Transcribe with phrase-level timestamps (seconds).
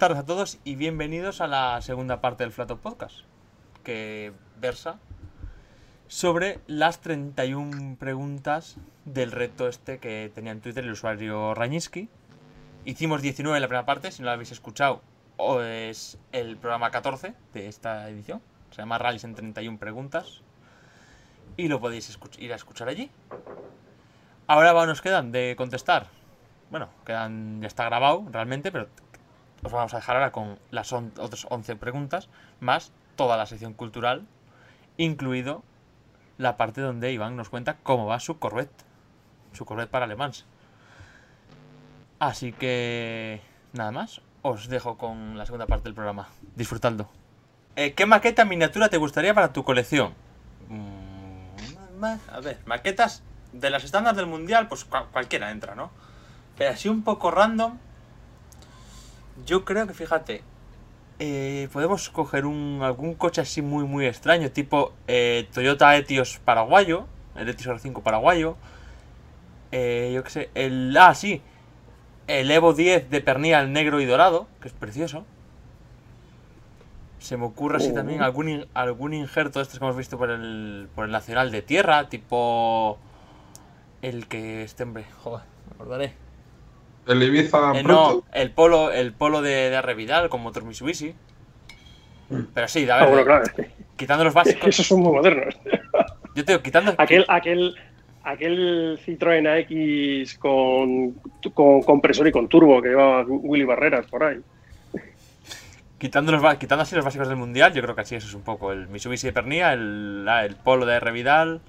[0.00, 3.18] tardes a todos y bienvenidos a la segunda parte del Flato Podcast,
[3.84, 4.98] que versa
[6.08, 12.08] sobre las 31 preguntas del reto este que tenía en Twitter el usuario Rañiski.
[12.86, 15.02] Hicimos 19 en la primera parte, si no lo habéis escuchado,
[15.36, 18.40] o es el programa 14 de esta edición.
[18.70, 20.40] Se llama Rallys en 31 preguntas.
[21.58, 23.10] Y lo podéis ir a escuchar allí.
[24.46, 26.06] Ahora nos quedan de contestar.
[26.70, 28.88] Bueno, quedan, ya está grabado realmente, pero
[29.62, 32.28] os vamos a dejar ahora con las on- otras 11 preguntas,
[32.60, 34.26] más toda la sección cultural,
[34.96, 35.62] incluido
[36.38, 38.84] la parte donde Iván nos cuenta cómo va su Corvette,
[39.52, 40.46] su Corvette para Le Mans.
[42.18, 43.40] Así que,
[43.72, 46.28] nada más, os dejo con la segunda parte del programa.
[46.54, 47.08] Disfrutando.
[47.76, 50.12] Eh, ¿Qué maqueta miniatura te gustaría para tu colección?
[50.68, 53.22] Mm, a ver, maquetas
[53.52, 55.90] de las estándares del mundial, pues cua- cualquiera entra, ¿no?
[56.58, 57.78] Pero así un poco random,
[59.46, 60.42] yo creo que, fíjate,
[61.18, 67.06] eh, podemos coger un, algún coche así muy, muy extraño, tipo eh, Toyota Etios paraguayo,
[67.36, 68.56] el Etios R5 paraguayo.
[69.72, 70.96] eh, yo qué sé, el.
[70.98, 71.42] Ah, sí,
[72.26, 75.24] el Evo 10 de pernil negro y dorado, que es precioso.
[77.18, 80.30] Se me ocurre así también algún, in- algún injerto de estos que hemos visto por
[80.30, 82.98] el, por el Nacional de Tierra, tipo.
[84.02, 86.14] El que este hombre, joder, me acordaré.
[87.06, 89.94] El Ibiza Eh, no, el polo, el polo de, de R.
[89.94, 91.14] Vidal con motor Mitsubishi.
[92.54, 94.68] Pero sí, a Ah, ver, bueno, claro, es que quitando los básicos.
[94.68, 95.56] esos son muy modernos.
[96.34, 96.94] Yo te digo, quitando.
[96.98, 97.74] Aquel, aquel,
[98.22, 101.14] aquel Citroën AX con,
[101.54, 104.38] con compresor y con turbo que llevaba Willy Barreras por ahí.
[105.98, 108.42] Quitando, los, quitando así los básicos del mundial, yo creo que así eso es un
[108.42, 108.72] poco.
[108.72, 111.10] El Mitsubishi de Pernilla, el, el polo de R.
[111.12, 111.60] Vidal.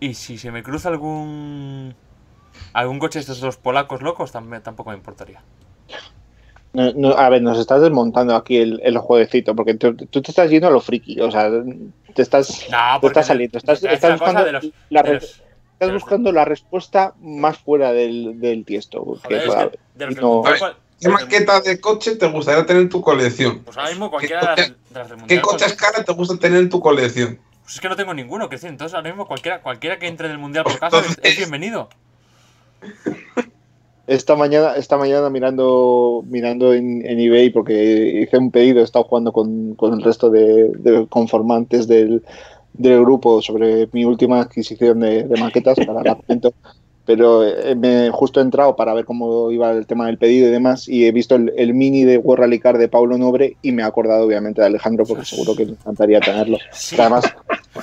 [0.00, 1.94] Y si se me cruza algún.
[2.72, 5.42] Algún coche de estos dos polacos locos, también, tampoco me importaría.
[6.72, 10.30] No, no, a ver, nos estás desmontando aquí el, el jueguecito, porque tú, tú te
[10.30, 11.50] estás yendo a lo friki, o sea,
[12.14, 15.22] te estás, No, te estás saliendo, estás, es estás buscando, de los- la, de los-
[15.24, 15.40] estás
[15.78, 19.00] de los- buscando la respuesta más fuera del, del tiesto.
[19.02, 20.42] Joder, que es que de los no-
[20.98, 23.58] ¿Qué maqueta de coche te gustaría tener en tu colección?
[23.64, 26.38] Pues ahora mismo cualquiera de las, de las del ¿Qué coches cualquiera- cara te gusta
[26.38, 27.38] tener en tu colección?
[27.62, 30.28] Pues es que no tengo ninguno, que decir, entonces ahora mismo cualquiera, cualquiera que entre
[30.28, 31.90] del mundial por casa es, es bienvenido.
[34.06, 39.04] Esta mañana, esta mañana mirando, mirando en, en eBay, porque hice un pedido, he estado
[39.04, 42.22] jugando con, con el resto de, de conformantes del,
[42.74, 46.54] del grupo sobre mi última adquisición de, de maquetas para la comento.
[47.04, 50.50] Pero eh, me justo he entrado para ver cómo iba el tema del pedido y
[50.50, 53.70] demás, y he visto el, el mini de World Rally Car de Paulo Nobre y
[53.72, 56.58] me he acordado obviamente de Alejandro, porque seguro que le encantaría tenerlo.
[56.72, 56.96] Sí.
[56.98, 57.24] Además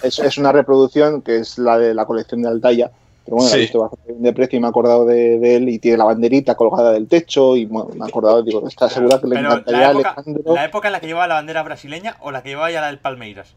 [0.04, 2.92] es, es una reproducción que es la de la colección de Altaya,
[3.26, 3.62] pero bueno, la he Sí.
[3.62, 6.06] visto bastante bien de precio y me he acordado de, de él y tiene la
[6.06, 9.48] banderita colgada del techo y bueno, me he acordado, digo, está segura que le Pero
[9.48, 10.54] encantaría la a época, Alejandro.
[10.56, 12.88] la época en la que llevaba la bandera brasileña o la que llevaba ya la
[12.88, 13.56] del Palmeiras.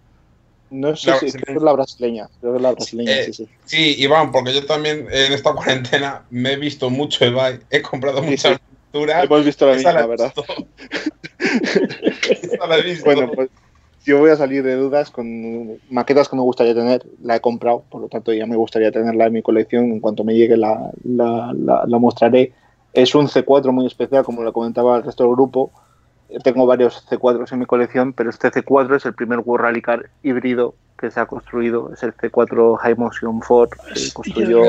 [0.69, 3.33] No sé La si que es la brasileña, creo que es la brasileña, Eh, sí,
[3.33, 3.49] sí.
[3.65, 8.21] Sí, Iván, porque yo también en esta cuarentena me he visto mucho Ibai, he comprado
[8.23, 8.77] Sí, muchas sí.
[8.93, 9.25] pinturas.
[9.25, 10.33] Hemos visto la misma, he ¿verdad?
[10.37, 10.45] visto.
[12.69, 13.05] La he visto.
[13.05, 13.49] Bueno, pues
[14.07, 17.83] yo voy a salir de dudas con maquetas que me gustaría tener, la he comprado,
[17.91, 20.91] por lo tanto ya me gustaría tenerla en mi colección, en cuanto me llegue la,
[21.05, 22.53] la, la- la mostraré.
[22.93, 25.71] Es un C4 muy especial, como lo comentaba el resto del grupo.
[26.43, 30.09] Tengo varios C4s en mi colección, pero este C4 es el primer World Rally Car
[30.23, 31.93] híbrido que se ha construido.
[31.93, 34.65] Es el C4 High Motion Ford que construyó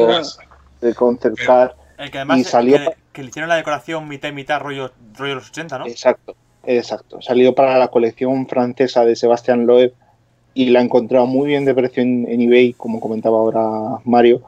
[0.81, 1.75] el Concept Car.
[1.97, 2.77] El que además Y salió
[3.13, 5.87] que le hicieron la decoración mitad y mitad rollo, rollo los 80, ¿no?
[5.87, 6.35] Exacto,
[6.67, 7.21] exacto.
[7.21, 9.93] Salió para la colección francesa de Sebastián Loeb
[10.53, 14.41] y la he encontrado muy bien de precio en, en eBay, como comentaba ahora Mario,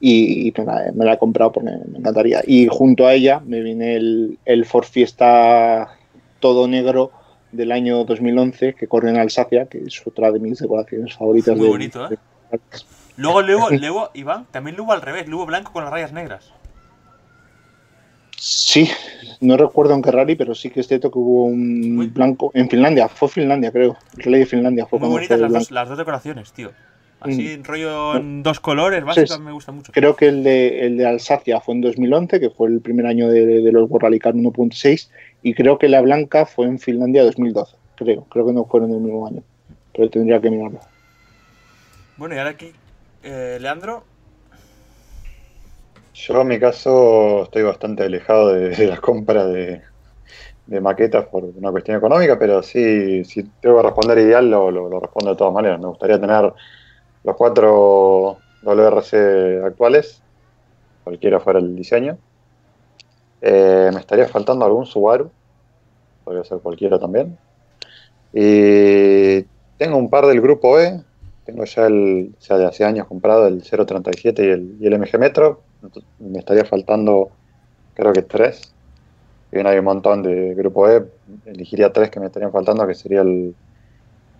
[0.00, 2.42] y, y me, la, me, la, he comprado porque me encantaría.
[2.46, 5.96] Y junto a ella me viene el, el Ford Fiesta
[6.40, 7.10] todo negro
[7.52, 11.56] del año 2011 que corre en Alsacia, que es otra de mis decoraciones favoritas.
[11.56, 12.18] Muy de, bonito, ¿eh?
[12.50, 12.58] De...
[13.16, 16.52] Luego, luego, luego, Iván, también luego al revés, luego blanco con las rayas negras.
[18.46, 18.90] Sí,
[19.40, 22.68] no recuerdo en qué rally, pero sí que es cierto que hubo un blanco en
[22.68, 23.96] Finlandia, fue Finlandia, creo.
[24.18, 26.70] El rally de Finlandia fue Muy bonitas las dos, las dos, decoraciones, tío.
[27.20, 27.64] Así, mm.
[27.64, 29.92] rollo en dos colores, básicamente sí, me gusta mucho.
[29.92, 33.30] Creo que el de, el de Alsacia fue en 2011, que fue el primer año
[33.30, 35.08] de, de los World Rally Car 1.6,
[35.42, 38.24] y creo que la blanca fue en Finlandia 2012, creo.
[38.24, 39.42] Creo que no fueron del mismo año,
[39.94, 40.80] pero tendría que mirarlo.
[42.18, 42.72] Bueno, y ahora aquí,
[43.22, 44.04] eh, Leandro.
[46.14, 49.82] Yo en mi caso estoy bastante alejado de, de la compra de,
[50.80, 55.30] maquetas por una cuestión económica, pero sí, si tengo que responder ideal, lo, lo, respondo
[55.30, 55.80] de todas maneras.
[55.80, 56.52] Me gustaría tener
[57.24, 60.22] los cuatro WRC actuales,
[61.02, 62.16] cualquiera fuera el diseño.
[63.42, 65.30] Eh, me estaría faltando algún Subaru,
[66.24, 67.36] podría ser cualquiera también.
[68.32, 69.42] Y
[69.78, 71.02] tengo un par del grupo E,
[71.44, 75.18] tengo ya el, ya de hace años comprado el 037 y el, y el MG
[75.18, 75.60] Metro,
[76.18, 77.30] me estaría faltando
[77.94, 78.72] creo que tres.
[79.50, 81.04] Y bien hay un montón de grupo E,
[81.46, 83.54] elegiría tres que me estarían faltando, que sería el,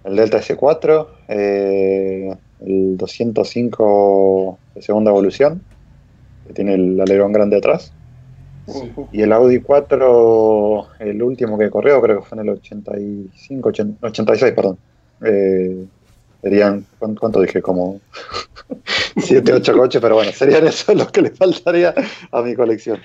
[0.05, 5.63] el Delta S4, eh, el 205 de segunda evolución,
[6.47, 7.93] que tiene el alerón grande atrás.
[8.67, 8.93] Sí.
[9.13, 14.07] Y el Audi 4, el último que corrió, creo que fue en el 85, 80,
[14.07, 14.79] 86, perdón.
[15.23, 15.87] Eh,
[16.45, 17.63] serían, ¿cuánto dije?
[17.63, 18.01] Como
[19.17, 21.95] 7, 8 coches, pero bueno, serían esos los que le faltaría
[22.31, 23.01] a mi colección.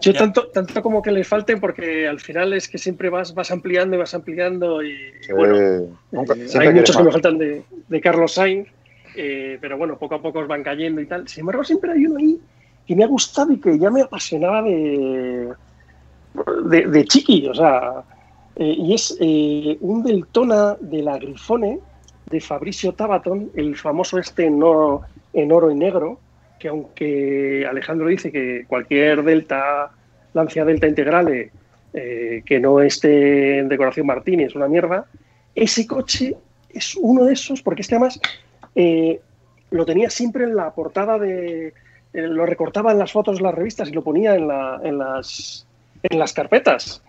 [0.00, 3.50] Yo tanto, tanto como que le falten, porque al final es que siempre vas, vas
[3.52, 4.82] ampliando y vas ampliando.
[4.82, 5.54] Y, Sí, bueno,
[6.10, 8.68] nunca- eh, siempre hay muchos que me faltan de, de Carlos Sainz,
[9.16, 11.28] eh, pero bueno, poco a poco os van cayendo y tal.
[11.28, 12.40] Sin embargo, siempre hay uno ahí
[12.86, 15.52] que me ha gustado y que ya me apasionaba de,
[16.64, 18.04] de, de chiqui, o sea,
[18.56, 21.78] eh, y es eh, un Deltona de la Grifone
[22.30, 26.18] de Fabricio Tabaton, el famoso este en oro, y negro,
[26.58, 29.90] que aunque Alejandro dice que cualquier Delta,
[30.34, 31.50] Lancia Delta Integrale,
[31.94, 35.06] eh, que no esté en decoración Martini es una mierda,
[35.54, 36.34] ese coche
[36.70, 38.20] es uno de esos, porque es que además
[39.70, 41.74] lo tenía siempre en la portada de.
[42.12, 45.66] lo recortaba en las fotos de las revistas y lo ponía en las,
[46.02, 47.02] en las carpetas.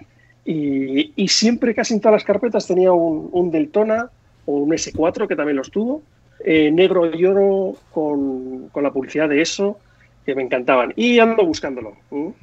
[0.45, 4.09] Y, y siempre, casi en todas las carpetas, tenía un, un Deltona
[4.45, 6.01] o un S4, que también los tuvo,
[6.43, 9.79] eh, negro y oro con, con la publicidad de eso,
[10.25, 10.93] que me encantaban.
[10.95, 11.95] Y ando buscándolo.
[12.11, 12.33] ¿m?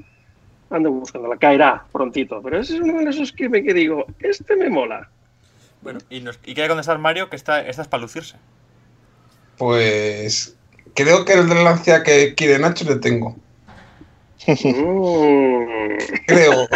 [0.71, 1.39] Ando buscándolo.
[1.39, 2.41] Caerá prontito.
[2.43, 5.09] Pero ese es uno de esos que me que digo, este me mola.
[5.83, 8.37] Bueno, y, nos, y quiere contestar Mario que esta, esta es para lucirse.
[9.57, 10.57] Pues
[10.95, 13.37] creo que el de Lancia que quiere Nacho le tengo.
[14.47, 15.97] Mm.
[16.27, 16.69] Creo.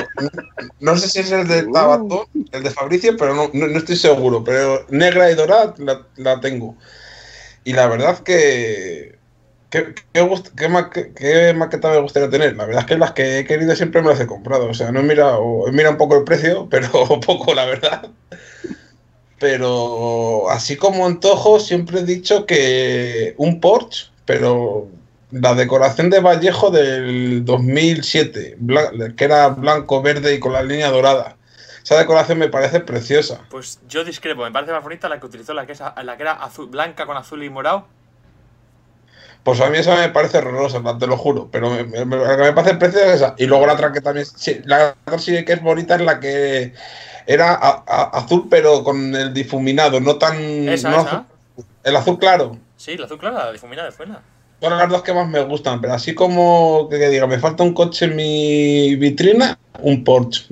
[0.81, 3.97] No sé si es el de Tabatón, el de Fabricio, pero no, no, no estoy
[3.97, 4.45] seguro.
[4.45, 6.77] Pero negra y dorada la, la tengo.
[7.65, 9.19] Y la verdad que.
[9.71, 12.57] ¿Qué, qué- qué maqueta me gustaría tener?
[12.57, 14.69] La verdad es que las que he querido siempre me las he comprado.
[14.69, 18.11] O sea, no he mirado, he mirado un poco el precio, pero poco, la verdad.
[19.39, 24.89] Pero así como antojo, siempre he dicho que un Porsche, pero
[25.35, 30.91] la decoración de Vallejo del 2007, blan- que era blanco, verde y con la línea
[30.91, 31.37] dorada.
[31.83, 33.41] Esa decoración me parece preciosa.
[33.51, 36.23] Pues yo discrepo, me parece más bonita la que utilizó, la que, es, la que
[36.23, 37.87] era azul, blanca con azul y morado.
[39.43, 41.49] Pues a mí esa me parece horrorosa, te lo juro.
[41.53, 43.35] Pero me, me- me- la que me parece preciosa es esa.
[43.37, 44.25] Y luego la otra que también.
[44.25, 46.73] Sí, la otra sí que es bonita es la que
[47.27, 50.37] era a- a- azul, pero con el difuminado, no tan.
[50.69, 51.11] Esa, no esa.
[51.11, 51.27] azul-
[51.83, 52.57] el azul claro.
[52.79, 54.23] Sí, la azul clara, la difuminada es buena.
[54.65, 57.63] Son las dos que más me gustan, pero así como que, que diga, me falta
[57.63, 60.47] un coche en mi vitrina, un Porsche.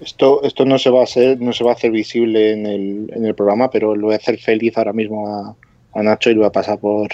[0.00, 3.10] Esto, esto no se va a hacer, no se va a hacer visible en el,
[3.14, 6.34] en el programa, pero lo voy a hacer feliz ahora mismo a, a Nacho y
[6.34, 7.08] lo voy a pasar por,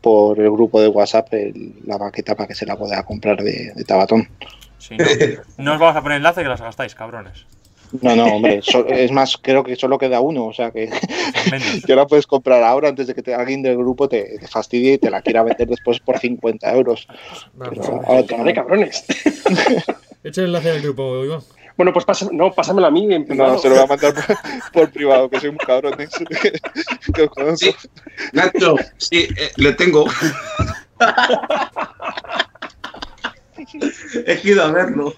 [0.00, 3.72] por el grupo de WhatsApp el- la maqueta para que se la pueda comprar de,
[3.74, 4.28] de Tabatón.
[4.78, 5.04] Sí, no,
[5.58, 7.44] no os vamos a poner enlace que las gastáis, cabrones.
[8.02, 10.88] No, no, hombre, so- es más, creo que solo queda uno, o sea que,
[11.86, 14.92] que la puedes comprar ahora antes de que te- alguien del grupo te, te fastidie
[14.94, 17.08] y te la quiera vender después por 50 euros.
[17.54, 19.04] Vamos, Pero ahora te- cabrones.
[20.22, 21.40] Echa el enlace del grupo, Iván.
[21.76, 23.54] Bueno, pues pásame, no, pásamelo a mí en privado.
[23.54, 24.36] No, se lo voy a mandar por,
[24.72, 25.94] por privado, que soy un cabrón.
[25.98, 26.08] ¿eh?
[27.14, 27.56] Que os conozco.
[27.56, 27.74] Sí,
[28.34, 30.04] Nacho, sí, eh, le tengo.
[34.26, 35.14] He ido a verlo.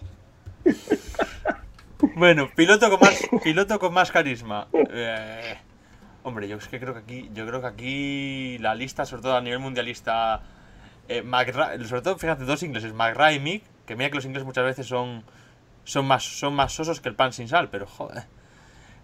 [2.10, 4.68] Bueno, piloto con más, piloto con más carisma.
[4.88, 5.56] Eh,
[6.22, 9.36] hombre, yo es que creo que aquí, yo creo que aquí la lista, sobre todo
[9.36, 10.42] a nivel mundialista,
[11.08, 11.22] eh,
[11.86, 14.86] sobre todo, fíjate, dos ingleses, McRae y Mick, que mira que los ingleses muchas veces
[14.86, 15.24] son,
[15.84, 18.24] son más, son más sosos que el pan sin sal, pero joder.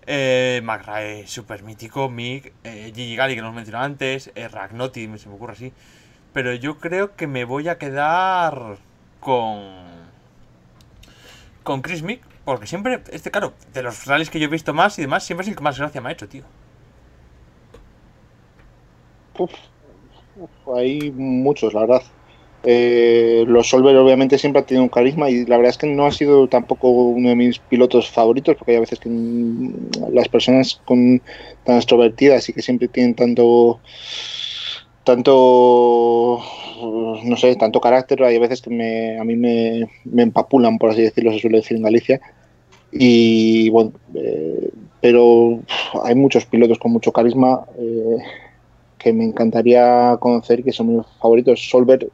[0.06, 5.18] Eh, McRae, super mítico, Mick, eh, Gigi Gali, que nos mencionó antes, eh, Ragnoti, me-
[5.18, 5.72] se me ocurre así.
[6.32, 8.78] Pero yo creo que me voy a quedar
[9.20, 9.88] con
[11.62, 14.98] con Chris Mick, porque siempre, este claro, de los rallies que yo he visto más
[14.98, 16.44] y demás, siempre es el que más gracia me ha hecho, tío.
[20.74, 22.02] Hay muchos, la verdad.
[22.62, 26.06] Eh, los Solver obviamente siempre han tenido un carisma y la verdad es que no
[26.06, 30.80] ha sido tampoco uno de mis pilotos favoritos porque hay veces que mm, las personas
[30.86, 31.20] con
[31.64, 33.78] tan extrovertidas y que siempre tienen tanto
[35.04, 36.42] tanto
[37.24, 41.02] no sé, tanto carácter, hay veces que me, a mí me, me empapulan, por así
[41.02, 42.20] decirlo, se suele decir en Galicia.
[42.90, 45.62] Y bueno, eh, pero
[46.04, 47.64] hay muchos pilotos con mucho carisma.
[47.78, 48.18] eh,
[48.98, 51.68] que me encantaría conocer, que son mis favoritos.
[51.70, 52.12] Solver,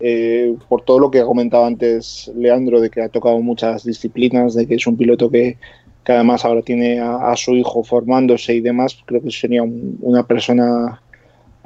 [0.00, 4.54] eh, por todo lo que ha comentado antes Leandro, de que ha tocado muchas disciplinas,
[4.54, 5.58] de que es un piloto que,
[6.04, 9.98] que además ahora tiene a, a su hijo formándose y demás, creo que sería un-
[10.02, 11.02] una persona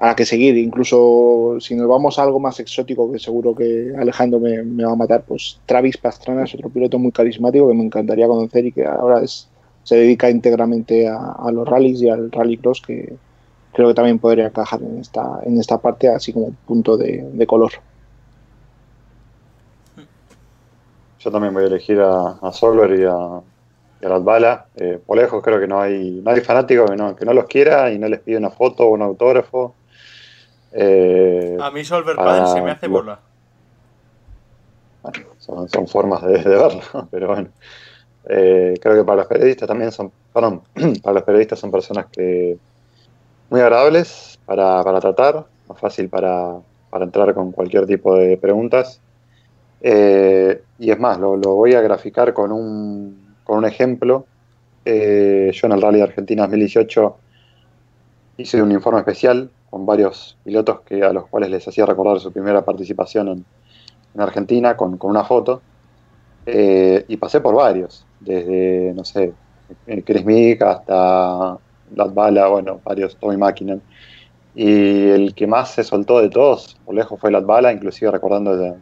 [0.04, 0.58] a la que seguir.
[0.58, 4.96] Incluso si nos vamos a algo más exótico, que seguro que Alejandro me, va a
[4.96, 8.84] matar, pues Travis Pastrana es otro piloto muy carismático que me encantaría conocer y que
[8.84, 9.48] ahora es,
[9.82, 13.14] se dedica íntegramente a, los rallies y al rallycross, que
[13.72, 17.72] creo que también podría encajar en esta, en esta parte, así como punto de, color.
[21.18, 23.42] Yo también voy a elegir a, a Solver y a, a
[24.02, 24.66] Latvala.
[24.76, 27.90] Eh, por lejos creo que no hay, no fanático que no, que no los quiera
[27.90, 29.74] y no les pide una foto o un autógrafo.
[30.76, 33.20] Eh, A mí Solver Pan se me hace lo- bola.
[35.02, 37.52] bueno, son, son formas de, de verlo, pero bueno.
[38.28, 40.62] Eh, creo que para los periodistas también son, perdón,
[41.02, 42.58] para los periodistas son personas que
[43.50, 49.00] muy agradables para, para tratar, más fácil para, para entrar con cualquier tipo de preguntas.
[49.80, 54.26] Eh, y es más, lo, lo voy a graficar con un, con un ejemplo.
[54.86, 57.18] Yo en el Rally de Argentina 2018
[58.38, 62.32] hice un informe especial con varios pilotos que, a los cuales les hacía recordar su
[62.32, 63.44] primera participación en,
[64.14, 65.62] en Argentina con, con una foto.
[66.46, 69.32] Eh, y pasé por varios, desde, no sé,
[69.86, 71.58] eh, Chris Mick hasta
[71.92, 73.82] Latvala, bueno, varios, Tommy Mackinnon.
[74.54, 78.74] Y el que más se soltó de todos, por lejos, fue Latvala, inclusive recordando de-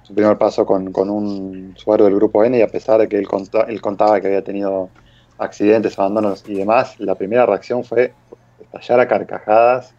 [0.00, 3.18] su primer paso con, con un usuario del grupo N, y a pesar de que
[3.18, 4.88] él, conta- él contaba que había tenido
[5.36, 8.14] accidentes, abandonos y demás, la primera reacción fue
[8.58, 9.94] estallar a carcajadas,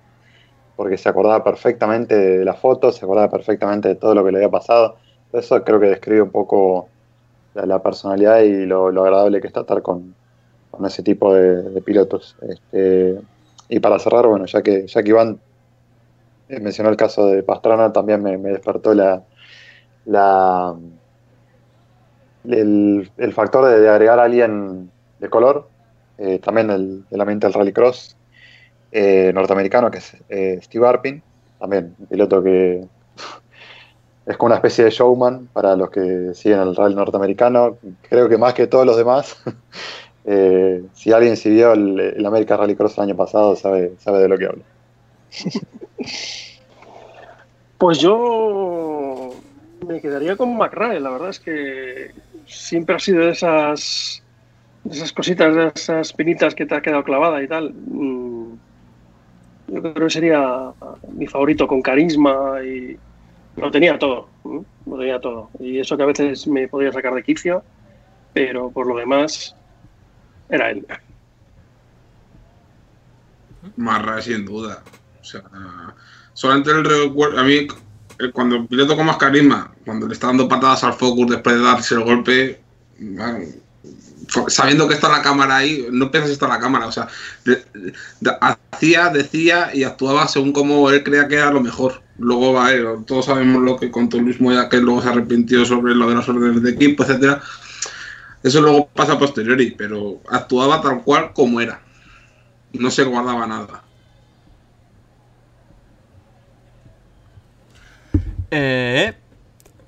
[0.76, 4.40] porque se acordaba perfectamente de la foto, se acordaba perfectamente de todo lo que le
[4.40, 4.96] había pasado.
[5.32, 6.90] Eso creo que describe un poco
[7.54, 10.16] la, personalidad y lo, agradable que está estar con,
[10.72, 12.36] con ese tipo de, pilotos.
[12.42, 13.20] Este,
[13.70, 15.40] y para cerrar, bueno, ya que, ya que Iván
[16.50, 19.24] eh, mencionó el caso de Pastrana, también me, despertó la,
[20.06, 20.76] la
[22.46, 25.68] el, factor de, agregar a alguien de color,
[26.18, 28.18] eh, también el, el ambiente del rallycross
[28.96, 31.22] eh, norteamericano, que es eh, Steve Arpin,
[31.60, 32.86] también piloto que
[34.28, 38.38] es como una especie de showman para los que siguen el rally norteamericano, creo que
[38.38, 39.38] más que todos los demás.
[40.26, 44.38] Eh, si alguien siguió el, el American Rallycross el año pasado, sabe, sabe de lo
[44.38, 44.64] que hablo.
[47.78, 49.32] Pues yo
[49.86, 52.12] me quedaría con McRae, la verdad es que
[52.46, 54.24] siempre ha sido de esas,
[54.86, 57.74] de esas cositas, de esas pinitas que te ha quedado clavada y tal.
[59.68, 60.72] Yo creo que sería
[61.14, 62.98] mi favorito, con carisma y
[63.56, 64.64] lo tenía todo, ¿m?
[64.86, 65.50] lo tenía todo.
[65.60, 67.64] Y eso que a veces me podía sacar de quicio,
[68.34, 69.56] pero por lo demás
[70.50, 70.86] era él.
[73.78, 74.84] Marra, sin duda.
[75.22, 75.44] O sea,
[76.34, 77.40] solamente el recuerdo.
[77.40, 77.68] A mí,
[78.20, 81.56] eh, cuando el piloto con más carisma, cuando le está dando patadas al focus después
[81.56, 82.62] de darse el golpe,
[83.00, 83.46] bueno,
[84.48, 86.88] sabiendo que está la cámara ahí, no piensas que está la cámara.
[86.88, 87.08] O sea,
[88.72, 92.02] hacía, decía y actuaba según como él creía que era lo mejor.
[92.18, 95.96] Luego, a ver, todos sabemos lo que contó Luis Moya, que luego se arrepintió sobre
[95.96, 97.42] lo de las órdenes de equipo, etcétera.
[98.44, 101.82] Eso luego pasa a posteriori, pero actuaba tal cual como era.
[102.74, 103.84] No se guardaba nada.
[108.52, 109.14] Eh,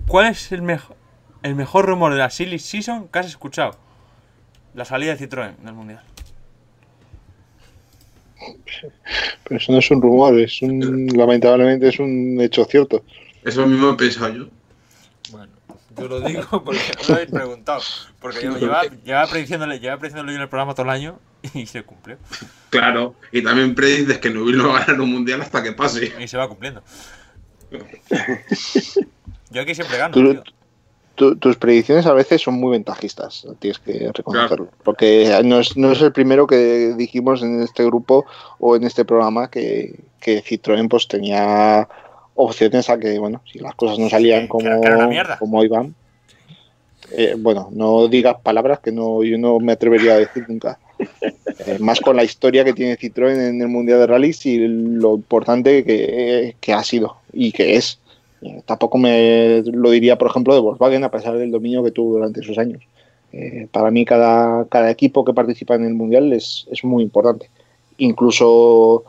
[0.07, 0.95] ¿Cuál es el, mejor
[1.43, 3.84] el mejor rumor de la Silly Season que has escuchado?
[4.75, 6.01] La salida de Citroën del Mundial.
[9.45, 13.03] Pero eso no es un rumor, es un, lamentablemente es un hecho cierto.
[13.43, 14.45] Eso mismo he pensado yo.
[15.31, 15.53] Bueno,
[15.97, 17.81] Yo lo digo porque no me habéis preguntado.
[18.19, 21.19] Porque yo llevaba, llevaba, prediciéndole, llevaba prediciéndole yo en el programa todo el año
[21.53, 22.17] y se cumplió.
[22.69, 26.13] Claro, y también predices que Nubil no va a ganar un mundial hasta que pase.
[26.19, 26.83] Y se va cumpliendo.
[29.51, 30.13] Yo aquí siempre gano.
[30.13, 30.43] Tú- tío.
[31.15, 34.67] Tu- tus predicciones a veces son muy ventajistas, tienes que reconocerlo.
[34.83, 38.25] Porque no es, no es el primero que dijimos en este grupo
[38.59, 41.87] o en este programa que, que Citroën pues tenía
[42.35, 44.65] opciones a que, bueno, si las cosas no salían como,
[45.39, 45.95] como iban.
[47.11, 50.77] eh, bueno, no digas palabras que no, yo no me atrevería a decir nunca.
[50.99, 55.15] Eh, más con la historia que tiene Citroën en el Mundial de Rallys y lo
[55.15, 57.99] importante que, que ha sido y que es.
[58.45, 62.13] Eh, tampoco me lo diría, por ejemplo, de Volkswagen, a pesar del dominio que tuvo
[62.13, 62.83] durante esos años.
[63.33, 67.49] Eh, para mí, cada, cada equipo que participa en el Mundial es, es muy importante.
[67.97, 69.03] Incluso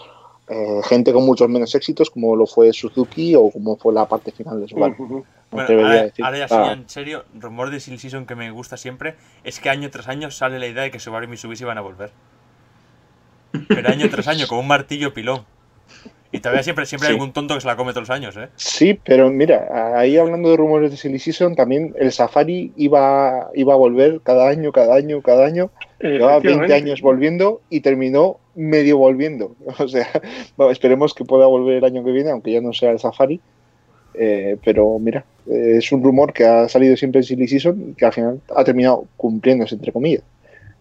[0.49, 4.33] eh, gente con muchos menos éxitos, como lo fue Suzuki o como fue la parte
[4.33, 4.75] final de.
[4.75, 5.25] Ujú.
[5.53, 6.25] Me Bueno, ahora, decir.
[6.25, 9.15] ahora ya sí, Ah, en serio, rumor de Silly Season que me gusta siempre
[9.45, 11.83] es que año tras año sale la idea de que Subaru y Mitsubishi van a
[11.83, 12.11] volver.
[13.69, 15.45] Pero año tras año, con un martillo pilón.
[16.37, 18.49] Y todavía siempre, siempre hay algún tonto que se la come todos los años, ¿eh?
[18.57, 23.73] Sí, pero mira, ahí hablando de rumores de Silly Season, también el Safari iba, iba
[23.73, 25.71] a volver cada año, cada año, cada año.
[26.01, 26.75] Llevaba 20 Efectivamente.
[26.75, 29.57] años volviendo y terminó medio volviendo.
[29.79, 30.09] O sea,
[30.57, 33.41] bueno, esperemos que pueda volver el año que viene, aunque ya no sea el Safari.
[34.15, 37.95] Eh, pero mira, eh, es un rumor que ha salido siempre en Silly Season y
[37.95, 40.23] que al final ha terminado cumpliéndose, entre comillas.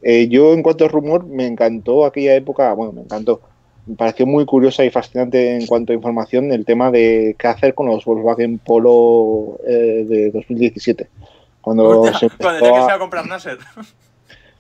[0.02, 3.42] Eh, yo, en cuanto a rumor, me encantó aquella época, bueno, me encantó.
[3.88, 7.76] Me pareció muy curiosa y fascinante en cuanto a información el tema de qué hacer
[7.76, 11.08] con los Volkswagen Polo eh, de 2017.
[11.62, 13.58] Cuando Hostia, se cuando que a- se va a comprar Nasser.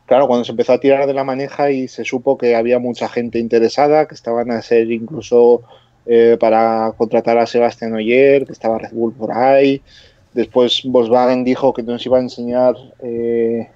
[0.08, 3.10] Claro, cuando se empezó a tirar de la maneja y se supo que había mucha
[3.10, 5.64] gente interesada, que estaban a ser incluso
[6.06, 9.82] eh, para contratar a Sebastián Oyer, que estaba Red Bull por ahí.
[10.36, 13.68] Después Volkswagen dijo que nos iba a enseñar eh,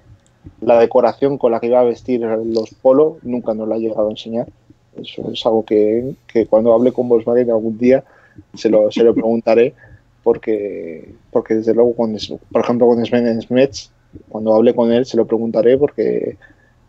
[0.60, 3.18] la decoración con la que iba a vestir los Polo.
[3.22, 4.46] Nunca nos la ha llegado a enseñar.
[5.00, 8.04] Eso es algo que, que cuando hable con Volkswagen algún día
[8.54, 9.74] se lo, se lo preguntaré.
[10.22, 12.14] Porque, porque desde luego, con,
[12.52, 13.90] por ejemplo, con Sven Smets,
[14.28, 16.36] cuando hable con él se lo preguntaré porque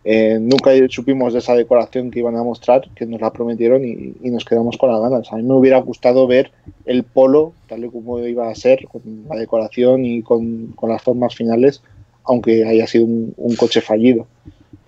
[0.04, 4.15] eh, nunca supimos de esa decoración que iban a mostrar, que nos la prometieron y,
[4.21, 5.32] y nos quedamos con las ganas.
[5.32, 6.52] A mí me hubiera gustado ver
[6.86, 11.02] el polo tal y como iba a ser, con la decoración y con, con las
[11.02, 11.82] formas finales,
[12.24, 14.28] aunque haya sido un, un coche fallido.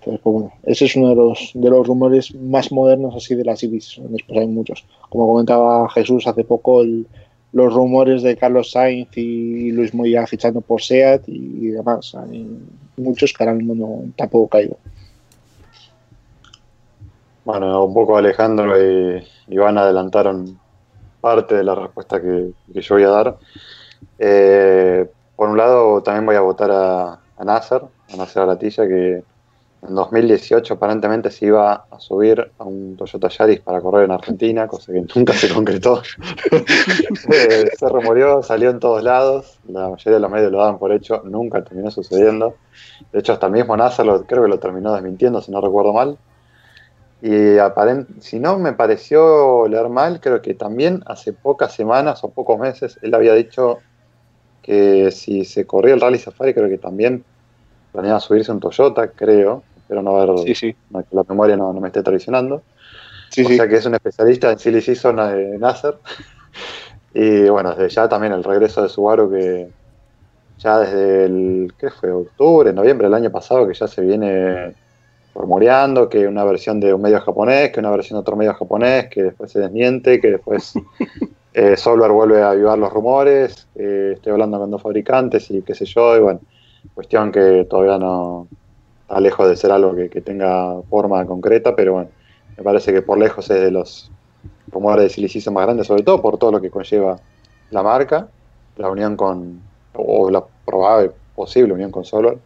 [0.04, 3.44] Entonces, pues bueno, ese es uno de los, de los rumores más modernos así de
[3.44, 4.02] las IBIS.
[4.10, 4.84] Después hay muchos.
[5.08, 6.82] Como comentaba Jesús hace poco,
[7.52, 12.14] los rumores de Carlos Sainz y Luis Moya fichando por SEAT y demás.
[12.16, 12.46] Hay
[12.98, 14.76] muchos que ahora mismo no, tampoco caigo.
[17.46, 20.58] Bueno, un poco Alejandro y Iván adelantaron
[21.22, 23.38] parte de la respuesta que, que yo voy a dar.
[24.18, 27.80] Eh, por un lado, también voy a votar a, a Nasser,
[28.12, 29.22] a Nasser Aratilla, que
[29.86, 34.66] en 2018 aparentemente se iba a subir a un Toyota Yaris para correr en Argentina,
[34.66, 36.02] cosa que nunca se concretó.
[37.32, 40.92] Eh, se rumoreó, salió en todos lados, la mayoría de los medios lo daban por
[40.92, 42.54] hecho, nunca terminó sucediendo.
[43.12, 46.18] De hecho, hasta mismo Nasser lo, creo que lo terminó desmintiendo, si no recuerdo mal.
[47.22, 52.30] Y aparent si no me pareció leer mal, creo que también hace pocas semanas o
[52.30, 53.78] pocos meses él había dicho
[54.62, 57.24] que si se corría el Rally Safari, creo que también
[57.92, 60.76] planeaba subirse un Toyota, creo, pero no haber, Sí, sí.
[60.90, 62.62] no, que la memoria no, no me esté traicionando.
[63.30, 65.96] Sí, o sea que es un especialista en Silly Season eh, Nasser.
[67.14, 69.68] y bueno, desde ya también el regreso de Subaru que
[70.58, 72.12] ya desde el, ¿qué fue?
[72.12, 74.74] Octubre, noviembre del año pasado que ya se viene
[75.34, 79.08] rumoreando que una versión de un medio japonés, que una versión de otro medio japonés,
[79.08, 80.74] que después se desmiente, que después
[81.54, 85.74] eh, Solver vuelve a avivar los rumores, que estoy hablando con dos fabricantes y qué
[85.74, 86.40] sé yo, y bueno,
[86.94, 88.46] cuestión que todavía no
[89.14, 92.10] está lejos de ser algo que, tenga forma concreta, pero bueno,
[92.56, 94.10] me parece que por lejos es de los
[94.72, 97.20] rumores de silicio más grandes, sobre todo por todo lo que conlleva
[97.70, 98.26] la marca,
[98.76, 99.60] la unión con,
[99.92, 102.38] o la probable, posible unión con Solver,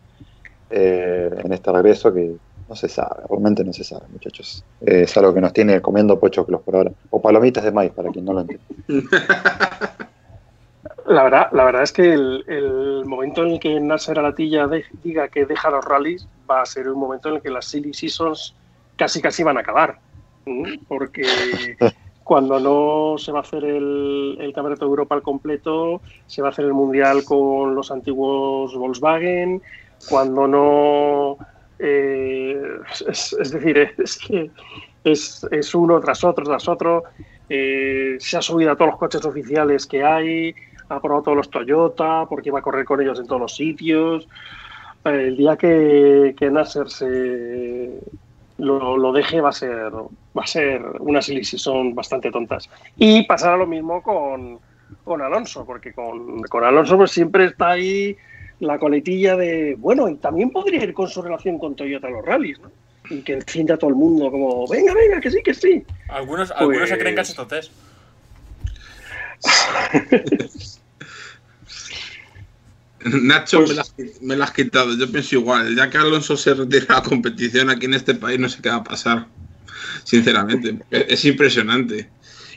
[0.68, 2.36] eh, en este regreso que
[2.68, 4.62] no se sabe, realmente no se sabe, muchachos.
[4.82, 6.92] Eh, es algo que nos tiene comiendo pochoclos por ahora.
[7.08, 8.66] O palomitas de maíz, para quien no lo entiende.
[11.08, 14.84] La verdad, la verdad es que el, el momento en el que Nasser Alatilla de-
[14.92, 17.94] diga que deja los rallies va a ser un momento en el que las silly
[17.94, 18.56] seasons
[18.96, 20.00] casi casi van a acabar.
[20.86, 21.78] Porque
[22.22, 26.48] cuando no se va a hacer el, el Campeonato de Europa al completo, se va
[26.48, 29.62] a hacer el Mundial con los antiguos Volkswagen,
[30.04, 31.38] cuando no...
[31.78, 32.60] eh,
[33.08, 34.52] es, es decir, es que
[35.04, 37.04] es, es uno tras otro, tras otro.
[37.48, 40.54] eh, se ha subido a todos los coches oficiales que hay,
[40.88, 44.28] ha probado todos los Toyota, porque iba a correr con ellos en todos los sitios.
[45.04, 48.00] El día que, que Nasser se
[48.58, 52.68] lo, lo deje va a ser va a ser unas son bastante tontas.
[52.96, 54.58] Y pasará lo mismo con,
[55.04, 58.16] con Alonso, porque con, con Alonso pues siempre está ahí
[58.60, 62.24] la coletilla de, bueno, y también podría ir con su relación con Toyota en los
[62.24, 62.70] rallies, ¿no?
[63.08, 65.84] Y que encienda a todo el mundo como, venga, venga, que sí, que sí.
[66.08, 67.70] Algunos, algunos se creen Pues- cachetotes.
[73.04, 74.96] Nacho Pues- me, la, has- me la has quitado.
[74.96, 75.74] Yo pienso igual.
[75.76, 78.70] Ya que Alonso se retira de la competición aquí en este país, no sé qué
[78.70, 79.26] va a pasar.
[80.04, 80.78] Sinceramente.
[80.90, 82.10] Es, es impresionante.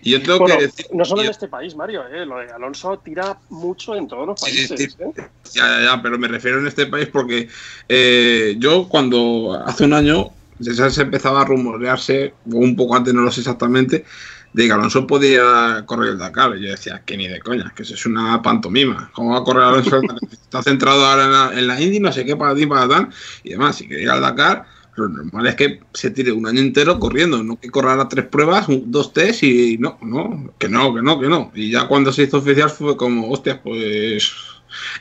[0.04, 0.86] Y yo tengo Bueno, que decir.
[0.94, 2.26] no solo en este país, Mario, ¿eh?
[2.26, 4.98] lo de Alonso tira mucho en todos los Sí, sí, países.
[4.98, 5.04] sí.
[5.04, 5.28] ¿eh?
[5.54, 7.48] Ya, ya, ya, pero me refiero en este país porque
[7.88, 13.14] eh, yo cuando hace un año ya se empezaba a rumorearse, o un poco antes,
[13.14, 14.06] no lo sé exactamente,
[14.54, 16.56] de que Alonso podía correr el Dakar.
[16.56, 19.10] Yo decía, que ni de coña, que eso es una pantomima.
[19.14, 20.02] ¿Cómo va a correr Alonso?
[20.32, 23.10] Está centrado ahora en la, en la Indy, no sé qué, para ti, para tal.
[23.44, 26.60] Y además, si quiere ir al Dakar, lo normal es que se tire un año
[26.60, 31.02] entero corriendo, no que correrá tres pruebas, dos test y no, no, que no, que
[31.02, 31.52] no, que no.
[31.56, 34.32] Y ya cuando se hizo oficial fue como, hostia, pues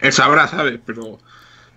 [0.01, 0.79] él sabrá, ¿sabes?
[0.85, 1.19] Pero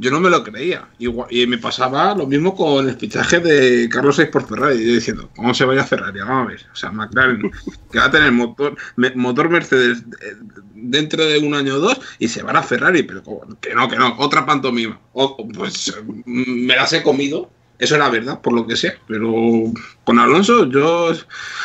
[0.04, 0.88] yo no me lo creía.
[1.00, 4.78] Igual- y me pasaba lo mismo con el fichaje de Carlos Sainz por Ferrari.
[4.78, 6.20] Diciendo, ¿cómo se vaya a Ferrari?
[6.20, 6.60] Vamos a ver.
[6.72, 7.52] O sea, McLaren,
[7.92, 8.76] que va a tener motor,
[9.16, 10.36] motor Mercedes eh,
[10.76, 13.04] dentro de un año o dos y se van a Ferrari.
[13.04, 15.00] Pero como, que no, que no, otra pantomima.
[15.14, 17.50] O- pues eh, me las he comido.
[17.80, 18.94] Eso era verdad, por lo que sea.
[19.08, 19.34] Pero
[20.04, 21.12] con Alonso, yo.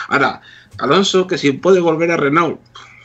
[0.09, 0.41] Ahora,
[0.79, 2.61] Alonso, que si puede volver a Renault.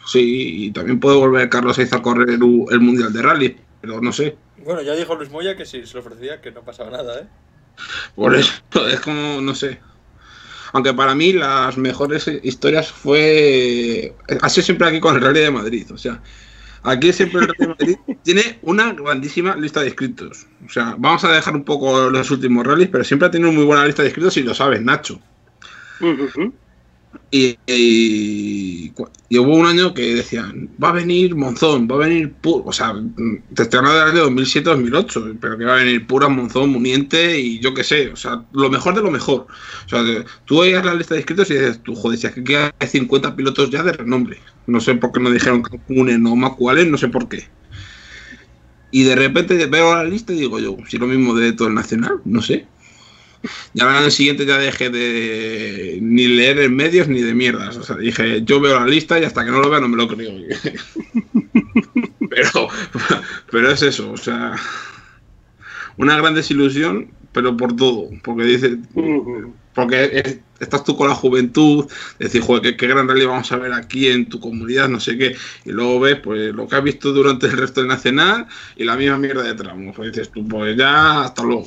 [0.05, 2.39] Sí, y también puede volver Carlos Sainz a correr el
[2.79, 3.57] Mundial de Rally.
[3.81, 6.61] Pero no sé, Bueno, ya dijo Luis Moya que si se lo ofrecía que no
[6.61, 7.27] pasaba nada, ¿eh?
[8.15, 8.53] Por eso,
[8.87, 9.79] es como, no sé.
[10.73, 14.15] Aunque para mí las mejores historias fue.
[14.41, 15.91] Ha sido siempre aquí con el Rally de Madrid.
[15.91, 16.21] O sea,
[16.83, 20.47] aquí siempre el Rally de Madrid tiene una grandísima lista de inscritos.
[20.65, 23.65] O sea, vamos a dejar un poco los últimos rallies, pero siempre ha tenido muy
[23.65, 25.19] buena lista de inscritos y lo sabes, Nacho.
[25.99, 26.53] Ujú.
[27.31, 28.93] Y,
[29.39, 32.93] hubo un año que decían, va a venir Monzón, va a venir Pura, o sea,
[33.55, 37.73] te estoy hablando año 2007-2008, pero que va a venir Pura, Monzón, Muniente y yo
[37.73, 39.47] qué sé, o sea, lo mejor de lo mejor.
[39.85, 42.43] O sea, de- tú veías la lista de inscritos y dices, tú joder, si aquí
[42.43, 44.39] que hay 50 pilotos ya de renombre.
[44.67, 47.51] No sé por qué no dijeron Cancún, no más cuáles, no sé por qué.
[48.91, 51.73] Y de repente veo la lista y digo yo, si lo mismo de todo el
[51.73, 52.72] nacional, no sé.
[53.73, 57.77] Y ahora en el siguiente ya dejé de ni leer en medios ni de mierdas.
[57.77, 59.97] O sea, dije, yo veo la lista y hasta que no lo vea no me
[59.97, 60.31] lo creo.
[62.29, 62.67] pero,
[63.51, 64.55] pero es eso, o sea,
[65.97, 68.09] una gran desilusión, pero por todo.
[68.23, 68.77] Porque dice,
[69.73, 71.85] porque es- estás tú con la juventud,
[72.19, 75.17] decir, joder, qué, qué gran rally vamos a ver aquí en tu comunidad, no sé
[75.17, 78.83] qué, y luego ves pues lo que has visto durante el resto del nacional y
[78.85, 79.95] la misma mierda de tramos.
[79.95, 81.65] Pues dices tú, pues ya, hasta luego.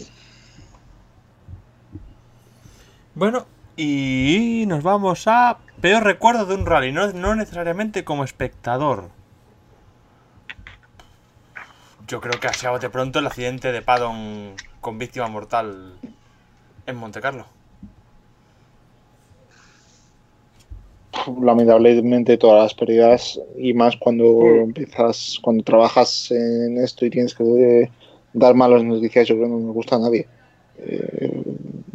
[3.17, 3.47] Bueno,
[3.79, 9.09] y nos vamos a peor recuerdo de un rally, no, no necesariamente como espectador.
[12.07, 15.99] Yo creo que ha sido de pronto el accidente de Paddon con víctima mortal
[16.87, 17.47] en Monte Carlo.
[21.43, 24.61] lamentablemente todas las pérdidas y más cuando Mm.
[24.69, 27.93] empiezas, cuando trabajas en esto y tienes que eh,
[28.33, 30.29] dar malas noticias, yo creo que no me gusta a nadie.
[30.79, 31.43] Eh,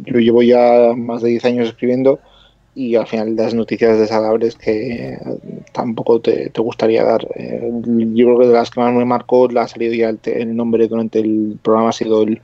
[0.06, 2.20] lo llevo ya más de 10 años escribiendo
[2.74, 5.18] y al final das noticias desagradables que
[5.72, 7.26] tampoco te, te gustaría dar.
[7.36, 7.70] Eh,
[8.14, 10.56] yo creo que de las que más me marcó, la ha salido ya el, el
[10.56, 12.40] nombre durante el programa, ha sido el,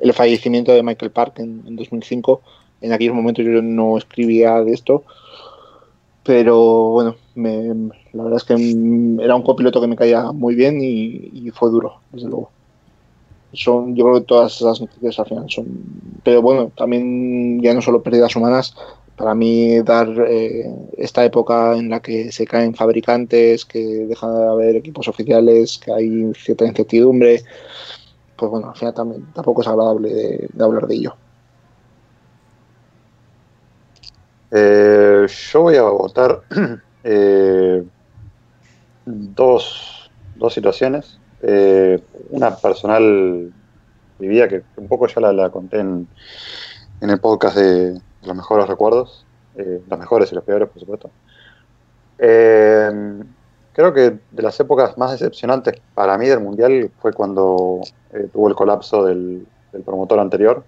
[0.00, 2.42] el fallecimiento de Michael Park en, en 2005.
[2.80, 5.04] En aquellos momentos yo no escribía de esto,
[6.22, 8.54] pero bueno, me- la verdad es que
[9.24, 12.50] era un copiloto que me caía muy bien y fue duro, desde luego.
[13.52, 15.66] Son, yo creo que todas esas noticias al final son.
[16.22, 18.74] Pero bueno, también ya no solo pérdidas humanas,
[19.20, 20.64] para mí dar eh,
[20.96, 25.92] esta época en la que se caen fabricantes, que dejan de haber equipos oficiales, que
[25.92, 27.42] hay cierta incertidumbre,
[28.34, 31.14] pues bueno, al final también tampoco es agradable de, hablar de ello.
[34.50, 36.40] Eh, yo voy a votar
[37.04, 37.84] eh,
[39.04, 41.19] dos, dos situaciones.
[41.42, 42.00] Eh,
[42.30, 43.52] una personal
[44.18, 46.06] vivida que un poco ya la, conté en,
[47.00, 49.24] en el podcast de, los mejores recuerdos,
[49.56, 51.10] eh, los mejores y los peores, por supuesto.
[52.18, 52.90] Eh,
[53.72, 57.80] creo que de las épocas más decepcionantes para mí del Mundial fue cuando
[58.12, 59.46] eh, tuvo el colapso del,
[59.84, 60.64] promotor anterior,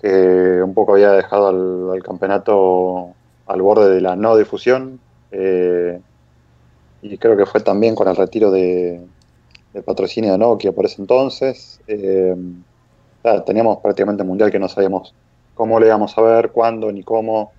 [0.00, 3.14] que un poco había dejado al, campeonato
[3.46, 5.00] al borde de la no difusión.
[7.02, 9.00] y creo que fue también con el retiro de,
[9.76, 11.80] del patrocinio de Nokia por ese entonces.
[11.86, 12.34] Eh,
[13.44, 15.14] teníamos prácticamente un mundial que no sabíamos
[15.54, 17.52] cómo le íbamos a ver, cuándo ni cómo.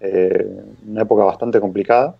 [0.00, 0.46] Eh,
[0.86, 2.14] una época bastante complicada.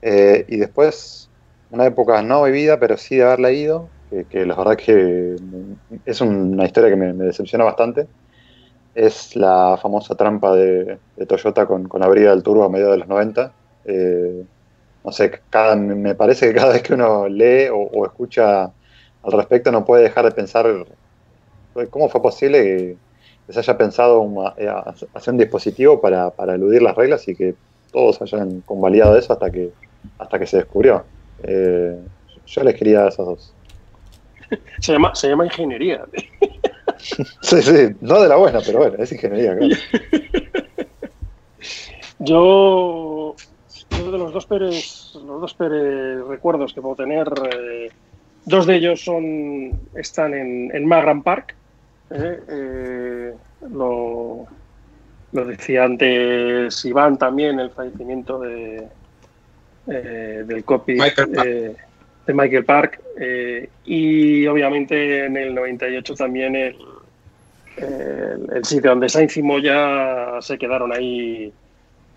[0.00, 1.28] Eh, y después,
[1.72, 3.88] una época no vivida, pero sí de haber leído,
[4.28, 5.36] que, la verdad que
[6.04, 8.06] es una historia que me, decepciona bastante.
[8.94, 13.08] Es la famosa trampa de, Toyota con, la brida del turbo a mediados de los
[13.08, 13.52] 90.
[13.86, 14.44] Eh,
[15.04, 19.32] no sé, cada, me parece que cada vez que uno lee o, o escucha al
[19.32, 20.66] respecto no puede dejar de pensar
[21.90, 22.98] cómo fue posible que,
[23.52, 24.68] se haya pensado un- eh,
[25.12, 27.56] hacer un dispositivo para, para eludir las reglas y que
[27.90, 29.74] todos hayan convalidado eso hasta que,
[30.18, 31.10] hasta que se descubrió.
[31.38, 31.96] Eh,
[32.46, 33.56] yo les quería esas dos.
[34.80, 36.04] Se llama, se llama ingeniería.
[37.42, 39.74] Sí, sí, no de la buena, pero bueno, es ingeniería, claro.
[42.18, 42.38] Yo,
[44.10, 47.90] de los dos peores, los dos peores recuerdos que puedo tener, eh,
[48.44, 51.54] dos de ellos son están en, en Magram Park.
[52.10, 53.34] eh, eh,
[53.70, 54.46] lo,
[55.32, 58.88] lo decía antes Iván también, el fallecimiento de,
[59.86, 61.76] del copy Michael
[62.26, 63.00] de Michael Park.
[63.84, 66.76] y obviamente en el 98 también el,
[67.76, 71.52] el, el sitio donde Sainz y Moya se quedaron ahí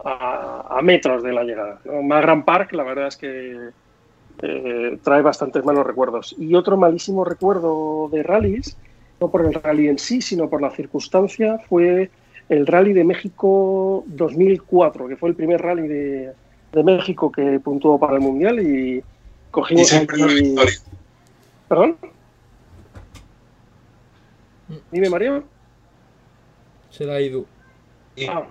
[0.03, 1.79] a, a metros de la llegada.
[1.85, 2.01] ¿no?
[2.03, 3.69] Magram Park, la verdad es que
[4.41, 6.35] eh, trae bastantes malos recuerdos.
[6.37, 8.77] Y otro malísimo recuerdo de rallies,
[9.19, 12.09] no por el rally en sí, sino por la circunstancia, fue
[12.49, 16.33] el Rally de México 2004, que fue el primer rally de,
[16.73, 19.03] de México que puntuó para el Mundial y Y
[19.49, 20.65] cogimos victoria.
[21.69, 21.95] ¿Perdón?
[24.91, 25.43] Dime, Mario.
[26.89, 27.45] Será Idu.
[28.15, 28.45] Y- Ah,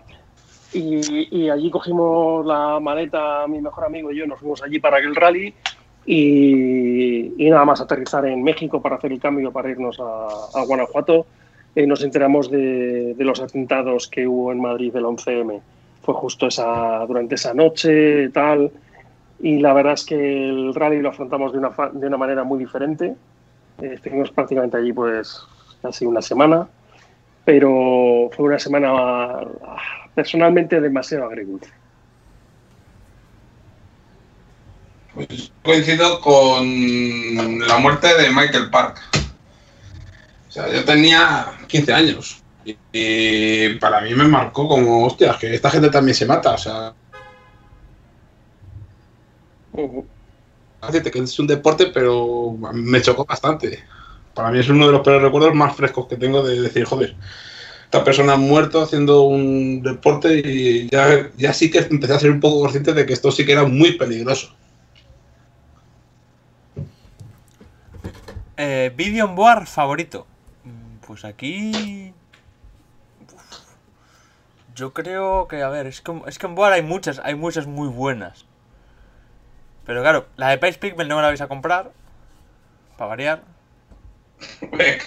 [0.72, 4.98] y, y allí cogimos la maleta, mi mejor amigo y yo nos fuimos allí para
[4.98, 5.54] aquel rally
[6.06, 10.64] y, y nada más aterrizar en México para hacer el cambio para irnos a, a
[10.64, 11.26] Guanajuato.
[11.74, 15.60] eh, nos enteramos de, de los atentados que hubo en Madrid del 11M.
[16.02, 18.70] Fue justo esa, durante esa noche, tal.
[19.40, 22.58] Y la verdad es que el rally lo afrontamos de una, de una manera muy
[22.58, 23.14] diferente.
[23.80, 25.40] Eh, estuvimos prácticamente allí pues
[25.80, 26.68] casi una semana
[27.44, 29.40] pero fue una semana
[30.14, 31.70] personalmente demasiado agridulce.
[35.14, 39.00] Pues coincido con la muerte de Michael Park.
[40.48, 42.42] O sea, yo tenía 15 años.
[42.64, 46.52] Y, y para mí me marcó como, hostia, que esta gente también se mata.
[46.52, 46.94] O sea,
[50.86, 53.82] decirte que es un deporte, pero me chocó bastante.
[54.34, 57.16] Para mí es uno de los peores recuerdos más frescos que tengo de decir, joder,
[57.92, 62.30] esta persona ha muerto haciendo un deporte y ya, ya sí que empecé a ser
[62.30, 64.56] un poco consciente de que esto sí que era muy peligroso.
[68.56, 70.26] Eh, Video on board favorito.
[71.06, 72.14] Pues aquí.
[73.34, 73.58] Uf.
[74.74, 77.66] Yo creo que, a ver, es que, es que en board hay muchas, hay muchas
[77.66, 78.46] muy buenas.
[79.84, 81.92] Pero claro, la de Pace Pigment no me la vais a comprar.
[82.96, 83.42] Para variar.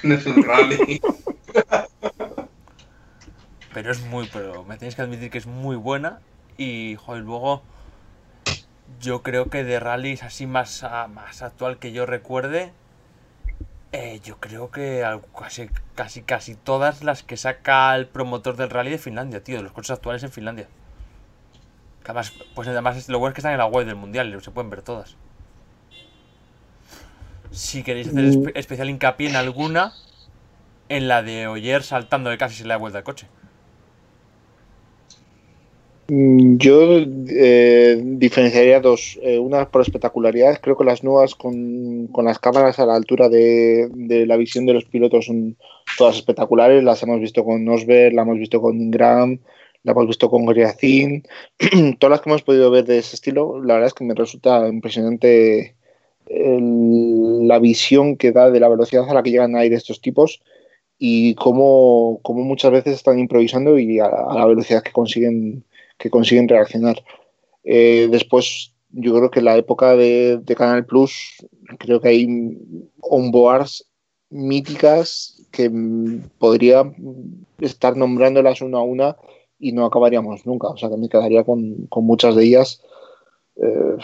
[0.03, 1.01] no es un rally.
[3.75, 6.21] Pero es muy, pero me tenéis que admitir que es muy buena.
[6.57, 7.61] Y, joder, luego.
[9.01, 12.71] Yo creo que de rallies así más, ah, más actual que yo recuerde.
[13.91, 15.05] eh, yo creo que
[15.37, 19.63] casi, casi, casi todas las que saca el promotor del rally de Finlandia, tío, de
[19.63, 20.67] los coches actuales en Finlandia.
[22.03, 24.51] Que además, pues además lo bueno es que están en la web del mundial, se
[24.51, 25.15] pueden ver todas.
[27.51, 29.93] Si queréis hacer espe- especial hincapié en alguna,
[30.87, 33.27] en la de Oyer saltando de casi se le da vuelta al coche.
[36.07, 39.17] Mm, Yo eh, diferenciaría dos.
[39.23, 40.59] Eh, una por espectacularidad.
[40.61, 44.65] Creo que las nuevas con, con las cámaras a la altura de, de la visión
[44.65, 45.57] de los pilotos son
[45.97, 46.83] todas espectaculares.
[46.83, 49.39] Las hemos visto con Osberg, la hemos visto con Ingram,
[49.83, 51.23] la hemos visto con Griacin.
[51.99, 54.67] Todas las que hemos podido ver de ese estilo, la verdad es que me resulta
[54.67, 55.75] impresionante
[56.27, 60.01] el- la visión que da de la velocidad a la que llegan a ir estos
[60.01, 60.41] tipos
[60.99, 65.63] y cómo, cómo muchas veces están improvisando y a la velocidad que consiguen
[65.97, 67.03] que consiguen reaccionar.
[67.63, 71.45] Eh, después, yo creo que la época de, de Canal Plus,
[71.79, 72.27] creo que hay
[73.01, 73.85] onboards
[74.29, 76.83] míticas que mm, podría
[77.59, 79.17] estar nombrándolas una a una
[79.59, 80.67] y no acabaríamos nunca.
[80.67, 82.81] O sea, que me quedaría con, con muchas de ellas,
[83.55, 83.97] eh,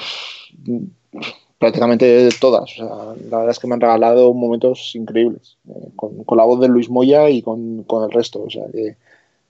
[1.59, 2.63] prácticamente todas.
[2.63, 2.87] O sea,
[3.29, 6.67] la verdad es que me han regalado momentos increíbles, eh, con, con la voz de
[6.67, 8.43] Luis Moya y con, con el resto.
[8.43, 8.95] O sea, que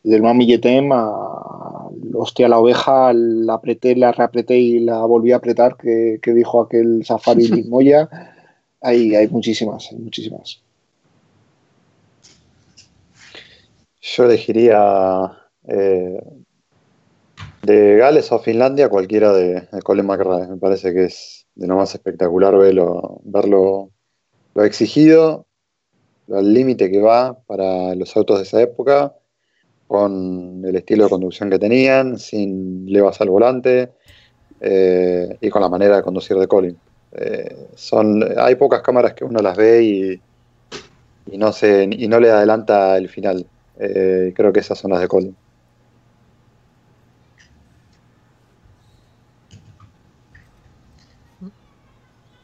[0.04, 1.42] del Mami Yetem a
[2.14, 6.62] hostia la oveja, la apreté, la reapreté y la volví a apretar, que, que dijo
[6.62, 8.10] aquel Safari Limoya.
[8.82, 10.62] Hay, hay muchísimas, hay muchísimas.
[14.02, 15.32] Yo elegiría
[15.68, 16.20] eh,
[17.62, 20.48] de Gales o Finlandia cualquiera de, de Colin McRae.
[20.48, 23.92] Me parece que es de lo más espectacular verlo, verlo
[24.54, 25.46] lo exigido,
[26.34, 29.16] al límite que va para los autos de esa época,
[29.92, 33.92] con el estilo de conducción que tenían, sin levas al volante
[34.62, 36.80] eh, y con la manera de conducir de Colin.
[37.12, 40.22] Eh, son, hay pocas cámaras que uno las ve y,
[41.34, 43.46] y no, se, y no le adelanta el final.
[43.82, 45.36] Eh, creo que esas son las de Colin.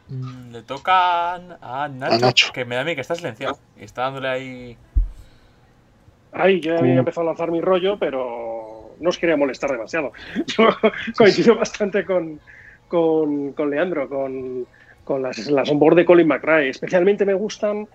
[0.10, 2.52] Mm, Le toca a a Nacho, A Nacho.
[2.54, 3.58] que me da a mí que está silenciado.
[3.80, 4.78] Y está dándole ahí.
[6.32, 10.12] Ahí yo había empezado a lanzar mi rollo, pero no os quería molestar demasiado.
[10.48, 10.70] Yo
[11.18, 12.40] coincido bastante con,
[12.88, 14.66] con, con Leandro, con,
[15.04, 16.70] con las, las onboard de Colin McRae.
[16.70, 17.88] Especialmente me gustan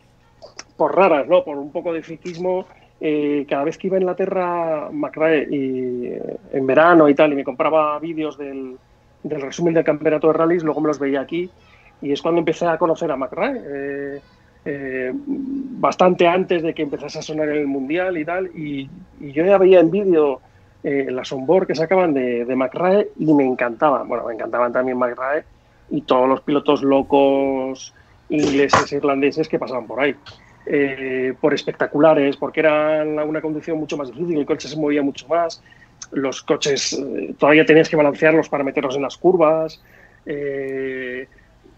[0.76, 1.44] por raras, ¿no?
[1.44, 2.66] Por un poco de friquismo.
[3.00, 7.36] Eh, cada vez que iba a Inglaterra, McRae, y, eh, en verano y tal, y
[7.36, 8.76] me compraba vídeos del,
[9.24, 11.50] del resumen del campeonato de rallies, luego me los veía aquí.
[12.00, 13.60] Y es cuando empecé a conocer a McRae.
[13.64, 14.20] eh,
[14.64, 18.46] eh, bastante antes de que empezase a sonar en el mundial y tal.
[18.54, 18.88] Y,
[19.20, 20.40] yo ya veía en vídeo
[20.82, 21.32] eh, las
[21.66, 24.08] que sacaban de, de McRae y me encantaban.
[24.08, 25.44] Bueno, me encantaban también McRae
[25.90, 27.94] y todos los pilotos locos
[28.28, 30.16] ingleses, irlandeses que pasaban por ahí.
[30.64, 35.26] Eh, por espectaculares, porque era una conducción mucho más difícil, el coche se movía mucho
[35.26, 35.60] más,
[36.12, 39.82] los coches eh, todavía tenías que balancearlos para meterlos en las curvas,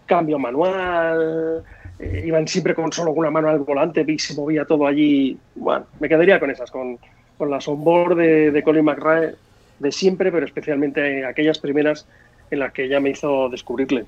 [0.05, 1.63] cambio manual,
[1.99, 5.37] eh, iban siempre con solo una mano al volante y se movía todo allí.
[5.55, 6.99] Bueno, me quedaría con esas, con,
[7.37, 9.35] con las onboard de, de Colin McRae
[9.79, 12.05] de siempre, pero especialmente aquellas primeras
[12.51, 14.05] en las que ya me hizo descubrirle.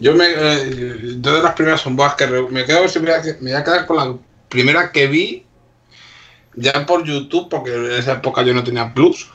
[0.00, 0.26] Yo me.
[0.26, 0.64] eh,
[1.16, 4.16] de las primeras onboards que me quedo me voy a quedar con la
[4.48, 5.44] primera que vi
[6.54, 9.30] ya por YouTube, porque en esa época yo no tenía Plus.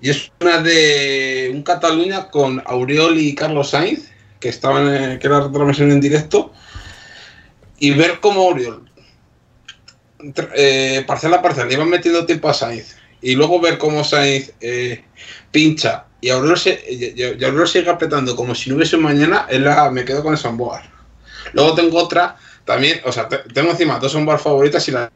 [0.00, 4.10] Y es una de un Cataluña con Auriol y Carlos Sainz,
[4.40, 6.52] que estaban en, que era retransmisión en directo,
[7.78, 8.90] y ver cómo Auriol,
[10.18, 14.52] tr- eh, parcela a parcela, iban metiendo tiempo a Sainz, y luego ver cómo Sainz
[14.60, 15.04] eh,
[15.50, 19.60] pincha y Aurelio, se, y- y- Aurelio sigue apretando como si no hubiese mañana, es
[19.60, 20.84] la- me quedo con esa onboard.
[21.52, 25.10] Luego tengo otra, también, o sea, te- tengo encima dos onboard favoritas y la-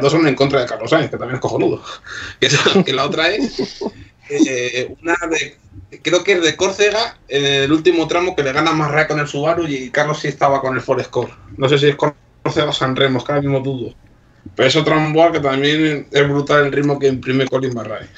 [0.00, 1.82] dos son en contra de Carlos Sainz, que también es cojonudo.
[2.40, 3.82] Que, la otra es
[4.30, 5.58] eh, una de,
[6.00, 9.28] creo que es de Córcega, en el último tramo que le gana más con el
[9.28, 11.32] Subaru y Carlos sí estaba con el Ford Score.
[11.56, 13.94] No sé si es Córcega o San Remo, ahora mismo dudo.
[14.56, 18.08] Pero es otra onboard que también es brutal el ritmo que imprime Colin Barray.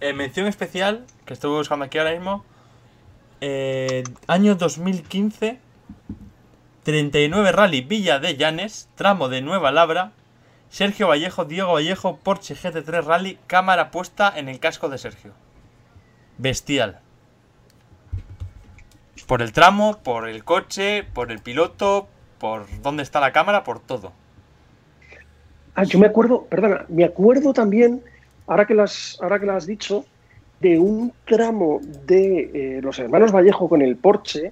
[0.00, 2.44] Eh, mención especial, que estuve buscando aquí ahora mismo.
[3.40, 5.65] eh, año 2015.
[6.86, 10.12] 39 Rally Villa de Llanes, tramo de Nueva Labra.
[10.68, 15.32] Sergio Vallejo, Diego Vallejo, Porsche GT3 Rally, cámara puesta en el casco de Sergio.
[16.38, 17.00] Bestial.
[19.26, 22.06] Por el tramo, por el coche, por el piloto,
[22.38, 24.12] por dónde está la cámara, por todo.
[25.74, 28.00] Ah, yo me acuerdo, perdona, me acuerdo también,
[28.46, 30.04] ahora que lo has, ahora que lo has dicho,
[30.60, 34.50] de un tramo de eh, los hermanos Vallejo con el Porsche,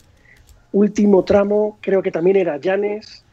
[0.74, 3.24] último tramo, creo que también era Llanes,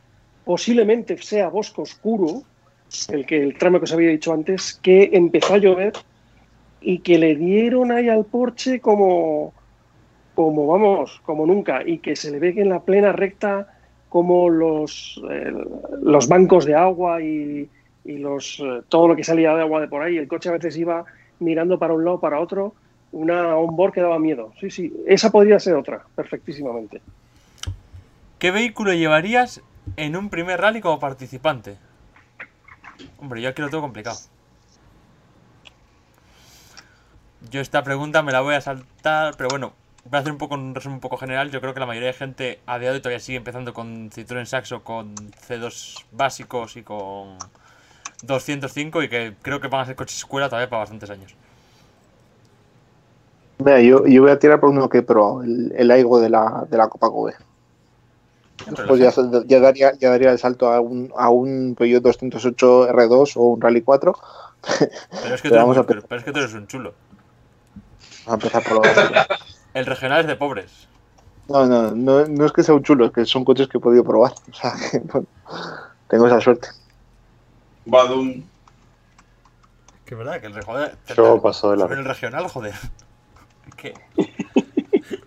[0.45, 2.43] posiblemente sea Bosco Oscuro,
[3.09, 5.93] el, que, el tramo que os había dicho antes, que empezó a llover
[6.81, 9.53] y que le dieron ahí al Porsche como,
[10.35, 13.67] como vamos, como nunca, y que se le ve que en la plena recta
[14.07, 15.19] como los,
[16.01, 17.69] los bancos de agua y,
[18.05, 20.53] y los, eh, todo lo que salía de agua de por ahí, el coche a
[20.53, 21.05] veces iba
[21.39, 22.75] mirando para un lado, para otro,
[23.11, 24.51] una onboard que daba miedo.
[24.59, 27.01] Sí, sí, esa podría ser otra, perfectísimamente.
[28.41, 29.61] ¿Qué vehículo llevarías
[29.97, 31.77] en un primer rally como participante?
[33.19, 34.17] Hombre, yo aquí lo tengo complicado.
[37.51, 39.73] Yo esta pregunta me la voy a saltar, pero bueno,
[40.05, 41.51] voy a hacer un poco un resumen un poco general.
[41.51, 44.09] Yo creo que la mayoría de gente a día de hoy todavía sigue empezando con
[44.09, 47.37] Citroën Saxo, con C2 básicos y con
[48.23, 51.35] 205 y que creo que van a ser coches escuela todavía para bastantes años.
[53.59, 56.31] Mira, yo, yo voy a tirar por uno que he probado, el, el Aigo de
[56.31, 57.35] la, de la Copa Kobe.
[58.87, 59.11] Pues ya,
[59.45, 63.61] ya daría, ya daría el salto a un, a un Peugeot 208 R2 o un
[63.61, 64.13] Rally 4.
[65.23, 66.05] Pero es que, tú Pero eres, vamos a muy- empezar.
[66.07, 66.93] pero es que tú eres un chulo.
[68.25, 68.81] Vamos a empezar por lo.
[69.73, 70.87] El regional es de pobres.
[71.47, 73.81] No, no, no, no es que sea un chulo, es que son coches que he
[73.81, 74.33] podido probar.
[74.51, 75.27] O sea, que, bueno,
[76.07, 76.69] tengo esa suerte.
[77.85, 78.43] Badum.
[80.05, 81.99] Que verdad, que el re- joder, Yo paso de sobre la.
[82.01, 82.73] el regional, joder.
[83.67, 83.93] Es que.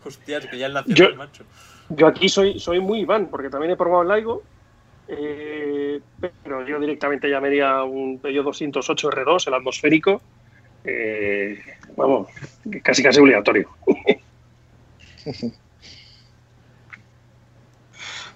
[0.04, 1.44] Hostia, es que ya el Yo- nacional, macho.
[1.90, 4.42] Yo aquí soy, soy muy Iván, porque también he probado el Laigo,
[5.08, 6.00] eh,
[6.42, 10.22] pero yo directamente ya me haría un Peugeot 208 R2, el atmosférico.
[10.84, 11.58] eh,
[11.96, 12.28] vamos,
[12.82, 13.68] casi casi obligatorio.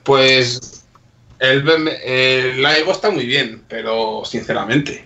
[0.04, 0.86] Pues
[1.38, 5.04] el Laigo está muy bien, pero sinceramente,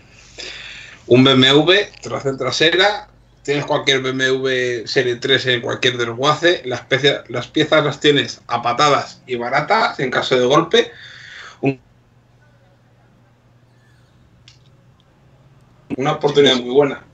[1.08, 3.08] un BMW, tracción trasera,
[3.42, 8.62] tienes cualquier BMW Serie 3 en cualquier desguace, las, piezas- las piezas las tienes a
[8.62, 10.90] patadas y baratas en caso de golpe.
[11.60, 11.80] Un-
[15.96, 17.04] una oportunidad muy buena.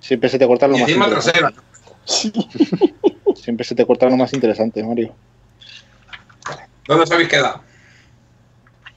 [0.00, 1.30] Siempre se te corta lo Y más interesante.
[1.32, 1.52] trasera.
[3.36, 5.14] Siempre se te corta lo más interesante, Mario.
[6.86, 7.62] ¿Dónde os habéis quedado?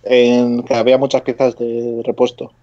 [0.03, 2.53] En que había muchas piezas de repuesto.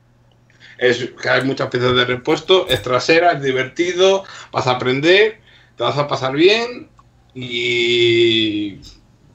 [0.82, 5.38] Es que hay muchas piezas de repuesto, es trasera, es divertido, vas a aprender,
[5.76, 6.88] te vas a pasar bien
[7.34, 8.78] y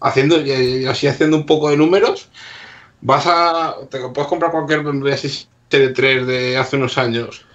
[0.01, 0.35] haciendo
[0.89, 2.29] así haciendo un poco de números,
[3.01, 7.45] vas a te puedes comprar cualquier BMW así Serie 3 de hace unos años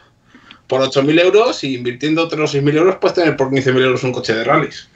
[0.66, 4.34] por 8.000 euros y invirtiendo otros 6.000 euros puedes tener por 15.000 euros un coche
[4.34, 4.88] de rallies.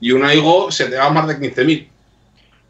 [0.00, 1.88] Y un Aigo se te va más de 15.000.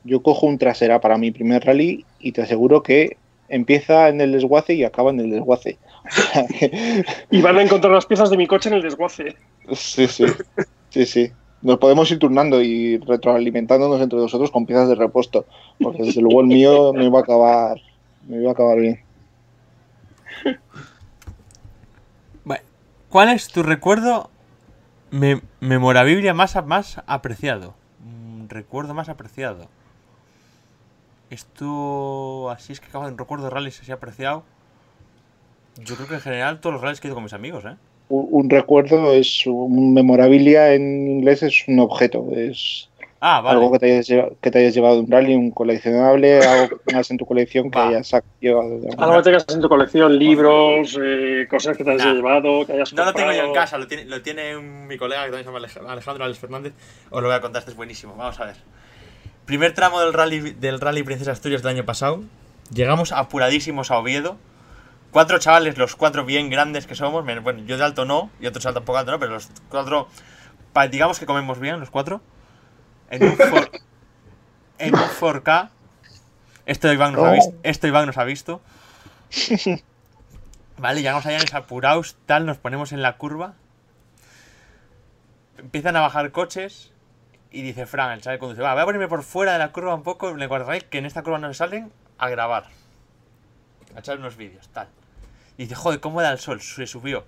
[0.04, 4.32] Yo cojo un trasera para mi primer rally y te aseguro que empieza en el
[4.32, 5.78] desguace y acaba en el desguace.
[7.30, 9.36] Y van a encontrar las piezas de mi coche en el desguace.
[9.72, 10.24] sí, sí.
[10.90, 11.30] Sí, sí.
[11.60, 15.44] Nos podemos ir turnando y retroalimentándonos entre nosotros con piezas de repuesto.
[15.80, 17.80] Porque desde luego el mío me iba a acabar.
[18.26, 19.00] Me iba a acabar bien.
[22.44, 22.62] Bueno,
[23.08, 24.30] ¿Cuál es tu recuerdo
[25.10, 27.74] me- memorabilia más, a- más apreciado?
[28.04, 29.68] Mm, recuerdo más apreciado.
[31.30, 34.44] Esto, así es que acabo de un recuerdo de rallies así apreciado.
[35.76, 37.76] Yo creo que en general todos los rallies que he ido con mis amigos, ¿eh?
[38.08, 42.26] Un, un recuerdo es un memorabilia en inglés es un objeto.
[42.34, 42.88] Es
[43.20, 43.58] Ah, vale.
[43.58, 46.68] algo que te, hayas llevado, que te hayas llevado de un rally, un coleccionable, algo
[46.68, 47.88] que tengas en tu colección que Va.
[47.88, 48.78] hayas llevado.
[48.78, 52.14] de Algo que tengas en tu colección, libros, eh, cosas que te hayas Nah.
[52.14, 55.24] llevado, que hayas No lo tengo yo en casa, lo tiene, lo tiene mi colega
[55.26, 56.72] que también se llama Alej- Alejandro Alex Fernández.
[57.10, 58.14] Os lo voy a contar, este es buenísimo.
[58.16, 58.56] Vamos a ver.
[59.48, 62.22] Primer tramo del rally, del rally Princesa Asturias del año pasado.
[62.70, 64.36] Llegamos apuradísimos a Oviedo.
[65.10, 67.24] Cuatro chavales, los cuatro bien grandes que somos.
[67.24, 70.08] Bueno, yo de alto no, y otros tampoco alto no, pero los cuatro.
[70.90, 72.20] digamos que comemos bien, los cuatro.
[73.10, 73.70] En un, for-
[74.78, 75.70] en un 4K.
[76.66, 77.32] Esto Iván nos, ha Oh.
[77.32, 78.60] visto, esto Iván nos ha visto.
[80.76, 83.54] Vale, llegamos allá en apurados, tal, nos ponemos en la curva.
[85.56, 86.92] Empiezan a bajar coches.
[87.50, 89.94] Y dice Fran, el que conduce, va, voy a ponerme por fuera de la curva
[89.94, 92.64] un poco, en el que en esta curva no se salen, a grabar.
[93.94, 94.88] A echar unos vídeos, tal.
[95.56, 96.60] Y dice, joder, ¿cómo da el sol?
[96.60, 97.24] Se subió.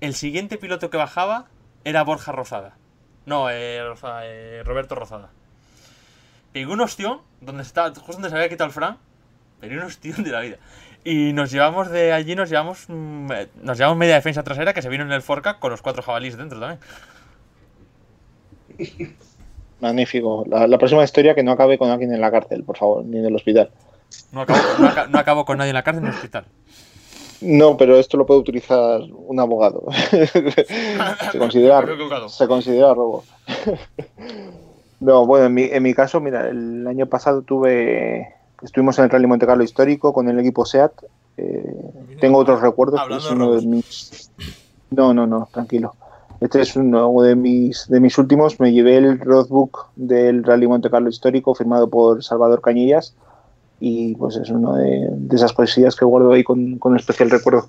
[0.00, 1.46] El siguiente piloto que bajaba
[1.84, 2.76] era Borja Rozada.
[3.24, 3.78] No, eh,
[4.24, 5.30] eh, Roberto Rozada.
[6.52, 8.98] Pegó un ostión, donde estaba, justo donde se había quitado el Fran.
[9.60, 10.56] Pero un ostión de la vida.
[11.04, 14.82] Y nos llevamos de allí, nos llevamos, mm, eh, nos llevamos media defensa trasera que
[14.82, 16.80] se vino en el Forca con los cuatro jabalíes dentro también.
[19.82, 20.44] Magnífico.
[20.48, 23.18] La, la próxima historia que no acabe con alguien en la cárcel, por favor, ni
[23.18, 23.70] en el hospital.
[24.30, 26.44] No acabo, no aca- no acabo con nadie en la cárcel ni en el hospital.
[27.40, 29.84] No, pero esto lo puede utilizar un abogado.
[31.32, 31.82] se, considera,
[32.28, 33.24] se considera robo.
[35.00, 38.28] no, bueno, en mi, en mi caso, mira, el año pasado tuve.
[38.62, 40.92] Estuvimos en el Rally Monte Carlo histórico con el equipo SEAT.
[41.36, 41.74] eh,
[42.20, 43.00] tengo otros recuerdos.
[43.02, 44.30] pero es uno de mis.
[44.90, 45.94] No, no, no, tranquilo.
[46.42, 48.58] Este es uno de mis, de mis últimos.
[48.58, 53.14] Me llevé el roadbook del Rally Monte Carlo histórico firmado por Salvador Cañillas
[53.78, 57.68] y pues es una de, esas cosillas que guardo ahí con, con especial recuerdo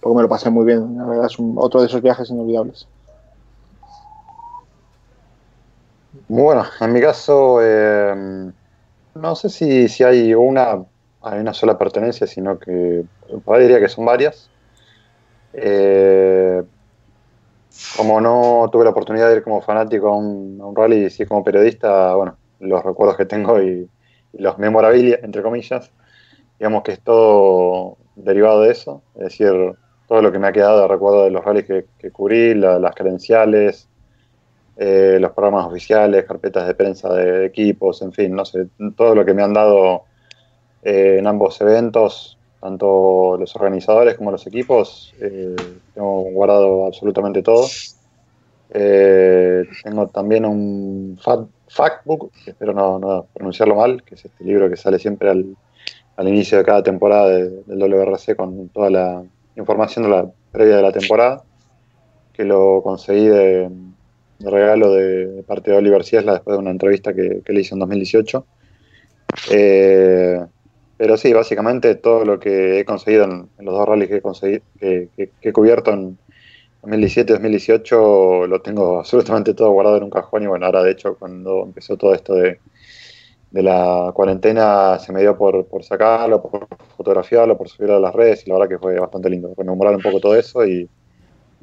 [0.00, 2.88] porque me lo pasé muy bien la verdad es otro de esos viajes inolvidables
[6.28, 8.50] Bueno, en mi caso, eh,
[9.14, 10.84] no sé si, si hay una,
[11.22, 13.04] hay una sola pertenencia, sino que
[13.46, 14.48] ahí diría que son varias.
[15.52, 16.62] Eh,
[17.96, 21.44] como no tuve la oportunidad de ir como fanático a un, rally y sí como
[21.44, 23.88] periodista, bueno, los recuerdos que tengo y,
[24.36, 25.92] los memorabilia, entre comillas,
[26.58, 29.52] digamos que es todo derivado de eso, es decir,
[30.08, 31.66] todo lo que me ha quedado de recuerdo de los rallies
[31.98, 33.88] que, cubrí, la- las credenciales,
[34.76, 38.66] eh, los programas oficiales, carpetas de prensa de equipos, en fin, no sé,
[38.96, 40.02] todo lo que me han dado
[40.82, 45.54] eh, en ambos eventos, tanto los organizadores como los equipos, eh,
[45.92, 47.66] tengo guardado absolutamente todo.
[48.70, 54.44] Eh, tengo también un fact, Factbook, que espero no, no pronunciarlo mal, que es este
[54.44, 55.44] libro que sale siempre al,
[56.16, 59.22] al inicio de cada temporada de- del WRC con toda la
[59.56, 61.44] información de la previa de la temporada,
[62.32, 63.68] que lo conseguí de,
[64.38, 67.60] de regalo de, de parte de Oliver Ciesla después de una entrevista que, que le
[67.60, 68.46] hice en 2018.
[69.50, 70.40] Eh,
[70.96, 74.22] pero sí, básicamente todo lo que he conseguido en, en los dos rallies que he,
[74.22, 76.20] conseguido, que, que- que he cubierto en
[76.82, 80.92] 2017 y 2018 lo tengo absolutamente todo guardado en un cajón y bueno, ahora de
[80.92, 82.60] hecho cuando empezó todo esto de,
[83.62, 86.66] la cuarentena se me dio por, por sacarlo, por
[86.96, 90.02] fotografiarlo, por subirlo a las redes y la verdad que fue bastante lindo, rememorar un
[90.02, 90.90] poco todo eso y,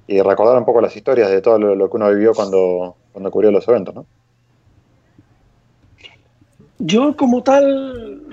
[0.07, 3.31] y recordar un poco las historias de todo lo, lo que uno vivió cuando, cuando
[3.31, 4.07] cubrió los eventos, ¿no?
[6.83, 8.23] Yo como tal,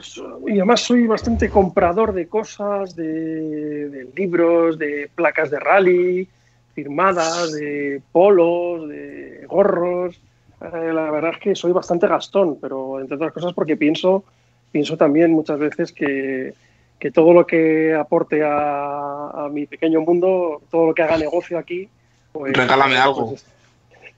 [0.47, 6.29] y además soy bastante comprador de cosas, de, de libros, de placas de rally,
[6.75, 10.19] firmadas, de polos, de gorros.
[10.63, 14.25] Eh, la verdad es que soy bastante gastón, pero entre otras cosas porque pienso,
[14.73, 16.55] pienso también muchas veces que,
[16.99, 21.59] que todo lo que aporte a, a mi pequeño mundo, todo lo que haga negocio
[21.59, 21.89] aquí,
[22.33, 23.29] pues, Regálame algo.
[23.31, 23.45] pues,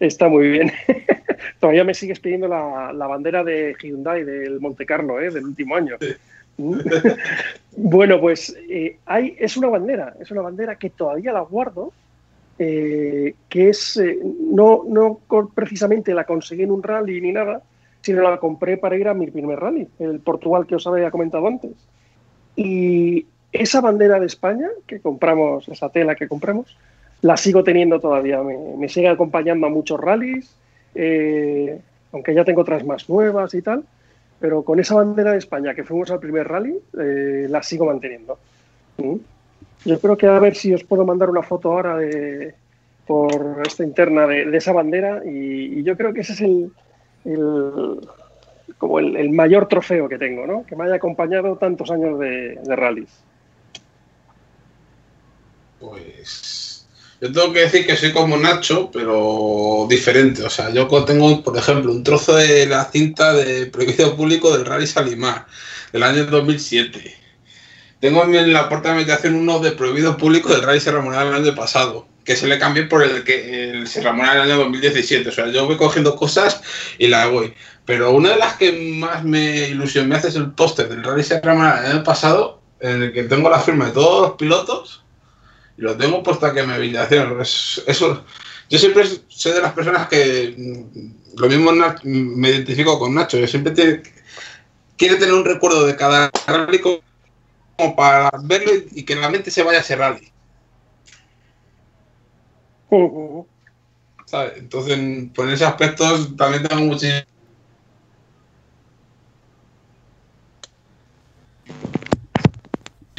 [0.01, 0.73] está muy bien.
[1.61, 5.31] Todavía me sigues pidiendo la, la bandera de Hyundai del Monte Carlo, ¿eh?
[5.31, 5.97] del último año.
[7.77, 11.93] bueno, pues eh, hay, es una bandera, es una bandera que todavía la guardo,
[12.59, 15.21] eh, que es, eh, no, no
[15.55, 17.63] precisamente la conseguí en un rally ni nada,
[18.03, 21.47] sino la compré para ir a mi primer rally, el Portugal que os había comentado
[21.47, 21.73] antes.
[22.57, 26.77] Y esa bandera de España que compramos, esa tela que compramos,
[27.23, 30.55] la sigo teniendo todavía, me, me sigue acompañando a muchos rallies,
[30.95, 31.81] eh,
[32.13, 33.85] aunque ya tengo otras más nuevas y tal,
[34.39, 38.39] pero con esa bandera de España que fuimos al primer rally, eh, la sigo manteniendo.
[38.97, 39.17] Mm.
[39.85, 42.55] Yo creo que a ver si os puedo mandar una foto ahora de,
[43.07, 46.73] por esta interna de, esa bandera y, yo creo que ese es el,
[47.25, 48.09] el-
[48.79, 50.65] como el, mayor trofeo que tengo, ¿no?
[50.65, 53.11] Que me haya acompañado tantos años de rallies.
[55.81, 56.80] Pues
[57.21, 60.43] yo tengo que decir que soy como Nacho, pero diferente.
[60.43, 64.65] O sea, yo tengo, por ejemplo, un trozo de la cinta de prohibido público del
[64.65, 65.47] Rally Salimar
[65.93, 67.17] del año 2007.
[68.01, 71.27] Tengo en la puerta de mi habitación uno de prohibido público del Rally Serra Morena
[71.27, 74.57] del año pasado, que se le cambié por el que el Serra Morena del año
[74.61, 75.29] 2017.
[75.29, 76.63] O sea, yo voy cogiendo cosas
[76.97, 77.53] y las voy.
[77.85, 81.55] Pero una de las que más me ilusión me es el póster del Rally Serra
[81.55, 85.03] Morena del año pasado, en el que tengo la firma de todos los pilotos
[85.81, 87.41] lo tengo puesto aquí en mi habitación.
[87.41, 88.25] Es- eso,
[88.69, 91.73] yo siempre soy de las personas que mm, lo mismo
[92.05, 93.39] me identifico con Nacho.
[93.39, 94.03] Yo siempre tiene-
[94.97, 99.63] quiere tener un recuerdo de cada rally como para verlo y, que la mente se
[99.63, 100.31] vaya a ese rally.
[104.27, 104.53] ¿sabes?
[104.59, 104.99] Entonces,
[105.35, 106.05] por ese aspecto
[106.37, 107.23] también tengo muchísimo.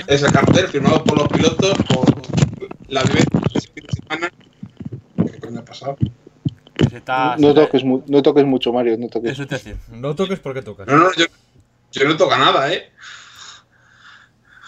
[0.07, 2.20] Es el cartel firmado por los pilotos por
[2.91, 4.31] la vivencia de ese fin de semana.
[5.41, 5.97] ¿Qué ha pasado?
[6.93, 9.31] Está- No toques, mu- no toques mucho, Mario, no toques.
[9.31, 9.77] Eso te decir.
[9.91, 10.87] No toques porque tocas.
[10.87, 11.25] No, no, yo,
[11.91, 12.91] yo no toca nada, ¿eh?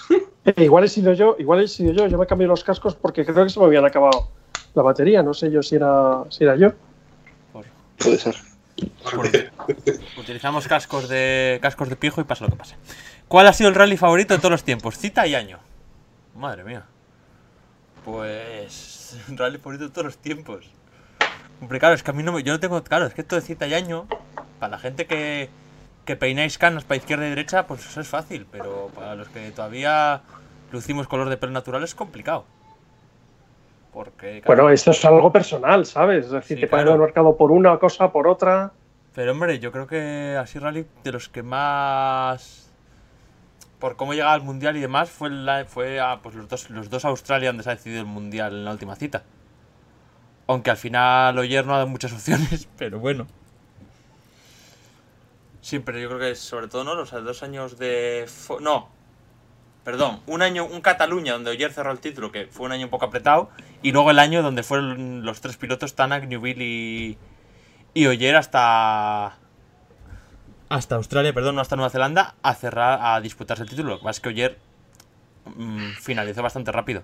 [0.46, 2.06] Eh, igual he sido yo, igual he sido yo.
[2.08, 4.30] Yo me cambié los cascos porque creo que se me habían acabado
[4.74, 5.24] la batería.
[5.24, 6.74] No sé yo si era, si era yo.
[7.98, 8.36] Puede ser.
[10.20, 12.76] Utilizamos cascos de cascos de pijo y pasa lo que pase.
[13.30, 14.98] ¿Cuál ha sido el rally favorito de todos los tiempos?
[14.98, 15.60] Cita y año.
[16.36, 16.84] Madre mía.
[18.06, 19.18] Pues.
[19.30, 20.70] Rally favorito de todos los tiempos.
[21.62, 22.44] Hombre, claro, es que a mí no me.
[22.44, 22.84] Yo no tengo.
[22.84, 24.08] Claro, es que esto de cita y año.
[24.60, 25.50] Para la gente que.
[26.06, 28.46] Que peináis canas para izquierda y derecha, pues eso es fácil.
[28.52, 30.22] Pero para los que todavía
[30.72, 32.44] lucimos color de pelo natural es complicado.
[33.94, 34.42] Porque.
[34.42, 36.26] claro, Bueno, esto es algo personal, ¿sabes?
[36.26, 36.98] Es decir, Sí, te pueden claro.
[36.98, 38.72] haber marcado por una cosa, por otra.
[39.16, 42.63] Pero hombre, yo creo que así rally de los que más
[43.84, 45.30] por cómo llegaba al mundial y demás fue
[45.66, 48.64] fue a, pues los dos los dos Australia donde se ha decidido el mundial en
[48.64, 49.26] la última cita.
[50.48, 53.28] Aunque al final Oyer no ha dado muchas opciones, pero bueno.
[55.60, 58.26] Siempre yo creo que sobre todo no los dos años de
[58.62, 58.88] no.
[59.84, 62.90] Perdón, un año un Cataluña donde Oyer cerró el título que fue un año un
[62.90, 63.50] poco apretado
[63.82, 67.18] y luego el año donde fueron los tres pilotos Tanak, Newville y
[67.94, 69.43] y Oyer hasta.
[70.70, 73.90] Hasta Australia, perdón, no hasta Nueva Zelanda, a cerrar, a disputarse el título.
[73.92, 74.58] Lo que pasa es que Oyer
[75.56, 77.04] mm, finalizó bastante rápido.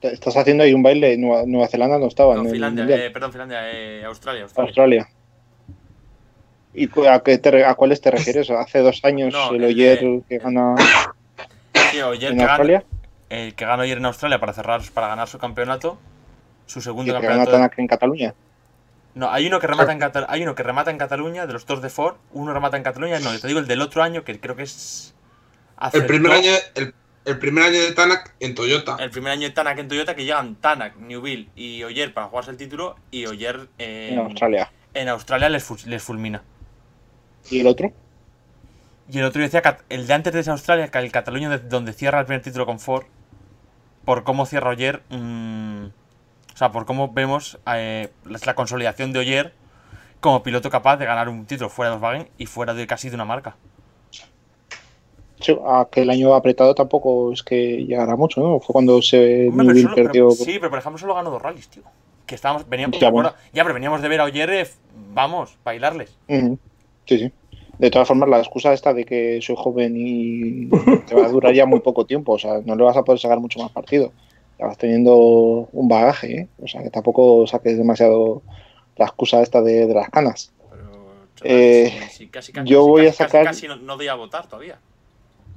[0.00, 1.16] Estás haciendo ahí un baile.
[1.16, 4.68] Nueva, Nueva Zelanda no estaba No, en Finlandia, eh, perdón, Finlandia, eh, Australia, Australia.
[4.68, 5.08] Australia.
[6.74, 8.50] ¿Y a, qué te a cuáles te refieres?
[8.50, 10.74] Hace dos años No, el Oyer que gana
[11.92, 12.84] Sí, Oyer en que gana, Australia.
[13.30, 15.98] el que gana Oyer en Australia para cerrar, para ganar su campeonato.
[16.66, 17.74] su Y segundo que gana campeonato.
[17.76, 18.34] de- en Cataluña.
[19.14, 21.64] No, hay uno que remata en Cata- hay uno que remata en Cataluña de los
[21.66, 24.24] Tours de Ford, uno remata en Cataluña, no, yo te digo el del otro año
[24.24, 25.14] que creo que es
[25.92, 26.94] El primer año, el,
[27.24, 28.96] el primer año de Tanak en Toyota.
[28.98, 32.50] el primer año de Tanak en Toyota que llegan Tanak, Newville y Oyer para jugarse
[32.50, 34.72] el título y Oyer en, En Australia.
[34.94, 36.42] en Australia les, fu- les fulmina.
[37.50, 37.92] ¿Y el otro?
[39.08, 41.58] Y el otro yo decía Cat- el de antes de Australia, que el Cataluña de-
[41.58, 43.04] donde cierra el primer título con Ford,
[44.04, 45.86] por cómo cierra Oyer, mm,
[46.54, 49.52] o sea, por cómo vemos eh, la, consolidación de Oyer
[50.20, 53.16] como piloto capaz de ganar un título fuera de Volkswagen y fuera de casi de
[53.16, 53.56] una marca.
[55.40, 58.60] Sí, aquel año apretado tampoco es que llegara mucho, ¿no?
[58.60, 60.30] Fue cuando se Hombre, pero pero- perdió.
[60.30, 61.82] sí, pero por ejemplo solo ganó dos rallies, tío.
[62.24, 63.34] Que estábamos, veníamos, Ya, ¿te bueno.
[63.52, 64.66] ya, pero veníamos de ver a Oyer, eh,
[65.12, 66.16] vamos, bailarles.
[66.28, 67.32] Sí, sí.
[67.78, 70.68] De todas formas, la excusa esta de que soy joven y
[71.06, 73.18] te va a durar ya muy poco tiempo, o sea, no le vas a poder
[73.20, 74.12] sacar mucho más partido.
[74.58, 75.16] Ya vas teniendo
[75.72, 76.48] un bagaje, ¿eh?
[76.62, 78.42] O sea, que tampoco saques demasiado
[78.96, 80.52] la excusa esta de, de las canas.
[80.70, 80.84] Pero,
[81.44, 84.46] Eh, casi, casi, yo voy a casi, casi, sacar- casi no, no doy a votar
[84.48, 84.78] todavía.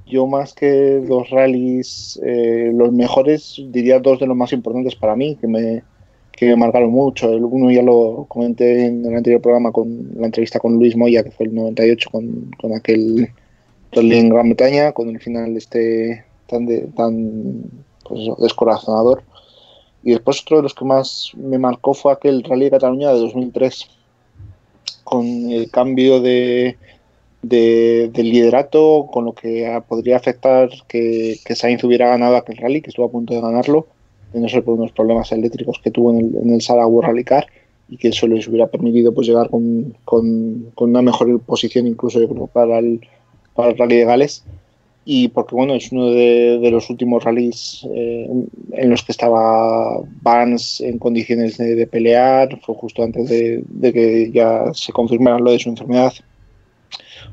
[0.06, 5.14] Yo más que los rallies, eh, los mejores, diría dos de los más importantes para
[5.14, 5.82] mí, que me,
[6.32, 7.30] que me marcaron mucho.
[7.32, 11.22] El uno ya lo comenté en el anterior programa con la entrevista con Luis Moya,
[11.22, 13.28] que fue el 98, con, con aquel
[13.92, 17.62] rally en Gran Bretaña, con el final este tan, de, tan
[18.08, 19.22] pues eso, descorazonador.
[20.02, 23.18] Y después otro de los que más me marcó fue aquel Rally de Cataluña de
[23.18, 23.88] 2003,
[25.04, 26.76] con el cambio de,
[27.42, 32.82] de, del liderato, con lo que podría afectar que, que Sainz hubiera ganado aquel rally,
[32.82, 33.86] que estuvo a punto de ganarlo,
[34.32, 37.46] de no ser por unos problemas eléctricos que tuvo en el, en el Rally Car,
[37.88, 42.20] y que eso les hubiera permitido pues llegar con, con, con una mejor posición incluso
[42.20, 43.00] yo creo para el,
[43.54, 44.44] para el Rally de Gales
[45.10, 48.28] y porque bueno es uno de, de los últimos rallies eh,
[48.72, 53.92] en los que estaba Vance en condiciones de, de pelear fue justo antes de, de
[53.94, 56.12] que ya se confirmara lo de su enfermedad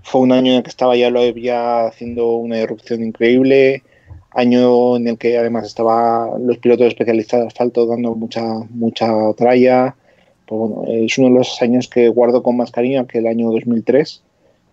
[0.03, 3.83] fue un año en el que estaba ya Loeb ya haciendo una erupción increíble,
[4.31, 9.95] año en el que además estaba los pilotos especialistas de asfalto dando mucha mucha tralla.
[10.45, 13.51] Pues bueno, es uno de los años que guardo con más cariño que el año
[13.51, 14.21] 2003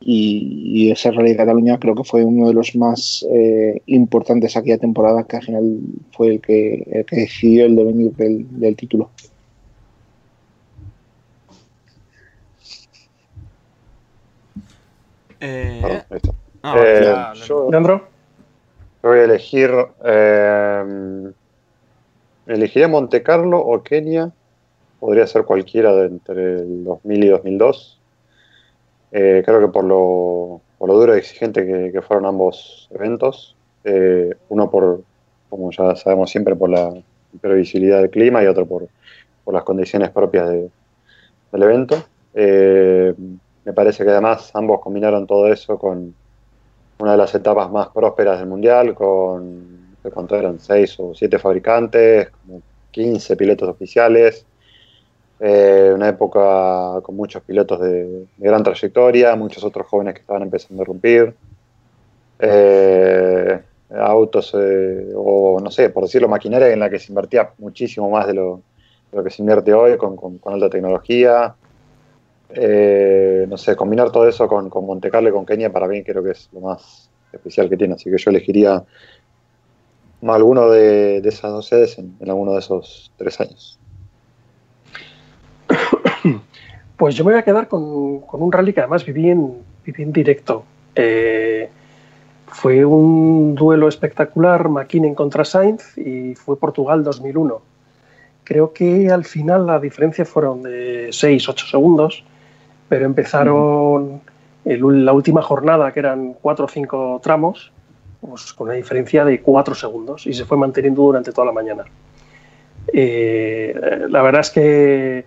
[0.05, 4.57] y, y ese Rally de Cataluña creo que fue uno de los más eh, importantes
[4.57, 5.79] aquella temporada que al final
[6.13, 9.11] fue el que, el que decidió el devenir del, del título.
[15.41, 16.33] Eh, Perdón, ahí está.
[16.63, 18.09] ah, Eh, ya, yo, Leandro,
[19.03, 19.71] voy a elegir.
[20.05, 21.33] eh,
[22.47, 24.31] elegiría Monte Carlo o Kenia.
[25.01, 28.02] Podría ser cualquiera de entre el 2000 y 2002.
[29.13, 33.59] Eh, creo que por lo, por lo duro y exigente que, que fueron ambos eventos.
[33.85, 35.05] eh, uno por,
[35.49, 36.95] como ya sabemos siempre, por la
[37.33, 38.91] imprevisibilidad del clima y otro por,
[39.45, 40.73] por las condiciones propias de-
[41.53, 41.97] del evento.
[42.35, 43.15] Eh,
[43.65, 46.17] me parece que además ambos combinaron todo eso con
[46.99, 52.31] una de las etapas más prósperas del mundial, con cuánto eran, seis o siete fabricantes,
[52.31, 54.47] como 15 pilotos oficiales.
[55.45, 60.84] Eh, una época con muchos pilotos de, gran trayectoria, muchos otros jóvenes que estaban empezando
[60.84, 61.34] a romper.
[62.38, 68.09] Eh, autos, eh, o no sé, por decirlo, maquinaria en la que se invertía muchísimo
[68.09, 68.62] más de lo,
[69.11, 71.57] lo que se invierte hoy, con, con- alta tecnología.
[73.49, 76.22] No sé, combinar todo eso con, con Monte Carlo y con Kenia para mí creo
[76.22, 77.95] que es lo más especial que tiene.
[77.95, 78.84] Así que yo elegiría
[80.22, 83.82] alguno de, de esas dos sedes en alguno de esos tres años.
[87.03, 90.05] Pues yo me voy a quedar con, con un rally que además viví en, viví
[90.05, 90.63] en directo.
[90.95, 91.69] Eh,
[92.47, 97.61] fue un duelo espectacular, McKinnon contra Sainz, y fue Portugal 2001.
[98.45, 102.23] Creo que al final la diferencia fueron de 6-8 segundos,
[102.89, 104.21] pero empezaron
[104.65, 107.73] el- la última jornada, que eran 4 o 5 tramos,
[108.21, 111.85] pues con una diferencia de 4 segundos, y se fue manteniendo durante toda la mañana.
[112.93, 113.75] Eh,
[114.09, 115.25] la verdad es que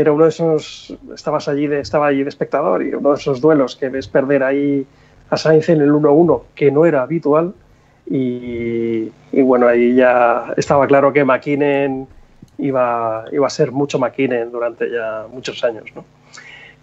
[0.00, 3.40] era uno de esos, estabas allí de, estaba allí de espectador y uno de esos
[3.40, 4.86] duelos que ves perder ahí
[5.30, 7.54] a Sainz en el 1-1, que no era habitual.
[8.08, 12.08] Y, y bueno, ahí ya estaba claro que McKinnon
[12.58, 15.84] iba, iba a ser mucho McKinnon durante ya muchos años.
[15.94, 16.04] ¿no?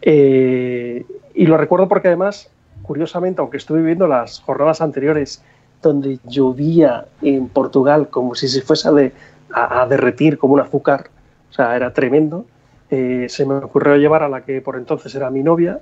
[0.02, 2.50] Eh, y lo recuerdo porque además,
[2.84, 5.44] curiosamente, aunque estuve viviendo las jornadas anteriores
[5.82, 9.12] donde llovía en Portugal como si se fuese a, de-
[9.54, 11.10] a- a derretir como un azúcar,
[11.50, 12.46] o sea, era tremendo,
[12.90, 15.80] eh, se me ocurrió llevar a la que por entonces era mi novia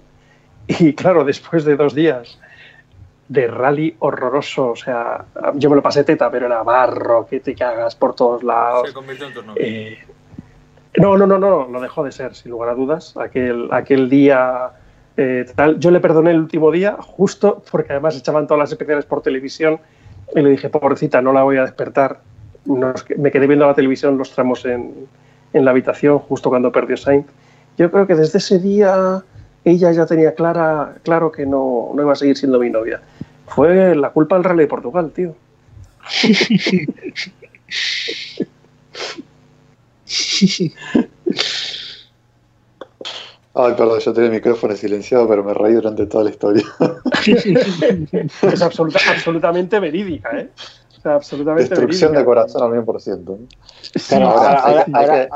[0.68, 2.40] y claro, después de dos días
[3.28, 5.26] de rally horroroso, o sea,
[5.56, 8.88] yo me lo pasé teta, pero era barro, que te cagas por todos lados.
[8.90, 9.64] Se convirtió en tu novia.
[9.66, 9.98] Eh,
[10.98, 13.18] No, no, no, no, lo dejó de ser, sin lugar a dudas.
[13.18, 14.70] Aquel, aquel día
[15.18, 15.80] eh, tal.
[15.80, 19.80] Yo le perdoné el último día, justo porque además echaban todas las especiales por televisión
[20.36, 22.20] y le dije, pobrecita, no la voy a despertar.
[22.66, 25.08] Nos- me quedé viendo la televisión los tramos en,
[25.56, 27.26] en la habitación justo cuando perdió Sainz.
[27.78, 29.24] Yo creo que desde ese día
[29.64, 33.02] ella ya tenía clara, claro que no, no iba a seguir siendo mi novia.
[33.48, 35.36] Fue la culpa del Rally de Portugal, tío.
[43.58, 46.64] Ay, perdón, yo tenía el micrófono silenciado, pero me reí durante toda la historia.
[48.52, 50.50] Es absoluta- absolutamente verídica, ¿eh?
[51.06, 52.20] Sea, absolutamente Destrucción verídica.
[52.20, 53.38] de corazón al 100%.
[53.80, 54.60] Sí, Claro, o sea,
[54.92, 55.30] ahora,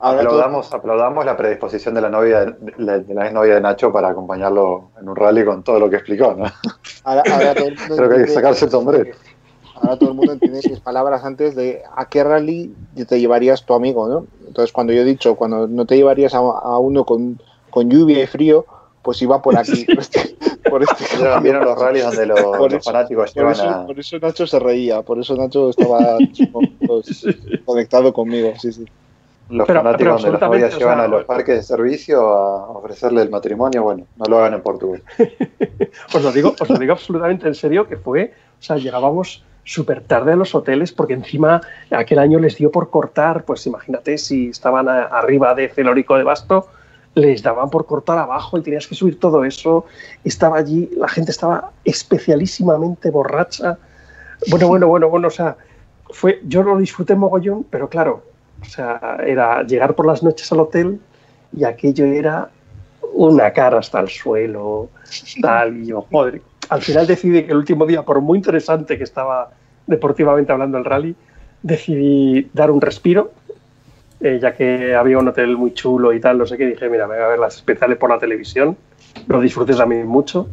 [0.00, 4.08] Aplaudamos, aplaudamos la predisposición de la novia de la, de la exnovia de Nacho para
[4.08, 6.46] acompañarlo en un rally con todo lo que explicó, ¿no?
[7.04, 9.14] ahora- ahora todo el mundo Creo que hay que sacarse el sombrero.
[9.76, 12.74] Ahora todo el mundo entiende mis palabras antes de a qué rally
[13.08, 14.26] te llevarías tu amigo, ¿no?
[14.48, 17.38] Entonces, cuando yo he dicho, cuando no te llevarías a, a uno con,
[17.70, 18.64] con lluvia y frío,
[19.02, 20.36] pues iba por aquí, por este,
[20.68, 21.04] por este
[21.42, 24.18] ¿Vieron, los rallies donde los, Por los eso- fanáticos Por llevan eso, a, por eso
[24.18, 26.18] Nacho se reía, por eso Nacho estaba
[26.86, 27.26] pues,
[27.64, 28.84] conectado conmigo, sí, sí.
[29.48, 32.20] los Pero- fanáticos pero donde las novias o llevan sea, a los parques de servicio
[32.20, 33.82] a ofrecerle el matrimonio?
[33.82, 35.02] Bueno, no lo hagan en Portugal.
[36.14, 40.02] Os lo digo, os lo digo absolutamente en serio que fue, o sea, llegábamos súper
[40.02, 44.48] tarde a los hoteles porque encima aquel año les dio por cortar, pues imagínate si
[44.48, 46.68] estaban a- arriba de Celórico de Basto,
[47.14, 49.84] les daban por cortar abajo y tenías que subir todo eso.
[50.24, 53.78] Estaba allí, la gente estaba especialísimamente borracha.
[54.48, 55.56] Bueno, bueno, bueno, bueno, o sea,
[56.10, 58.22] fue, yo lo disfruté mogollón, pero claro,
[58.62, 61.00] o sea, era llegar por las noches al hotel
[61.56, 62.50] y aquello era
[63.12, 64.88] una cara hasta el suelo,
[65.42, 66.06] tal, y yo.
[66.68, 69.50] Al final decidí que el último día, por muy interesante que estaba
[69.86, 71.16] deportivamente hablando el rally,
[71.62, 73.32] decidí dar un respiro,
[74.20, 77.06] eh, ya que había un hotel muy chulo y tal, no sé qué, dije, mira,
[77.06, 78.76] me voy a ver las especiales por la televisión,
[79.28, 80.48] lo disfruté también mucho,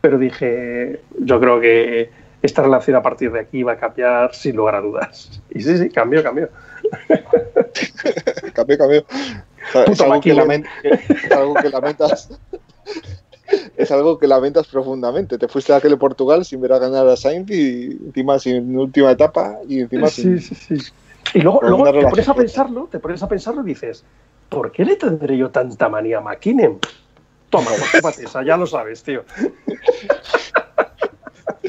[0.00, 2.10] pero dije, yo creo que
[2.42, 5.42] esta relación a partir de aquí va a cambiar sin lugar a dudas.
[5.50, 6.48] Y sí, sí, cambió, cambió.
[9.72, 12.30] O sea, es, algo que es algo que lamentas.
[13.76, 15.36] Es algo que lamentas profundamente.
[15.36, 18.76] Te fuiste a aquel de Portugal sin ver a ganar a Sainz y encima sin
[18.76, 20.40] última etapa y encima Sí, sin.
[20.40, 20.92] sí, sí.
[21.34, 21.60] Y luego,
[21.92, 24.04] te pones a pensarlo, te pones a pensarlo y dices,
[24.48, 26.78] ¿por qué le tendré yo tanta manía a McKinnon?
[27.50, 29.24] Toma, pues, tómate esa, ya lo sabes, tío.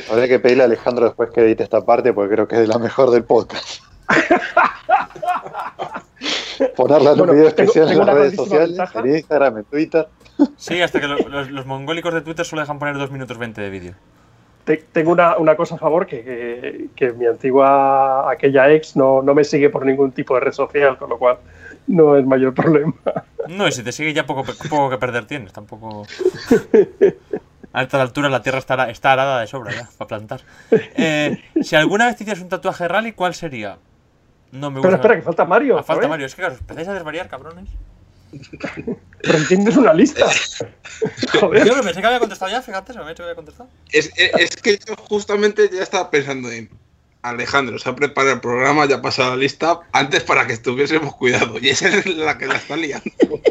[0.09, 2.67] Habría que pedirle a Alejandro después que edite esta parte porque creo que es de
[2.67, 3.81] la mejor del podcast.
[6.75, 8.99] Ponerla en Bueno, un video tengo- especial tengo en las redes sociales, ventaja.
[8.99, 10.07] en Instagram, en Twitter.
[10.57, 13.61] Sí, hasta que lo- los, los mongólicos de Twitter solo dejan poner 2 minutos 20
[13.61, 13.93] de vídeo.
[14.63, 19.21] Te- tengo una, una cosa a favor, que, que- que mi antigua, aquella ex, no,
[19.21, 21.37] no me sigue por ningún tipo de red social, con lo cual
[21.87, 22.93] no es mayor problema.
[23.47, 26.05] No, y si te sigue ya poco, poco que perder tienes, tampoco.
[27.73, 30.41] A esta altura la tierra está, está arada de sobra ya, para plantar.
[30.71, 33.77] Eh, si alguna vez te hicieras un tatuaje de rally, ¿cuál sería?
[34.51, 34.89] No me gusta.
[34.89, 35.77] Pero espera, que falta Mario.
[35.79, 36.07] Ah, falta.
[36.09, 36.25] Mario.
[36.25, 37.69] Es que claro, os empezáis a desvariar, cabrones.
[39.21, 40.25] Pero entiendes una lista.
[41.39, 41.65] Joder.
[41.67, 43.69] Yo me pensé que había contestado ya, fíjate, se me ha hecho que había contestado.
[43.91, 46.69] Es, es- es que yo justamente ya estaba pensando en
[47.21, 51.15] Alejandro, se ha preparado el programa, ya ha pasado la lista antes para que estuviésemos
[51.15, 51.59] cuidado.
[51.59, 53.09] Y esa es la que la está liando.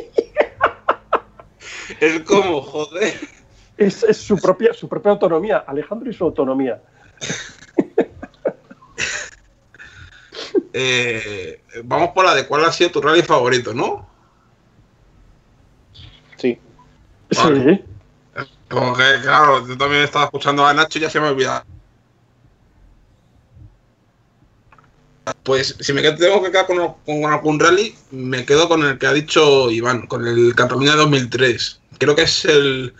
[2.00, 3.14] es como, joder.
[3.76, 6.80] Es, es su, propia, su propia autonomía, Alejandro y su autonomía.
[10.72, 14.08] Eh, vamos por la de cuál ha sido tu rally favorito, ¿no?
[16.36, 16.58] Sí.
[16.58, 16.60] Vale.
[17.30, 17.38] Sí.
[18.68, 21.64] Como que, claro, yo también estaba escuchando a Nacho y ya se me ha olvidado.
[25.42, 28.98] Pues si me quedo- tengo que quedar con, con algún rally, me quedo con el
[28.98, 31.80] que ha dicho Iván, con el Cataluña 2003.
[31.98, 32.94] Creo que es el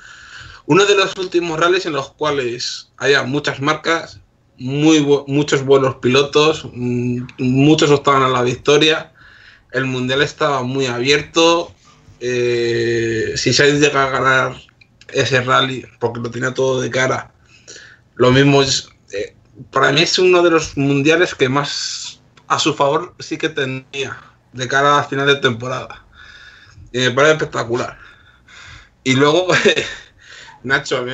[0.67, 4.21] uno de los últimos rallies en los cuales haya muchas marcas,
[4.59, 9.13] muy bu- muchos buenos pilotos, mm, muchos optaban a la victoria.
[9.73, 11.73] El mundial estaba muy abierto.
[12.21, 14.57] Eh, si Sainz llega a ganar
[15.09, 17.33] ese rally, porque lo tenía todo de cara,
[18.15, 18.89] lo mismo es.
[19.13, 19.35] eh,
[19.71, 24.19] para mí es uno de los mundiales que más a su favor sí que tenía
[24.53, 26.05] de cara a final de temporada.
[26.93, 27.99] Y me parece espectacular.
[29.05, 29.49] Y luego,
[30.63, 31.05] Nacho,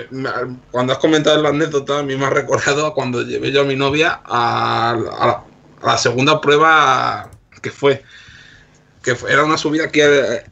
[0.71, 3.77] cuando has comentado la anécdota, a mí me ha recordado cuando llevé yo a mi
[3.77, 5.45] novia la, a
[5.83, 7.31] la segunda prueba
[7.63, 8.03] que fue.
[9.07, 10.43] Que era una subida aquí eh,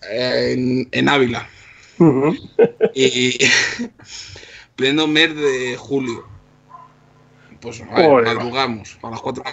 [0.52, 1.46] en, en Ávila.
[2.94, 3.38] Y
[4.76, 6.26] pleno mes de julio.
[7.60, 7.82] Pues
[8.34, 9.44] madrugamos a las 4.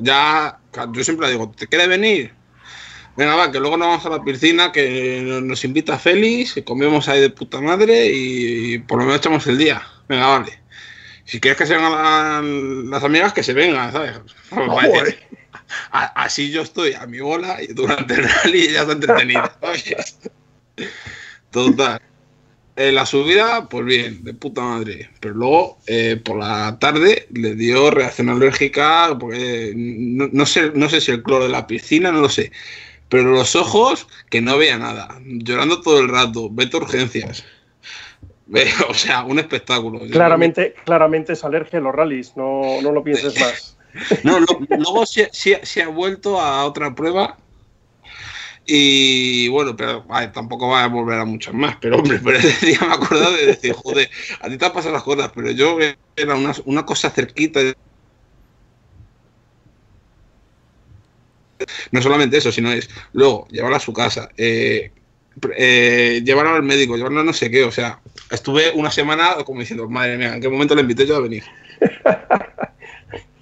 [0.00, 0.58] Ya,
[0.92, 2.32] yo siempre digo, ¿te quieres venir?
[3.16, 7.08] Venga, va, que luego nos vamos a la piscina, que nos- invita Félix, que comemos
[7.08, 9.82] ahí de puta madre y por lo menos echamos el día.
[10.08, 10.58] Venga, vale.
[11.24, 12.42] Si quieres que se vengan la-
[12.90, 14.12] las amigas, que se vengan, ¿sabes?
[14.50, 15.28] Joder.
[15.90, 19.58] Así yo estoy a mi bola y durante el rally ya está entretenida.
[21.50, 22.00] Total.
[22.76, 25.10] En la subida, pues bien, de puta madre.
[25.20, 30.88] Pero luego, eh, por la tarde, le dio reacción alérgica, porque no, no sé, no
[30.90, 32.52] sé si el cloro de la piscina, no lo sé.
[33.08, 35.18] Pero los ojos, que no veía nada.
[35.24, 37.44] Llorando todo el rato, vete a urgencias.
[38.88, 40.00] O sea, un espectáculo.
[40.10, 43.75] Claramente, claramente es alergia a los rallies, no, no lo pienses más.
[44.24, 47.36] No, luego sí ha vuelto a otra prueba.
[48.66, 51.76] Y bueno, pero tampoco va a volver a muchas más.
[51.80, 54.92] Pero hombre, pero ese día me acordado de decir, joder, a ti te han pasado
[54.92, 55.78] las cosas, pero yo
[56.16, 57.60] era una, una cosa cerquita.
[61.90, 64.90] No solamente eso, sino es luego llevarla a su casa, eh,
[65.56, 67.64] eh, llevarla al médico, llevarla a no sé qué.
[67.64, 71.16] O sea, estuve una semana como diciendo, madre mía, ¿en qué momento le invité yo
[71.16, 71.44] a venir?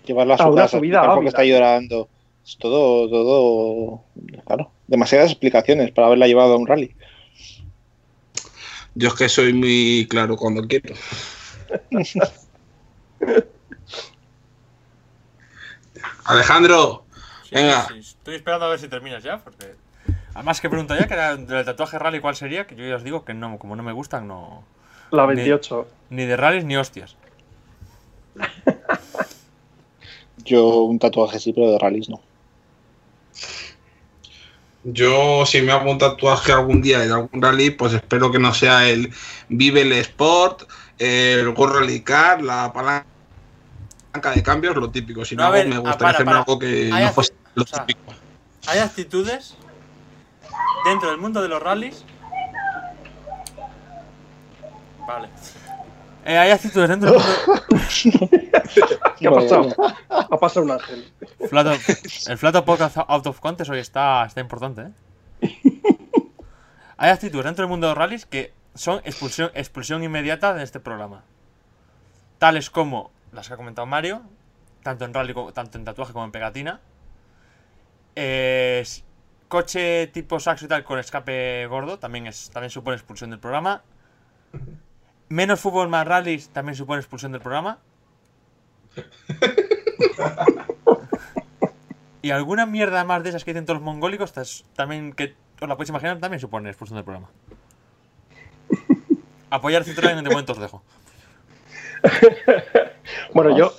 [0.04, 1.28] Llevarla a A su una casa, subida explicar por qué ávida.
[1.30, 2.08] está llorando.
[2.44, 4.04] Es todo, todo,
[4.44, 6.94] claro, demasiadas explicaciones para haberla llevado a un rally.
[8.94, 10.94] Yo es que soy muy claro cuando quiero.
[16.24, 17.04] Alejandro,
[17.44, 17.86] Sí, Venga.
[17.88, 17.98] sí.
[17.98, 19.74] Estoy esperando a ver si terminas ya, porque.
[20.34, 23.04] Además que pregunto ya que era del tatuaje rally cuál sería, que yo ya os
[23.04, 24.64] digo que no, como no me gustan, no.
[25.10, 25.86] La 28.
[26.10, 27.16] Ni de rallies ni hostias.
[30.44, 32.20] Yo un tatuaje sí, pero de rallies no.
[34.84, 38.52] yo si me hago un tatuaje algún día de algún rally, pues espero que no
[38.52, 39.10] sea el
[39.48, 40.68] Vive el Sport,
[40.98, 43.06] el Go Rally Car, la palanca
[44.34, 45.24] de cambios, lo típico.
[45.24, 46.38] Si no, ver, me ah, gustaría para, hacerme para.
[46.40, 48.12] algo que no fuese lo o sea, típico.
[48.66, 49.56] Hay actitudes
[50.84, 52.04] dentro del mundo de los rallies.
[55.06, 55.28] Vale.
[56.24, 57.62] Eh, hay actitudes dentro del mundo.
[59.18, 59.68] ¿Qué ha pasado?
[60.08, 61.12] Ha pasado un ángel.
[61.50, 61.72] Flato-
[62.28, 64.82] el Flato Podcast Out of Contest hoy está, está importante,
[65.42, 65.50] ¿eh?
[66.96, 70.80] Hay actitudes dentro del mundo de los rallies que son expulsión, expulsión inmediata de este
[70.80, 71.24] programa.
[72.38, 74.22] Tales como las que ha comentado Mario,
[74.82, 76.80] tanto en rally como, tanto en tatuaje como en pegatina.
[78.16, 78.84] Eh,
[79.48, 83.82] coche tipo saxo y tal con escape gordo también, es, también supone expulsión del programa.
[85.34, 87.78] Menos fútbol más rallies también supone expulsión del programa.
[92.22, 94.32] Y alguna mierda más de esas que dicen todos los mongólicos,
[94.74, 97.28] también que os la podéis imaginar, también supone expulsión del programa.
[99.50, 100.82] Apoyar Citroën de momento os dejo.
[103.34, 103.74] Bueno, yo,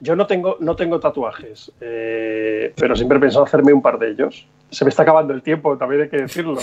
[0.00, 4.10] yo no tengo, no tengo tatuajes, eh, pero siempre he pensado hacerme un par de
[4.10, 4.46] ellos.
[4.70, 6.60] Se me está acabando el tiempo, también hay que decirlo.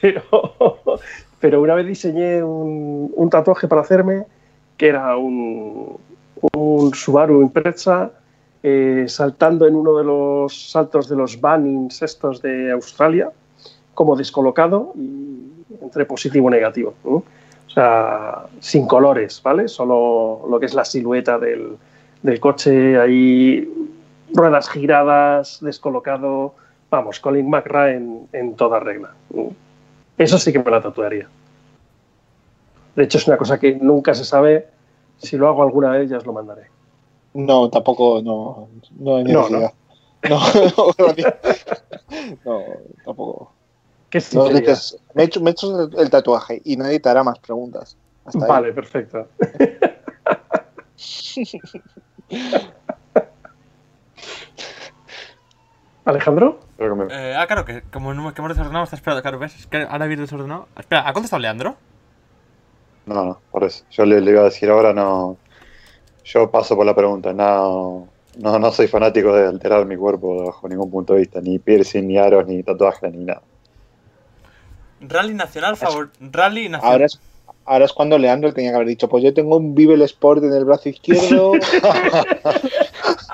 [0.00, 0.22] Pero,
[1.40, 4.24] pero una vez diseñé un, tatuaje para hacerme,
[4.76, 5.98] que era un,
[6.54, 8.10] un Subaru Impreza
[8.62, 13.30] eh, saltando en uno de los saltos de los Bannings estos de Australia,
[13.94, 15.42] como descolocado y
[15.80, 16.94] entre positivo y negativo.
[17.04, 17.22] O
[17.68, 19.68] sea, sin colores, ¿vale?
[19.68, 21.78] Solo lo que es la silueta del,
[22.40, 23.72] coche ahí,
[24.32, 26.54] ruedas giradas, descolocado.
[26.90, 28.00] Vamos, Colin McRae
[28.32, 29.10] en toda regla.
[30.18, 31.28] Eso sí que me la tatuaría.
[32.94, 34.68] De hecho, es una cosa que nunca se sabe.
[35.18, 36.68] Si lo hago alguna vez, ya os lo mandaré.
[37.34, 39.72] No, tampoco, no, no hay No, necesidad.
[40.28, 40.40] No,
[42.44, 42.64] no,
[43.04, 43.52] tampoco.
[44.08, 47.38] ¿Qué No me, he hecho, me he hecho el, tatuaje y nadie te hará más
[47.38, 47.96] preguntas.
[48.24, 48.48] Hasta ahí.
[48.48, 49.28] Vale, perfecto.
[56.06, 59.22] Alejandro, Creo que me- Eh, ah, claro, que como, no, que hemos desordenado, está esperando.
[59.22, 59.54] Claro, ¿ves?
[59.56, 60.68] Es que ahora habéis desordenado.
[60.78, 61.76] Espera, ¿ha contestado Leandro?
[63.06, 63.84] No, no, por eso.
[63.90, 65.36] Yo le, le iba a decir ahora, no.
[66.24, 67.32] Yo paso por la pregunta.
[67.32, 68.08] No,
[68.38, 71.40] no, no soy fanático de alterar mi cuerpo bajo ningún punto de vista.
[71.40, 73.42] Ni piercing, ni aros, ni tatuajes, ni nada.
[75.00, 76.10] Rally nacional, favor.
[76.20, 76.92] Rally nacional.
[76.92, 77.20] Ahora es,
[77.64, 80.42] ahora es cuando Leandro tenía que haber dicho, pues yo tengo un Vive el Sport
[80.44, 81.52] en el brazo izquierdo,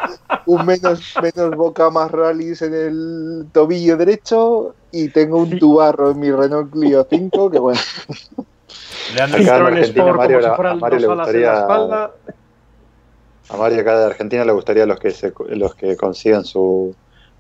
[0.47, 6.21] un menos, menos boca más rallies en el tobillo derecho y tengo un tubarro en
[6.21, 7.81] mi Renault Clio 5, que bueno,
[9.13, 11.43] Acá en Citroën Argentina, Sport Mario, como si a fueran Mario dos le alas en
[11.43, 12.11] la espalda.
[13.49, 16.95] A Mario acá de Argentina le gustaría los que se, los que consigan su,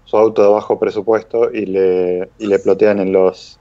[0.04, 3.58] su auto de bajo presupuesto y le, y le plotean en los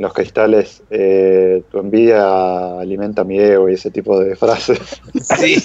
[0.00, 5.56] los cristales eh, tu envidia alimenta mi ego y ese tipo de frases Sí,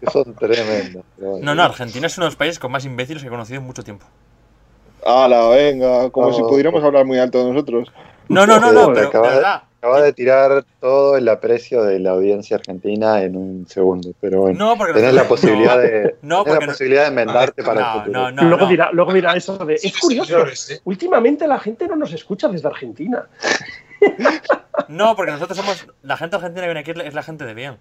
[0.00, 1.04] que son tremendas.
[1.18, 3.66] No, no, Argentina es uno de los países con más imbéciles que he conocido en
[3.66, 4.06] mucho tiempo.
[5.04, 6.10] ¡Hala, venga!
[6.10, 6.34] Como No.
[6.34, 7.90] si pudiéramos hablar muy alto nosotros.
[8.28, 9.62] No, no, no, no, pero de de- verdad.
[9.82, 14.58] Acaba de tirar todo el aprecio de la audiencia argentina en un segundo, pero bueno.
[14.58, 17.80] No, porque Tenés la posibilidad no, de, No, tenés la posibilidad de enmendarte No, para
[17.80, 18.20] no, el futuro.
[18.20, 18.70] no, no, luego, no.
[18.70, 19.76] dirá, luego dirá eso de.
[19.76, 20.32] Es curioso.
[20.34, 20.80] Señores, ¿eh?
[20.84, 23.26] Últimamente la gente no nos escucha desde Argentina.
[24.88, 25.86] No, porque nosotros somos.
[26.02, 27.78] La gente argentina que viene aquí es la gente de bien.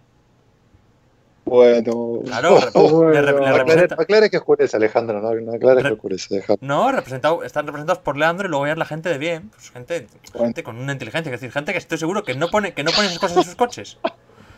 [1.49, 3.09] Bueno, Claro, Bueno.
[3.11, 3.95] le, Aclare, representa.
[3.99, 6.55] aclare que oscurece, Alejandro, no, no aclares que Re- oscurece, deja.
[6.61, 9.49] No, representado, están representados por Leandro y luego ya es la gente de bien.
[9.49, 10.45] Pues gente, Bueno.
[10.45, 11.33] gente con una inteligencia.
[11.33, 13.43] Es decir, gente que estoy seguro que no pone, que no pone esas cosas en
[13.43, 13.97] sus coches.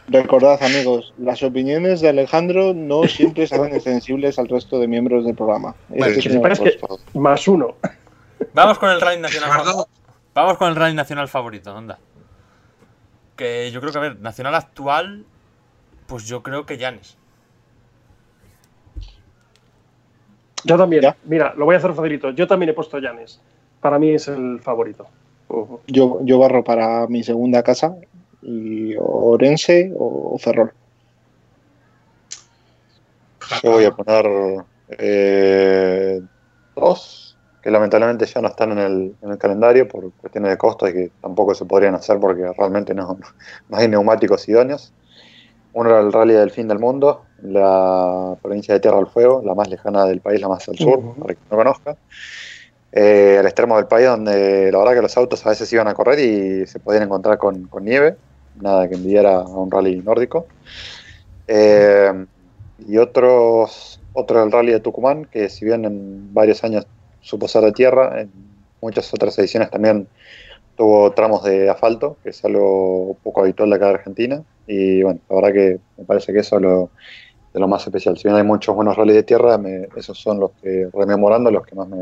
[0.08, 5.24] recordad, amigos, las opiniones de Alejandro no siempre se hacen extensibles al resto de miembros
[5.26, 5.76] del programa.
[5.90, 6.80] Bueno, que
[7.14, 7.76] Más uno.
[8.54, 9.86] Vamos con el rally nacional.
[10.34, 12.00] Vamos con el rally nacional favorito, anda.
[13.36, 15.26] Que yo creo que, a ver, nacional actual,
[16.12, 17.16] pues yo creo que Llanes.
[20.66, 21.04] Yo también.
[21.04, 21.16] ¿Ya?
[21.24, 22.32] Mira, lo voy a hacer facilito.
[22.32, 23.40] Yo también he puesto Llanes.
[23.80, 25.08] Para mí es el favorito.
[25.88, 27.96] Yo, yo barro para mi segunda casa
[28.42, 30.74] y Orense o Ferrol.
[33.64, 36.22] Yo voy a poner eh,
[36.76, 40.90] dos, que lamentablemente ya no están en el, en el calendario por cuestiones de costos
[40.90, 43.18] y que tampoco se podrían hacer porque realmente no,
[43.70, 44.94] no hay neumáticos idóneos.
[45.74, 49.56] Uno era el Rally del Fin del Mundo, la provincia de Tierra del Fuego, la
[49.56, 51.22] más lejana del país, la más al sur, Ujú.
[51.22, 51.96] para quien no conozca.
[52.92, 55.94] Eh, al extremo del país, donde la verdad que los autos a veces iban a
[55.94, 58.18] correr y se podían encontrar con, con nieve,
[58.60, 60.46] nada que envidiara a un rally nórdico.
[61.48, 62.26] Eh,
[62.80, 66.86] y otros, otro el rally de Tucumán, que si bien en varios años
[67.22, 68.32] supo ser de tierra, en
[68.82, 70.08] muchas otras ediciones también
[70.82, 74.44] tuvo tramos de asfalto, que es algo poco habitual de acá de Argentina.
[74.66, 76.90] Y bueno, la verdad que me parece que eso es lo,
[77.54, 78.18] de lo más especial.
[78.18, 81.64] Si bien hay muchos buenos rallies de tierra, me- esos son los que, rememorando, los
[81.68, 81.98] que más me,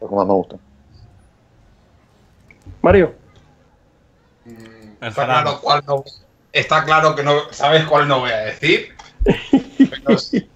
[0.00, 0.58] los que más me gustan.
[2.82, 3.14] Mario.
[5.00, 6.02] Está claro cuál no.
[6.50, 7.32] Está claro que no.
[7.52, 8.88] ¿Sabes cuál no voy a decir?
[9.22, 10.16] Pero,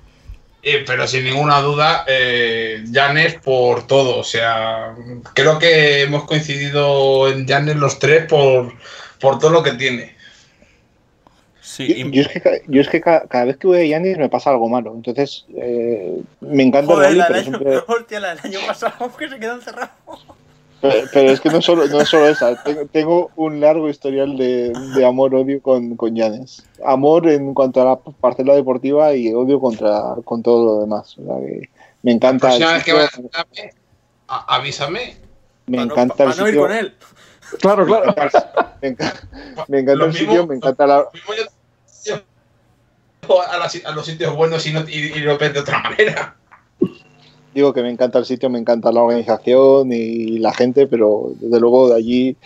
[0.63, 4.19] eh, pero sin ninguna duda, eh, Janes por todo.
[4.19, 4.95] O sea,
[5.35, 8.73] creo que hemos coincidido en Janes los tres por,
[9.21, 10.17] por todo lo que tiene.
[11.63, 13.85] Sí, Yo, y- yo es que, yo es que ca- cada, vez que voy a
[13.87, 14.93] Yanis me pasa algo malo.
[14.95, 18.39] Entonces, eh, me encanta Joder, el la rally, del pero, año, siempre- hostia, la del
[18.45, 19.91] año pasado que se quedó encerrado.
[20.81, 22.63] Pero, pero es que no es solo, no es solo esa.
[22.63, 26.63] Tengo, tengo un largo historial de, de amor-odio con, con Llanes.
[26.85, 31.17] Amor en cuanto a la parcela deportiva y odio contra con todo lo demás.
[31.19, 31.69] O sea que
[32.03, 33.75] me La encanta próxima vez que sitio, vayas a Janes,
[34.29, 35.17] a- avísame.
[35.67, 36.63] me Para no- encanta para el no ir sitio.
[36.63, 36.95] con él.
[37.61, 38.15] Claro, claro.
[38.81, 39.21] Me encanta,
[39.69, 41.05] me encanta el mismo- sitio, me encanta la,
[43.51, 46.37] a, las- a los sitios buenos y, no, y, y lo ves de otra manera.
[47.55, 51.59] Digo que me encanta el sitio, me encanta la organización y la gente, pero desde
[51.61, 52.37] luego de allí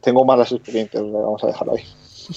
[0.00, 1.02] tengo malas experiencias.
[1.02, 1.84] Vamos a dejarlo ahí.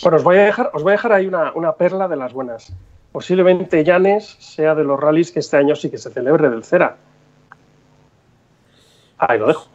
[0.02, 2.34] Bueno, os voy a dejar, os voy a dejar ahí una, una perla de las
[2.34, 2.74] buenas.
[3.12, 6.98] Posiblemente Llanes sea de los rallies que este año sí que se celebre del Cera.
[9.20, 9.68] Ahí lo dejo.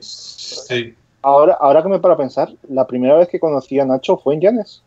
[0.00, 0.94] Sí.
[1.20, 4.40] Ahora, ahora que me para pensar, la primera vez que conocí a Nacho fue en
[4.40, 4.82] Llanes.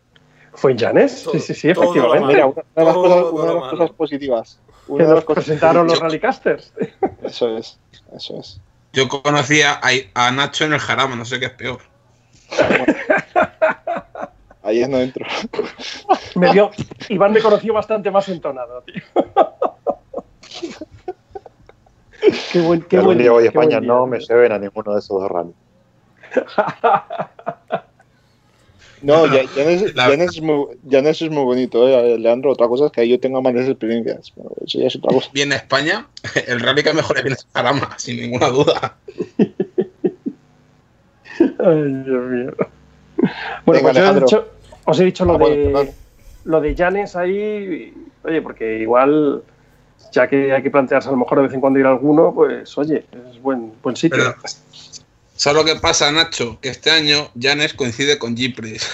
[0.54, 1.28] ¿Fue en Llanes?
[1.30, 2.26] Sí, sí, sí, efectivamente.
[2.26, 3.70] Mira, una de las, Todo cosas, una de lo las malo.
[3.70, 4.60] cosas positivas.
[4.96, 6.72] Que Una de cosas presentaron los Rallycasters.
[7.22, 7.78] Eso es,
[8.16, 8.60] eso es.
[8.92, 11.78] Yo conocía a, a Nacho en el Jarama, no sé qué es peor.
[14.62, 15.24] Ahí es no entro.
[16.34, 16.70] Me dio,
[17.08, 19.02] Iván me conoció bastante más entonado, tío.
[22.52, 24.06] qué buen, qué buen día voy a qué buen España, día, no tío.
[24.06, 25.54] me lleven a ninguno de esos dos rallies.
[29.02, 29.82] No, La- Llanes
[30.36, 32.18] es, muy, Llanes es muy bonito, ¿eh?
[32.18, 32.52] Leandro.
[32.52, 34.30] Otra cosa es que ahí yo tenga malas experiencias.
[34.34, 35.30] Pero eso ya es otra cosa.
[35.32, 36.06] Viene a España,
[36.46, 38.96] el rally que mejor es viene a Jarama, sin ninguna duda.
[41.38, 42.52] Ay, Dios mío.
[42.56, 43.30] Bueno,
[43.64, 44.26] Venga, pues yo he Alejandro.
[44.26, 44.48] dicho-
[44.84, 45.90] os he dicho lo Ah, bueno, de perdón.
[46.44, 47.94] lo de Llanes ahí,
[48.24, 49.42] oye, porque igual,
[50.12, 52.32] ya que hay que plantearse a lo mejor de vez en cuando ir a alguno,
[52.34, 54.18] pues oye, es buen, buen sitio.
[54.18, 54.34] Pero,
[55.40, 56.60] ¿sabes lo que pasa, Nacho?
[56.60, 58.86] Que este año Janes coincide con Gipris.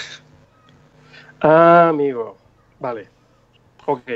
[1.41, 2.37] Ah, amigo.
[2.79, 3.09] Vale.
[3.85, 4.09] Ok.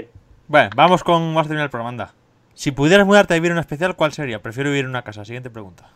[0.47, 2.15] Bueno, vamos con más terminar el programa, anda.
[2.55, 4.41] Si pudieras mudarte a vivir en un especial, ¿cuál sería?
[4.41, 5.25] Prefiero vivir en una casa.
[5.25, 5.91] Siguiente pregunta.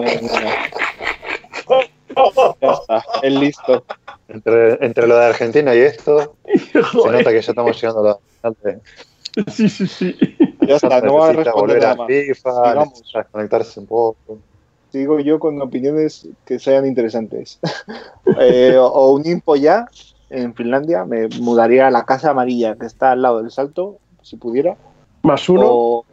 [0.00, 0.70] Mía.
[2.60, 3.84] Ya está, es listo.
[4.28, 6.36] Entre, entre lo de Argentina y esto,
[6.72, 7.18] se Joder.
[7.18, 8.56] nota que ya estamos llegando a la
[9.48, 10.16] Sí, sí, sí.
[10.66, 12.06] Ya está, no va a responder a más.
[12.08, 14.38] FIFA, necesita desconectarse un poco.
[14.90, 17.58] Sigo yo con opiniones que sean interesantes.
[18.38, 19.86] Eh, o, o un info ya,
[20.28, 24.36] en Finlandia, me mudaría a la Casa Amarilla, que está al lado del Salto, si
[24.36, 24.76] pudiera,
[25.22, 25.62] Más uno.
[25.64, 26.04] o,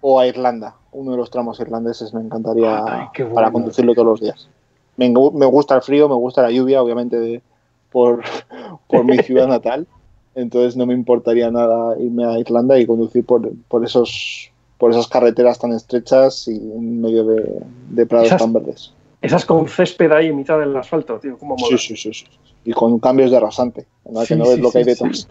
[0.00, 0.76] o a Irlanda.
[0.92, 4.48] Uno de los tramos irlandeses me encantaría Ay, para conducirlo todos los días.
[4.96, 7.42] Me, gusta el frío, me gusta la lluvia, obviamente, de-
[7.90, 8.22] por,
[8.88, 9.88] por mi ciudad natal.
[10.34, 15.06] Entonces no me importaría nada irme a Irlanda y conducir por, por esos por esas
[15.06, 17.44] carreteras tan estrechas y en medio de,
[17.90, 18.92] de prados Esas- tan verdes.
[19.20, 21.78] Esas con césped ahí en mitad del asfalto, tío, cómo mola.
[21.78, 22.26] Sí, sí, sí, sí.
[22.64, 24.22] Y con cambios de rasante, ¿verdad?
[24.22, 25.28] Sí, que no ves sí, lo que hay sí, detrás.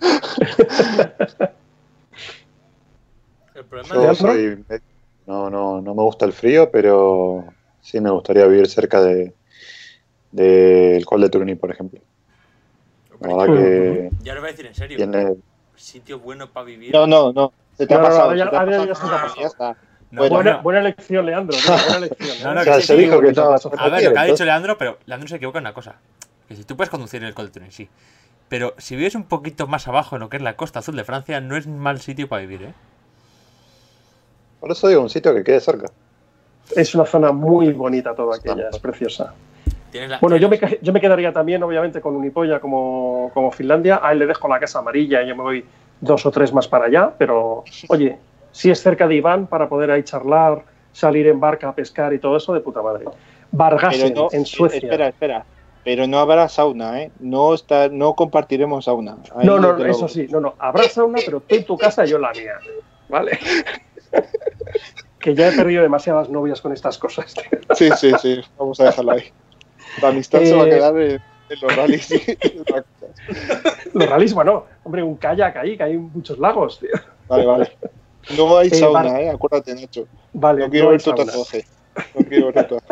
[3.54, 4.32] El problema Yo ¿Leandro?
[4.32, 4.64] soy-
[5.26, 7.44] no, no, no me gusta el frío, pero
[7.82, 9.34] sí me gustaría vivir cerca de
[10.30, 12.00] del Col de Turini, por ejemplo.
[13.20, 14.96] Verdad que Ya lo voy a decir en serio.
[14.96, 15.34] tiene
[15.76, 16.92] Sitio bueno para vivir.
[16.92, 17.52] No, no, no.
[17.76, 18.28] Se te No, ha pasado.
[20.62, 21.56] buena, elección, Leandro.
[21.56, 22.36] tío, buena elección.
[22.42, 23.70] No, no, o que sea, sí, se sí, dijo que bonito estaba paso.
[23.76, 25.96] A ver, lo que ha dicho Leandro, pero Leandro se equivoca en una cosa.
[26.48, 27.88] Que si tú puedes conducir en el Col de Turín, sí.
[28.48, 31.04] Pero si vives un poquito más abajo en lo que es la costa azul de
[31.04, 32.74] Francia, no es mal sitio para vivir, ¿eh?
[34.60, 35.86] Por eso digo, un sitio que quede cerca.
[36.74, 39.34] Es una zona muy bonita toda aquella, es preciosa.
[39.90, 44.00] Tienes la- Bueno, yo me, yo quedaría también, obviamente, con Unipolla como, como Finlandia.
[44.02, 45.64] A él le dejo la casa amarilla y yo me voy
[46.00, 47.14] dos o tres más para allá.
[47.18, 48.18] Pero, oye,
[48.52, 52.18] si es cerca de Iván para poder ahí charlar, salir en barca a pescar y
[52.18, 53.06] todo eso, de puta madre.
[53.52, 54.78] Vargasen, no, en Suecia.
[54.78, 55.46] Espera, espera.
[55.84, 57.12] Pero no habrá sauna, ¿eh?
[57.18, 59.16] No, está, no compartiremos sauna.
[59.36, 60.54] Ahí no, no, lo- eso sí, no, no.
[60.58, 62.54] Habrá sauna, pero tú en tu casa y yo en la mía.
[63.08, 63.38] ¿Vale?
[65.18, 67.34] que ya he perdido demasiadas novias con estas cosas.
[67.74, 68.40] Sí, sí, sí.
[68.58, 69.24] Vamos a dejarlo ahí.
[70.02, 72.08] La amistad se va a Eh, quedar en, en los rallies.
[73.94, 76.90] Los rallies, bueno, hombre, un kayak ahí, que hay muchos lagos, tío.
[77.28, 77.78] vale, vale.
[78.36, 79.30] No hay Eh, sauna, Bar- ¿eh?
[79.30, 80.06] Acuérdate, Nacho.
[80.34, 81.64] Vale, No quiero no ver tu tatuaje.
[82.14, 82.84] No quiero ver tu tatuaje.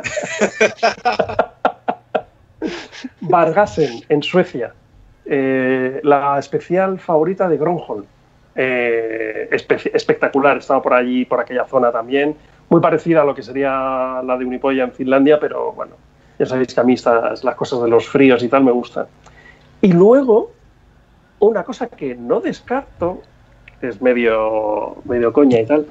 [3.21, 4.75] Vargasen, en Suecia.
[5.25, 8.05] Eh, la especial favorita de Gronholm.
[8.55, 12.37] Eh, espe- espectacular, estaba por allí, por aquella zona también.
[12.69, 15.97] Muy parecida a lo que sería la de Unipolla en Finlandia, pero bueno,
[16.39, 19.07] ya sabéis que a mí estas, las cosas de los fríos y tal me gustan.
[19.81, 20.53] Y luego,
[21.39, 23.23] una cosa que no descarto,
[23.81, 25.87] es medio, medio coña y tal,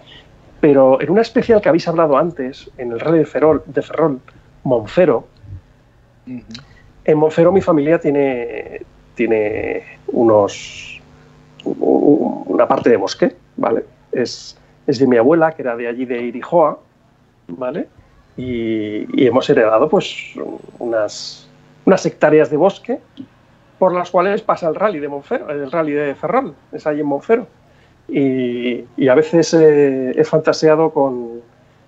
[0.59, 4.19] pero en una especial que habéis hablado antes, en el Rally de Ferrol, de Ferrol
[4.63, 5.27] Monfero,
[7.05, 8.81] en Monfero mi familia tiene,
[9.13, 11.01] tiene unos
[11.65, 13.85] una parte de bosque, ¿vale?
[14.11, 16.79] Es, es de mi abuela, que era de allí de Irijoa,
[17.47, 17.87] ¿vale?
[18.37, 20.33] Y, y hemos heredado pues
[20.79, 21.47] unas,
[21.85, 22.99] unas hectáreas de bosque
[23.79, 27.05] por las cuales pasa el rally de Monfero, el rally de Ferrol, es ahí en
[27.05, 27.47] Monfero.
[28.07, 31.41] Y, y a veces eh, he fantaseado con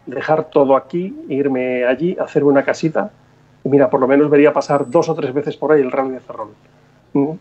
[0.05, 3.11] dejar todo aquí, irme allí, hacerme una casita
[3.63, 6.11] y mira, por lo menos vería pasar dos o tres veces por ahí el rally
[6.11, 6.49] de Ferrol.
[7.13, 7.31] Mm.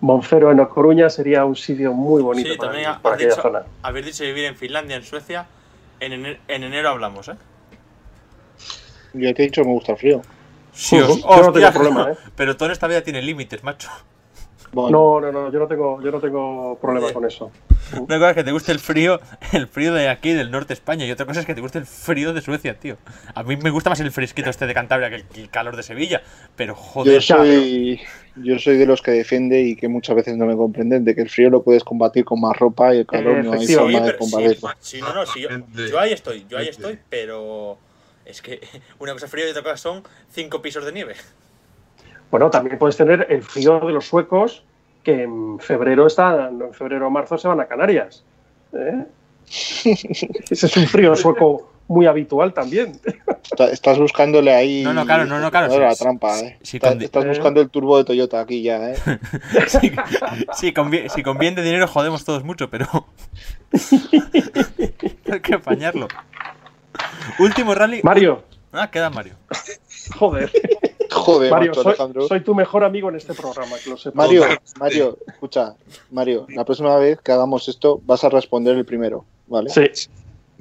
[0.00, 3.62] Monfero en Coruña sería un sitio muy bonito Sí, para también aquella dicho, zona.
[3.82, 5.46] habéis dicho vivir en Finlandia, en Suecia.
[6.00, 7.36] En enero, en enero hablamos, ¿eh?
[9.14, 10.22] Yo te he dicho que me gusta el frío.
[10.72, 12.16] Sí, os- yo no tengo hostia, problema, ¿eh?
[12.36, 13.88] Pero todo en esta vida tiene límites, macho.
[14.76, 17.50] Bueno, No, no, no, yo no tengo, yo no tengo problema con eso.
[17.94, 19.18] Una cosa es que te guste el frío,
[19.54, 21.78] el frío de aquí, del norte de España, y otra cosa es que te guste
[21.78, 22.98] el frío de Suecia, tío.
[23.34, 26.20] A mí me gusta más el fresquito este de Cantabria que el, calor de Sevilla,
[26.56, 28.02] pero yo joder, soy,
[28.36, 31.22] yo soy de los que defiende y que muchas veces no me comprenden de que
[31.22, 34.12] el frío lo puedes combatir con más ropa y el calor no hay Efectivamente.
[34.18, 34.70] forma de combatirlo.
[34.80, 35.48] sí, no, no, sí, yo,
[35.86, 37.78] yo ahí estoy, yo ahí estoy, pero
[38.26, 38.60] es que
[38.98, 41.14] una cosa frío y otra cosa son cinco pisos de nieve.
[42.30, 44.64] Bueno, también puedes tener el frío de los suecos
[45.06, 48.24] que en febrero están, en febrero o marzo se van a Canarias.
[48.72, 49.04] ¿eh?
[50.50, 52.98] Ese es un frío sueco muy habitual también.
[53.44, 54.82] Está- Estás buscándole ahí.
[54.82, 56.58] No, no, claro, no, no, claro, la trampa, ¿eh?
[56.80, 57.28] con di- estás Eh.
[57.28, 58.96] buscando el turbo de Toyota aquí ya, ¿eh?
[59.68, 59.92] Sí,
[60.54, 62.86] sí, con bien, si con bien de dinero jodemos todos mucho, pero
[65.32, 66.08] hay que apañarlo.
[67.38, 68.00] Último rally.
[68.02, 68.42] Mario,
[68.72, 69.34] Ah, queda Mario.
[70.18, 70.50] joder.
[71.10, 72.28] Joder, Mario, macho, soy, Alejandro.
[72.28, 74.16] soy tu mejor amigo en este programa, que lo sepas.
[74.16, 74.44] Mario.
[74.78, 75.74] Mario, escucha,
[76.10, 79.70] Mario, la próxima vez que hagamos esto vas a responder el primero, ¿vale?
[79.70, 79.90] Sí.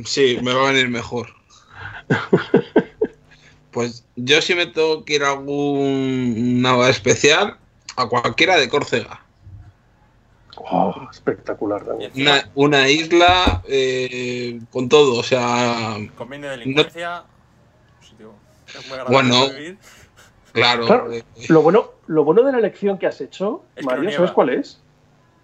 [0.03, 1.27] Sí, me va a venir mejor.
[3.71, 7.57] Pues yo si me tengo que ir a alguna especial,
[7.97, 9.19] a cualquiera de Córcega.
[10.55, 12.09] Oh, espectacular también.
[12.15, 17.23] Una, una isla eh, con todo, o sea, Conviene delincuencia.
[17.99, 18.31] sitio
[18.69, 19.77] es muy agradable Bueno.
[20.55, 20.85] Claro.
[20.87, 21.11] Claro.
[21.13, 24.31] eh, Lo bueno, lo bueno de la elección que has hecho, Es Mario, no ¿sabes
[24.31, 24.81] cuál es?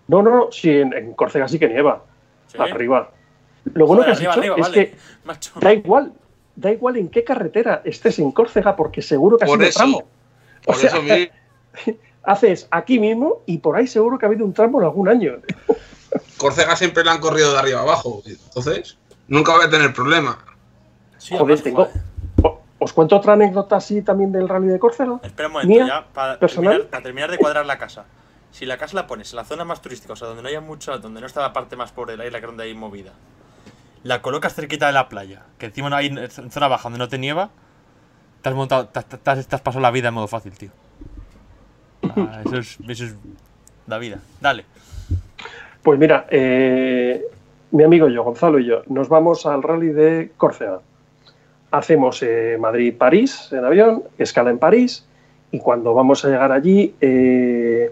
[0.07, 2.03] No, no, no, sí, en, en Córcega sí que nieva,
[2.47, 2.57] Sí.
[2.59, 3.11] arriba.
[3.73, 4.89] Lo bueno Joder, que has arriba, hecho arriba, es vale.
[4.89, 5.51] que Macho.
[5.61, 6.13] da igual,
[6.55, 9.77] da igual en qué carretera estés en Córcega, porque seguro que has Por ido eso.
[9.79, 10.03] tramo.
[10.65, 11.29] por o sea, eso mi-
[12.23, 15.33] haces aquí mismo y por ahí seguro que ha habido un tramo en algún año.
[16.37, 18.21] Córcega siempre le han corrido de arriba abajo.
[18.25, 18.97] Entonces,
[19.27, 20.37] nunca voy a tener problema.
[21.17, 21.87] Sí, Joder, tengo.
[22.83, 25.19] ¿Os cuento otra anécdota así también del rally de Córcega?
[25.21, 28.05] Espera un momento, Mía, ya para terminar, para terminar de cuadrar la casa.
[28.51, 30.61] Si la casa la pones en la zona más turística, o sea, donde no haya
[30.61, 33.11] mucho, donde no está la parte más pobre de la isla, donde hay movida,
[34.03, 37.07] la colocas cerquita de la playa, que encima no hay en zona baja donde no
[37.07, 37.49] te nieva,
[38.41, 40.53] te has montado, te, has- te has, te has pasado la vida en modo fácil,
[40.57, 40.71] tío.
[42.15, 43.15] Ah, eso, es, eso es
[43.85, 44.17] la vida.
[44.41, 44.65] Dale.
[45.83, 47.23] Pues mira, eh,
[47.71, 50.79] mi amigo y yo, Gonzalo y yo, nos vamos al rally de Córcega.
[51.71, 55.05] Hacemos eh, Madrid-París en avión, escala en París,
[55.51, 57.91] y cuando vamos a llegar allí eh,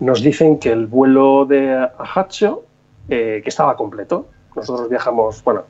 [0.00, 2.64] nos dicen que el vuelo de Ajaccio,
[3.08, 4.26] eh, que estaba completo.
[4.54, 5.62] Nosotros viajamos, bueno,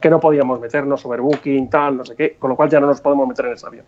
[0.00, 3.00] que no podíamos meternos, overbooking, tal, no sé qué, con lo cual ya no nos
[3.00, 3.84] podemos meter en ese avión.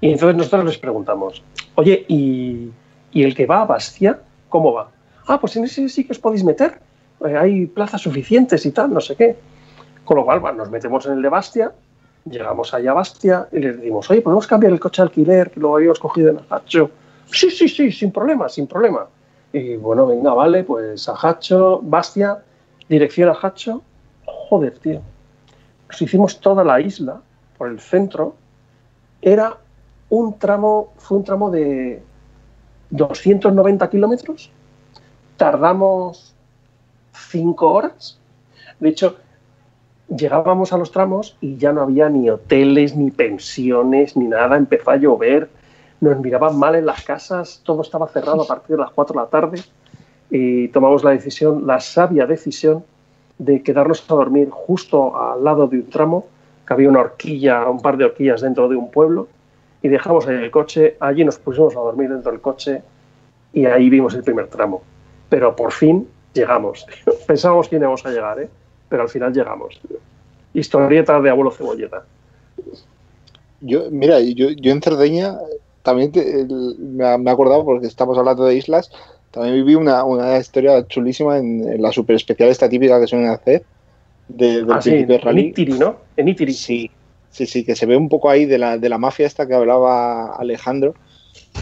[0.00, 1.42] Y entonces nosotros les preguntamos,
[1.74, 2.70] oye, ¿y,
[3.12, 4.90] y el que va a Bastia, cómo va?
[5.26, 6.80] Ah, pues en ese sí que os podéis meter,
[7.26, 9.36] eh, hay plazas suficientes y tal, no sé qué.
[10.04, 11.72] Con lo cual, bueno, nos metemos en el de Bastia,
[12.24, 15.60] llegamos allá a Bastia y les decimos, oye, ¿podemos cambiar el coche de alquiler que
[15.60, 16.90] lo habíamos cogido en Ajacho?
[17.26, 19.06] Sí, sí, sí, sin problema, sin problema.
[19.52, 22.42] Y bueno, venga, vale, pues Ajacho, Bastia,
[22.88, 23.82] dirección Ajacho.
[24.24, 25.00] Joder, tío.
[25.88, 27.20] Nos hicimos toda la isla
[27.58, 28.34] por el centro.
[29.22, 29.56] Era
[30.08, 32.02] un tramo, fue un tramo de
[32.90, 34.50] 290 kilómetros.
[35.36, 36.34] Tardamos
[37.12, 38.18] cinco horas.
[38.78, 39.16] De hecho,
[40.14, 44.56] llegábamos a los tramos y ya no había ni hoteles, ni pensiones, ni nada.
[44.56, 45.48] Empezó a llover,
[46.00, 49.20] nos miraban mal en las casas, todo estaba cerrado a partir de las 4 de
[49.20, 49.62] la tarde
[50.30, 52.84] y tomamos la decisión, la sabia decisión
[53.38, 56.26] de quedarnos a dormir justo al lado de un tramo,
[56.66, 59.28] que había una horquilla, un par de horquillas dentro de un pueblo,
[59.82, 62.82] y dejamos ahí el coche, allí nos pusimos a dormir dentro del coche
[63.52, 64.82] y ahí vimos el primer tramo.
[65.30, 66.86] Pero por fin llegamos.
[67.26, 68.48] Pensábamos que íbamos a llegar, ¿eh?
[68.90, 69.80] Pero al final llegamos.
[70.52, 72.04] Historieta de abuelo cebolleta.
[73.60, 75.38] Yo, mira, yo, yo en Cerdeña
[75.82, 78.90] también te- el- me, he acordado porque estamos hablando de islas.
[79.30, 83.28] También viví una, una historia chulísima en, en la super especial esta típica que suelen
[83.28, 83.64] hacer
[84.28, 85.38] de, del Ah, en.
[85.38, 86.00] Itiri, ¿no?
[86.16, 86.52] En Itiri.
[86.52, 86.90] Sí,
[87.30, 89.54] sí, sí, que se ve un poco ahí de la, de la mafia esta que
[89.54, 90.94] hablaba Alejandro,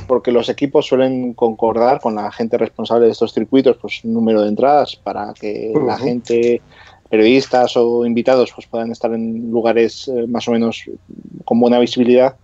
[0.07, 4.41] porque los equipos suelen concordar con la gente responsable de estos circuitos, pues un número
[4.43, 6.63] de entradas para que la gente,
[7.09, 10.85] periodistas o invitados, pues puedan estar en lugares eh, más o menos
[11.45, 12.37] con buena visibilidad.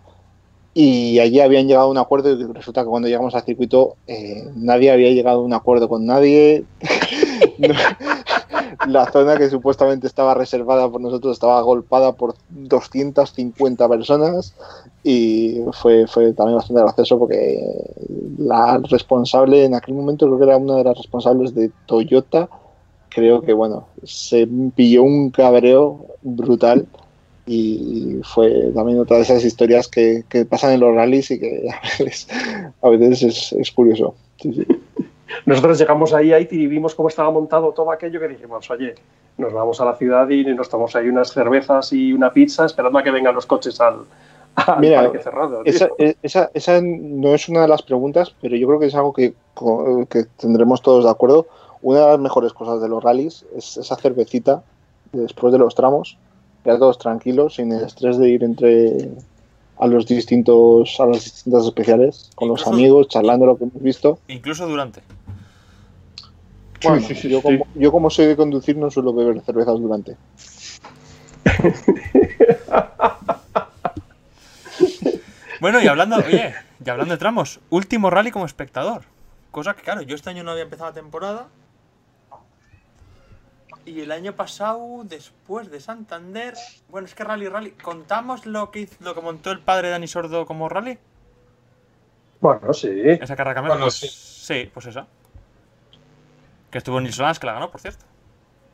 [0.77, 4.45] Y allí habían llegado a un acuerdo y resulta que cuando llegamos al circuito eh,
[4.57, 6.65] nadie había llegado a un acuerdo con nadie.
[8.89, 14.55] La zona que supuestamente estaba reservada por nosotros estaba golpada por 250 personas
[15.05, 17.63] y fue, fue también bastante gracioso porque
[18.37, 22.49] la responsable en aquel momento creo que era una de las responsables de Toyota
[23.15, 26.87] creo que bueno se pilló un cabreo brutal
[27.47, 31.69] y fue también otra de esas historias que, que pasan en los rallies y que
[31.71, 32.27] a veces,
[32.81, 34.67] a veces es, es curioso Sí, sí.
[35.47, 38.95] Nosotros llegamos ahí a Itiri y vimos cómo estaba montado todo aquello que dijimos, oye,
[39.39, 42.99] nos vamos a la ciudad y nos tomamos ahí unas cervezas y una pizza esperando
[42.99, 44.01] a que vengan los coches al,
[44.55, 45.63] al Mira, parque cerrado.
[45.65, 48.95] Esa, e- esa, esa no es una de las preguntas, pero yo creo que es
[48.95, 49.35] algo que,
[50.09, 51.47] que tendremos todos de acuerdo.
[51.85, 54.63] Una de las mejores cosas de los rallies es esa cervecita
[55.13, 56.17] después de los tramos,
[56.65, 59.11] ya todos tranquilos, sin el estrés de ir entre
[59.79, 64.19] a los distintos a las distintas especiales, con los amigos, charlando lo que hemos visto.
[64.29, 65.03] Incluso durante.
[66.83, 67.43] Bueno, sí, sí, yo, sí.
[67.43, 70.17] Como, yo como soy de conducir no suelo beber cervezas durante.
[75.61, 76.53] Bueno, y hablando, oye,
[76.85, 79.05] y hablando de tramos, último rally como espectador.
[79.51, 81.47] Cosa que, claro, yo este año no había empezado la temporada.
[83.87, 86.55] Y el año pasado, después de Santander,
[86.89, 89.93] bueno, es que rally, rally, ¿contamos lo que hizo, lo que montó el padre de
[89.93, 90.99] Dani Sordo como rally?
[92.41, 92.89] Bueno, sí.
[93.05, 94.09] Esa carrera camioneta, Bueno, pues, sí.
[94.65, 95.07] sí, pues esa.
[96.71, 98.05] Que estuvo en Nilsson que la ganó, por cierto.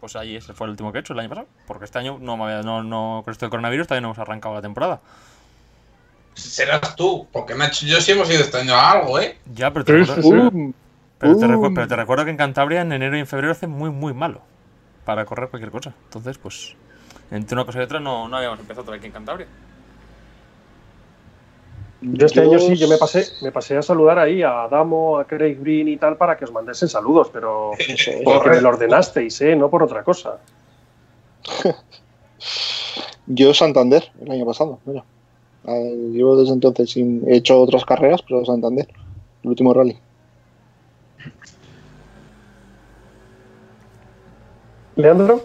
[0.01, 1.49] Pues ahí ese fue el último que he hecho el año pasado.
[1.67, 4.19] Porque este año no me había, no, no, con esto del coronavirus todavía no hemos
[4.19, 5.01] arrancado la temporada.
[6.35, 9.37] Serás tú, porque Nacho y yo sí hemos ido este año a algo, ¿eh?
[9.55, 10.51] Ya, pero te, recuerdo,
[11.19, 11.53] pero, te ¡Bum!
[11.53, 14.15] recu- pero te recuerdo que en Cantabria en enero y en febrero hace muy, muy
[14.15, 14.41] malo
[15.11, 15.93] para correr cualquier cosa.
[16.05, 16.77] Entonces, pues,
[17.33, 19.49] entre una cosa y otra no, no habíamos empezado todavía aquí en Cantabria.
[22.01, 25.27] Yo este año sí, yo me pasé, me pasé a saludar ahí a Adamo, a
[25.27, 27.73] Craig Green y tal para que os mandesen saludos, pero
[28.25, 29.57] porque me lo ordenasteis, ¿eh?
[29.57, 30.39] No por otra cosa.
[33.27, 35.03] Yo Santander el año pasado, mira.
[35.65, 38.87] Eh, llevo desde entonces sin he hecho otras carreras, pero Santander.
[39.43, 39.99] el último rally.
[44.97, 45.43] ¿Leandro?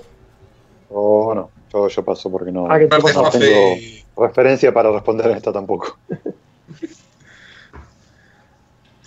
[0.89, 3.75] O no, yo, yo paso porque no, Ah, no Fafe, tengo
[4.27, 5.97] referencia para responder en esta tampoco.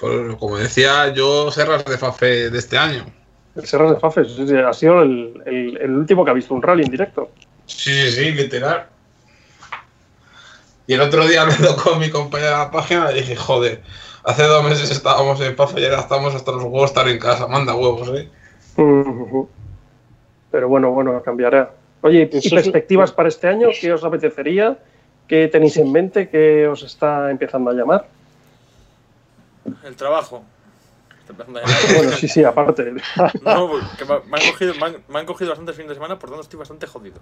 [0.00, 3.04] por- como decía yo, Serras de Fafe de este año.
[3.56, 6.62] El Serras de sí, sí, ha sido el, el- el último que ha visto un
[6.62, 7.30] rally en directo.
[7.66, 8.86] Sí, sí, sí, literal.
[10.86, 13.82] Y el otro día hablando con mi compañera de la página, dije, joder,
[14.24, 17.46] hace dos meses estábamos en Fafe y ahora estamos hasta los huevos estar en casa.
[17.46, 18.30] Manda huevos, eh.
[18.76, 19.48] Ujú.
[20.50, 21.70] Pero bueno, bueno, cambiará.
[22.02, 23.68] Oye, ¿y perspectivas para este año?
[23.80, 24.78] ¿Qué os apetecería?
[25.26, 26.28] ¿Qué tenéis en mente?
[26.28, 28.06] ¿Qué os está empezando a llamar?
[29.84, 30.42] El trabajo.
[31.20, 31.76] Está empezando a llamar.
[31.96, 32.92] Bueno, sí, sí, aparte.
[33.42, 36.30] No, que me, han cogido, me, han, me han cogido bastantes fines de semana, por
[36.30, 37.18] tanto estoy bastante jodido.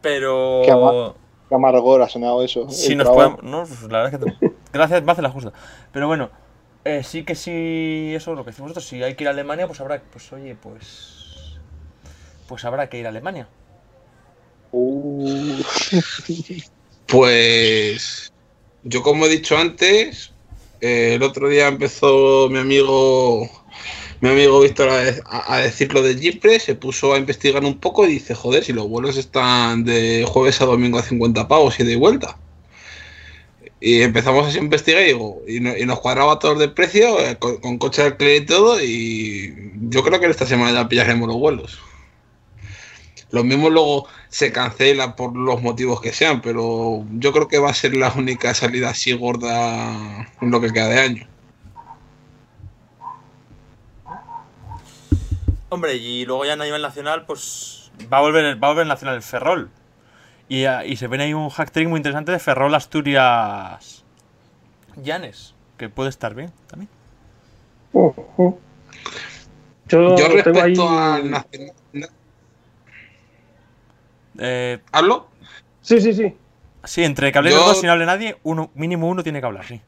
[0.00, 0.62] Pero.
[0.64, 1.14] Qué ama-
[1.48, 2.68] Qué amargor ha sonado eso.
[2.68, 3.42] Si nos podemos.
[3.42, 4.48] No, pues la verdad es que.
[4.48, 5.52] te- Gracias, me hace la justa.
[5.92, 6.28] Pero bueno,
[6.84, 8.12] eh, sí que sí.
[8.14, 8.86] Eso lo que decimos nosotros.
[8.86, 10.00] Si hay que ir a Alemania, pues habrá.
[10.12, 11.17] Pues oye, pues.
[12.48, 13.48] Pues habrá que ir a Alemania.
[14.72, 15.62] Uh,
[17.06, 18.30] Pues
[18.82, 20.32] yo como he dicho antes,
[20.80, 23.48] eh, el otro día empezó mi amigo
[24.20, 28.04] mi amigo Víctor a, a- decir lo de Gipre, se puso a investigar un poco
[28.06, 31.84] y dice, joder, si los vuelos están de jueves a domingo a 50 pavos y
[31.84, 32.36] de vuelta.
[33.80, 37.36] Y empezamos a investigar y, digo, y, no- y nos cuadraba todo de precio, eh,
[37.38, 41.28] con, con coche de alquiler y todo, y yo creo que esta semana ya pillaremos
[41.28, 41.78] los vuelos.
[43.30, 47.70] Lo mismo luego se cancela por los motivos que sean, pero yo creo que va
[47.70, 51.28] a ser la única salida así gorda en lo que queda de año.
[55.68, 57.90] Hombre, y luego ya a nivel nacional, pues.
[58.12, 59.70] Va a volver, va a volver el Nacional el Ferrol.
[60.48, 64.04] Y, y se ven ahí un hack trick muy interesante de Ferrol Asturias.
[64.96, 65.54] Llanes.
[65.76, 66.88] Que puede estar bien también.
[67.92, 68.56] Yo,
[70.16, 71.72] Yo respecto ahí- al nacional...
[74.38, 75.28] Eh, ¿Hablo?
[75.82, 76.34] Sí, sí, sí.
[76.84, 79.40] sí, entre que hable Yo- los dos y no hable nadie, uno, mínimo uno tiene
[79.40, 79.80] que hablar, sí.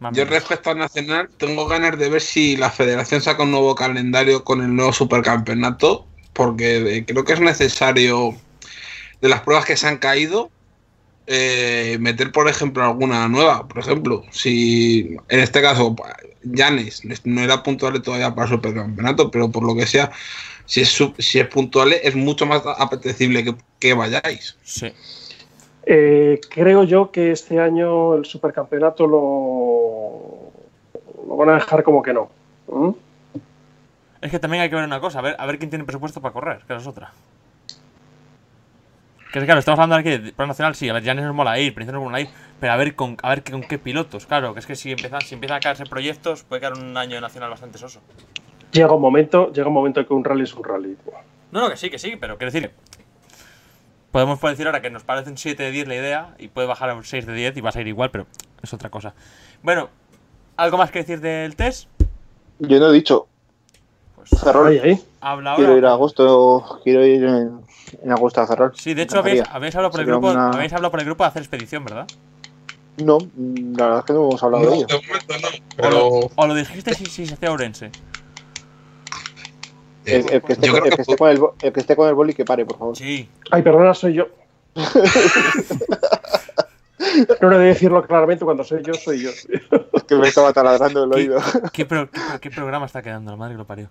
[0.00, 0.38] Más Yo menos.
[0.38, 4.60] respecto al nacional tengo ganas de ver si la federación saca un nuevo calendario con
[4.60, 8.34] el nuevo supercampeonato, porque eh, creo que es necesario
[9.22, 10.50] de las pruebas que se han caído
[11.26, 13.66] eh, meter, por ejemplo, alguna nueva.
[13.66, 15.94] Por ejemplo, si en este caso
[16.42, 20.10] Llanes no era puntual todavía para el supercampeonato, pero por lo que sea,
[20.66, 24.56] si es, si es puntual es mucho más apetecible que, que vayáis.
[24.62, 24.92] Sí.
[25.88, 30.50] Eh, creo yo que este año el supercampeonato lo,
[31.28, 32.28] lo van a dejar como que no.
[32.68, 32.90] ¿Mm?
[34.20, 36.20] Es que también hay que ver una cosa, a ver, a ver quién tiene presupuesto
[36.20, 37.12] para correr, que es otra.
[39.32, 41.58] Que es claro, estamos hablando aquí de plan nacional, sí, a ver, ya nos mola
[41.58, 42.28] ir, Princesa nos mola ir,
[42.60, 45.20] pero a ver con, a ver con qué pilotos, claro, que es que si empiezan,
[45.20, 48.00] si empiezan a caerse proyectos, puede quedar un año nacional bastante soso.
[48.72, 50.96] Llega un momento, llega un momento en que un rally es un rally.
[51.50, 52.70] No, no, que sí, que sí, pero quiero decir,
[54.10, 56.90] podemos decir ahora que nos parece un 7 de 10 la idea y puede bajar
[56.90, 58.26] a un 6 de 10 y va a ir igual, pero
[58.62, 59.14] es otra cosa.
[59.62, 59.90] Bueno,
[60.56, 61.88] ¿algo más que decir del test?
[62.58, 63.28] yo no he dicho.
[64.30, 64.68] Pues Ferrol.
[64.68, 65.04] Ahí, ahí.
[65.20, 65.62] habla ahora.
[65.64, 66.80] Quiero ir a agosto.
[66.84, 67.60] Quiero ir en,
[68.02, 68.72] en agosto a Ferrol.
[68.76, 71.24] Sí, de hecho habéis, habéis hablado por el grupo, una- habéis hablado por el grupo
[71.24, 72.06] de hacer expedición, ¿verdad?
[72.98, 74.86] No, la verdad es que no hemos hablado No, de ello.
[74.86, 77.90] de momento no, O lo, pero o lo dijiste si, si se hacía Ourense.
[80.06, 81.96] El, el que esté, con- el que que esté con el, bo- el que esté
[81.96, 82.96] con el boli que pare, por favor.
[82.96, 83.28] Sí.
[83.50, 84.24] Ay, perdona, soy yo.
[87.40, 89.30] No le de decirlo claramente cuando soy yo, soy yo.
[89.92, 91.38] Es que me estaba taladrando el ¿Qué, oído.
[91.72, 93.30] qué pro- qué pro- qué programa está quedando?
[93.30, 93.88] La madre que lo parió.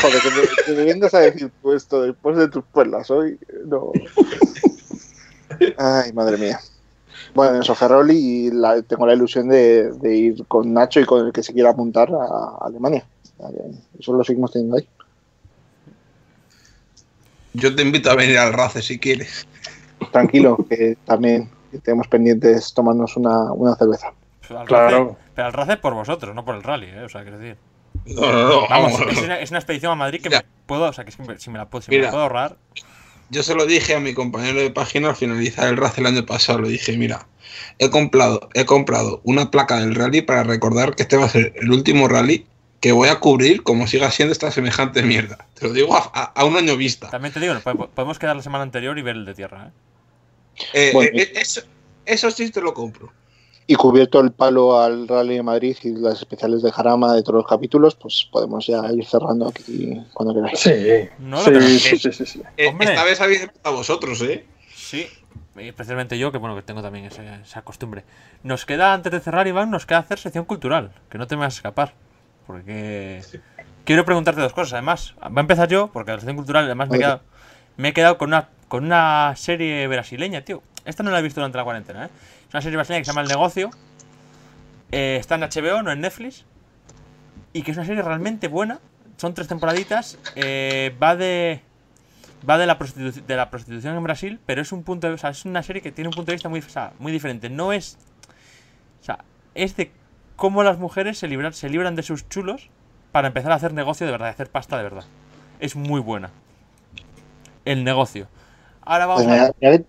[0.00, 3.38] Joder, que me, que me vengas a decir tú esto después de tus perlas hoy.
[3.66, 3.92] No.
[5.78, 6.60] Ay, madre mía.
[7.34, 8.16] Bueno, eso, Ferroli,
[8.46, 11.52] y la- tengo la ilusión de, de ir con Nacho y con el que se
[11.52, 13.06] quiera apuntar a Alemania.
[13.98, 14.88] Eso lo seguimos teniendo ahí.
[17.54, 19.46] yo te invito a venir al RACE si quieres.
[20.12, 21.50] Tranquilo, que también
[21.82, 24.12] tenemos pendientes tomarnos una, una cerveza.
[24.46, 25.04] Pero al Claro.
[25.08, 27.02] Race- pero al Race por vosotros, no por el rally, ¿eh?
[27.04, 27.56] O sea, quiero decir.
[28.06, 28.68] No, no, no.
[28.68, 29.12] Vamos, vamos.
[29.12, 30.42] es una, es una expedición a Madrid que Mira.
[30.42, 32.56] me puedo, o sea, que me- si me la puedo, si me la puedo ahorrar.
[33.28, 36.24] Yo se lo dije a mi compañero de página al finalizar el RACE el año
[36.26, 36.60] pasado.
[36.60, 37.26] Le dije, mira,
[37.78, 41.52] he comprado, he comprado una placa del rally para recordar que este va a ser
[41.56, 42.46] el último rally
[42.86, 45.38] que voy a cubrir como siga siendo esta semejante mierda.
[45.54, 47.10] Te lo digo a, a- a un año vista.
[47.10, 47.54] También te digo,
[47.94, 50.62] podemos quedar la semana anterior y ver el de tierra, ¿eh?
[50.72, 51.10] Eh, Bueno.
[51.14, 51.62] eh, eso,
[52.04, 53.12] eso sí te lo compro.
[53.66, 57.38] Y cubierto el palo al Rally de Madrid y las especiales de Jarama de todos
[57.38, 60.60] los capítulos, pues podemos ya ir cerrando aquí cuando queráis.
[60.60, 61.08] Sí.
[61.18, 62.42] No lo sí, sí, sí, sí, sí.
[62.56, 64.46] Eh, esta vez habéis empezado vosotros, ¿eh?
[64.72, 65.08] Sí,
[65.58, 68.04] y especialmente yo, que bueno, que tengo también esa, esa costumbre.
[68.44, 71.40] Nos queda, antes de cerrar, Iván, nos queda hacer sección cultural, que no te me
[71.40, 71.94] vas a escapar.
[72.46, 73.22] Porque
[73.84, 75.14] quiero preguntarte dos cosas, además.
[75.22, 77.22] Va a empezar yo, porque la sección cultural, además, me he quedado,
[77.76, 80.62] me he quedado con, una, con una serie brasileña, tío.
[80.84, 82.10] Esta no la he visto durante la cuarentena, ¿eh?
[82.48, 83.70] Es una serie brasileña que se llama El Negocio.
[84.92, 86.44] Eh, está en HBO, no en Netflix.
[87.52, 88.78] Y que es una serie realmente buena.
[89.16, 90.18] Son tres temporaditas.
[90.36, 91.62] eh, va de
[92.48, 95.30] va de la, de la prostitución en Brasil, pero es un punto de, o sea,
[95.30, 97.50] es una serie que tiene un punto de vista muy, o sea, muy diferente.
[97.50, 97.98] No es,
[99.00, 99.18] o sea,
[99.54, 99.90] es de
[100.36, 102.70] cómo las mujeres se libran, se libran de sus chulos
[103.12, 105.04] para empezar a hacer negocio de verdad, a hacer pasta de verdad.
[105.60, 106.30] Es muy buena.
[107.64, 108.28] El negocio.
[108.82, 109.84] Ahora vamos Pues a mira, que,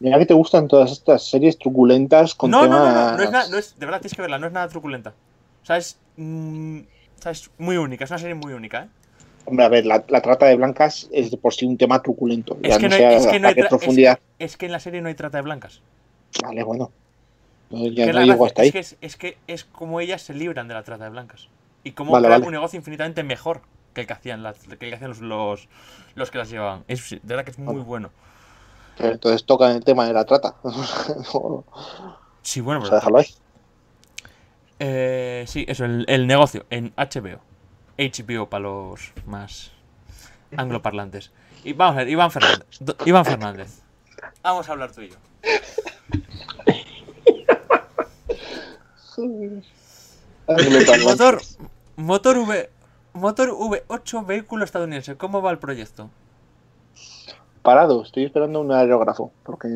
[0.00, 2.94] mira que te gustan todas estas series truculentas con no, no, temas...
[2.94, 4.68] no, no, no es nada, no es, de verdad tienes que verla, no es nada
[4.68, 5.14] truculenta.
[5.62, 6.78] O sea, es, mm,
[7.18, 8.88] o sea, es muy única, es una serie muy única, ¿eh?
[9.46, 12.58] Hombre, a ver, la, la trata de blancas es de por sí un tema truculento.
[12.62, 14.18] Es que no hay, es que no hay es- profundidad.
[14.38, 15.80] es que en la serie no hay trata de blancas.
[16.42, 16.90] Vale, bueno.
[17.70, 18.68] No, Que ya es no la llego gracia, hasta ahí.
[18.68, 21.48] Es que es, es que es como ellas se libran de la trata de blancas.
[21.84, 22.46] Y cómo Vale, crean vale.
[22.46, 23.62] un negocio infinitamente mejor
[23.94, 25.68] que el que hacían, las, que el que hacían los, los,
[26.14, 26.84] los que las llevaban.
[26.88, 27.84] Es, de verdad que es muy Vale.
[27.84, 28.10] bueno.
[28.98, 30.56] Pero Entonces tocan el tema de la trata.
[30.62, 31.64] o
[32.42, 32.96] Sí, bueno, sea, pero.
[33.00, 33.26] déjalo ahí.
[34.78, 37.40] Eh, sí, eso, el, el negocio en HBO.
[37.98, 39.72] HBO para los más
[40.56, 41.32] angloparlantes.
[41.64, 42.66] Y vamos a ver, Iván Fernández.
[43.04, 43.82] Iván Fernández.
[44.42, 45.16] Vamos a hablar tú y yo.
[51.04, 51.40] Motor,
[51.96, 52.68] motor V.
[53.12, 55.16] Motor V8 vehículo estadounidense.
[55.16, 56.08] ¿Cómo va el proyecto?
[57.62, 59.32] Parado, estoy esperando un aerógrafo.
[59.44, 59.68] Porque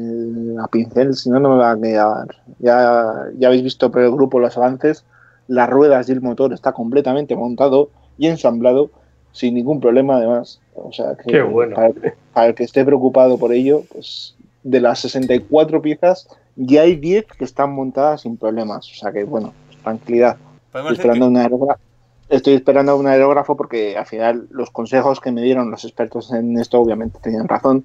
[0.60, 2.36] a pincel, si no, no me va a quedar.
[2.58, 5.04] Ya, ya habéis visto por el grupo los avances.
[5.48, 8.90] Las ruedas y el motor está completamente montado y ensamblado
[9.32, 10.60] sin ningún problema, además.
[10.74, 11.74] O sea, que Qué bueno.
[11.74, 11.92] para,
[12.32, 17.26] para el que esté preocupado por ello, pues de las 64 piezas, ya hay 10
[17.26, 18.90] que están montadas sin problemas.
[18.90, 19.52] O sea que, bueno,
[19.82, 20.36] tranquilidad.
[20.74, 21.80] Estoy esperando, que- un aerógrafo,
[22.28, 26.58] estoy esperando un aerógrafo porque al final los consejos que me dieron los expertos en
[26.58, 27.84] esto obviamente tenían razón.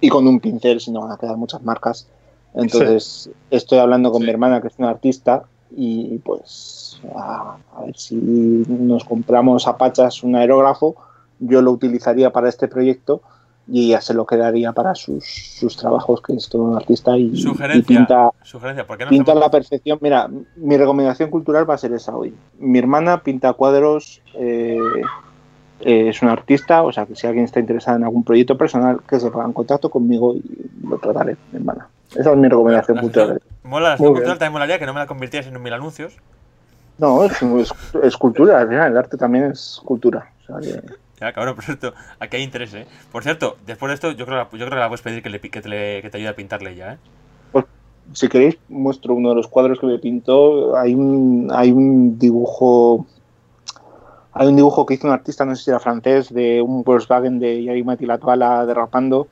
[0.00, 2.06] Y con un pincel si no van a quedar muchas marcas.
[2.54, 4.26] Entonces estoy hablando con Sí.
[4.26, 9.76] mi hermana que es una artista y pues a, a ver si nos compramos a
[9.78, 10.96] Pachas un aerógrafo.
[11.38, 13.22] Yo lo utilizaría para este proyecto
[13.68, 17.30] y ella se lo quedaría para sus, sus trabajos, que es todo un artista y,
[17.32, 17.98] y Sugerencia.
[17.98, 19.98] pinta, Sugerencia, ¿por qué no pinta a la perfección.
[20.00, 22.34] Mira, mi recomendación cultural va a ser esa hoy.
[22.58, 24.76] Mi hermana pinta cuadros, eh,
[25.80, 29.00] eh, es una artista, o sea que si alguien está interesado en algún proyecto personal,
[29.08, 30.42] que se ponga en contacto conmigo y
[30.86, 31.88] lo trataré, mi hermana.
[32.14, 33.28] Esa es mi recomendación cultural.
[33.34, 36.14] sección- Mola, la cultural también molaría que no me la convirtieras en un mil anuncios.
[36.98, 37.72] No, es, es-
[38.02, 40.30] es cultura, al final, el arte también es cultura.
[40.42, 40.82] O sea que-
[41.20, 42.86] Ya, cabrón, por cierto, aquí hay interés, ¿eh?
[43.12, 45.40] Por cierto, después de esto, yo creo, yo creo que la puedes pedir que, le,
[45.40, 46.98] que, te, que te ayude a pintarle ya, ¿eh?
[48.12, 50.76] si queréis, muestro uno de los cuadros que me pintó.
[50.76, 53.06] Hay un, hay un dibujo.
[54.32, 57.38] Hay un dibujo que hizo un artista, no sé si era francés, de un Volkswagen
[57.38, 59.28] de Yari Matilatuala derrapando.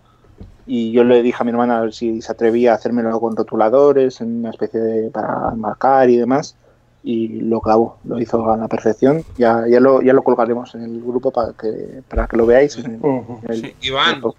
[0.67, 4.41] Y yo le dije a mi hermana si se atrevía a hacérmelo con rotuladores, en
[4.41, 5.11] una especie de.
[5.11, 6.57] para marcar y demás.
[7.03, 9.23] Y lo clavó, lo hizo a la perfección.
[9.37, 12.77] Ya, ya, lo, ya lo colgaremos en el grupo para que, para que lo veáis.
[12.79, 13.41] en el- Ujú.
[13.45, 13.75] en el- Sí.
[13.83, 14.35] Iván, por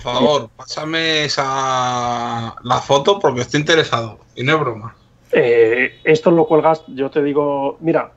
[0.00, 4.18] favor, pásame esa la foto porque estoy interesado.
[4.34, 4.96] Y no es broma.
[5.32, 8.12] Eh, esto lo cuelgas, yo te digo, mira,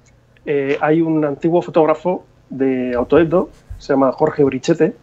[0.46, 4.96] eh, hay un antiguo fotógrafo de Autoeddo, se llama Jorge Brichete.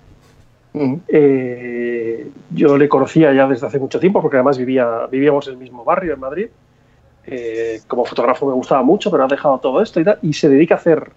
[1.09, 5.59] Eh, yo le conocía ya desde hace mucho tiempo, porque además vivía, vivíamos en el
[5.59, 6.49] mismo barrio, en Madrid.
[7.27, 10.49] Eh, como fotógrafo me gustaba mucho, pero ha dejado todo esto y tal, y se
[10.49, 11.11] dedica a hacer,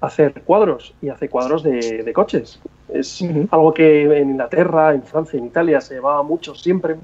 [0.00, 2.58] a hacer cuadros, y hace cuadros de, de coches.
[2.88, 3.48] Es Ujú.
[3.50, 6.96] algo que en Inglaterra, en Francia, en Italia se llevaba mucho siempre,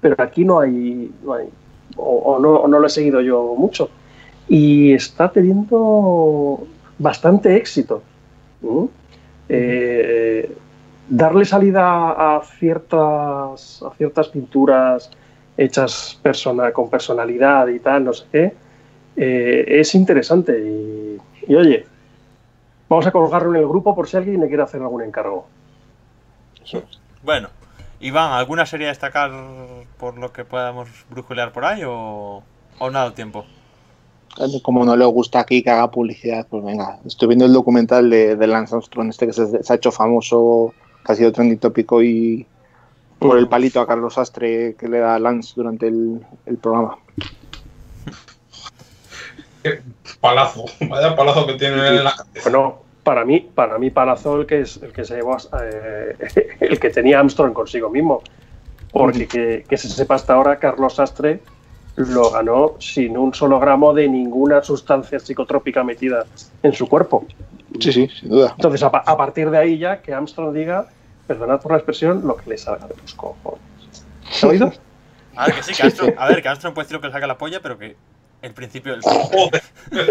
[0.00, 1.48] pero aquí no hay, no hay
[1.96, 3.90] o, o no, o no lo he seguido yo mucho.
[4.48, 6.66] Y está teniendo
[6.98, 8.02] bastante éxito.
[8.62, 8.84] ¿Mm?
[9.48, 10.50] Eh,
[11.08, 15.10] darle salida a ciertas, a ciertas pinturas
[15.60, 18.54] hechas persona, con personalidad y tal, no sé qué,
[19.16, 20.58] eh, es interesante.
[20.58, 21.86] Y, y oye,
[22.88, 25.46] vamos a colgarlo en el grupo por si alguien le quiere hacer algún encargo.
[27.22, 27.48] Bueno,
[28.00, 29.30] Iván, ¿alguna serie a destacar
[29.98, 32.42] por lo que podamos brujulear por ahí o,
[32.78, 33.44] o nada tiempo?
[34.62, 38.36] como no le gusta aquí que haga publicidad, pues venga, estoy viendo el documental de,
[38.36, 40.72] de Lance Armstrong, este que se, se ha hecho famoso,
[41.04, 42.46] que ha sido trending tópico y
[43.20, 46.98] por el palito a Carlos Astre que le da Lance durante el, el programa.
[50.20, 54.62] Palazo, vaya palazo que tiene en la Bueno, para mí, para mí Palazzo el que
[54.62, 56.16] es el que se llevó a- eh,
[56.60, 58.22] el que tenía Armstrong consigo mismo.
[58.92, 61.40] Porque que, que se sepa hasta ahora, Carlos Sastre
[61.96, 66.26] lo ganó sin un solo gramo de ninguna sustancia psicotrópica metida
[66.62, 67.26] en su cuerpo.
[67.78, 68.52] Sí, sí, sin duda.
[68.56, 70.88] Entonces, a partir de ahí ya, que Armstrong diga,
[71.30, 73.60] perdonad por la expresión, lo que le salga de los cojones.
[74.30, 74.72] ¿Se ha oído?
[75.36, 77.12] A ver, que sí, que Armstrong, a ver, que Armstrong puede decir lo que le
[77.12, 77.94] saca la polla, pero que
[78.42, 79.62] el principio del Joder.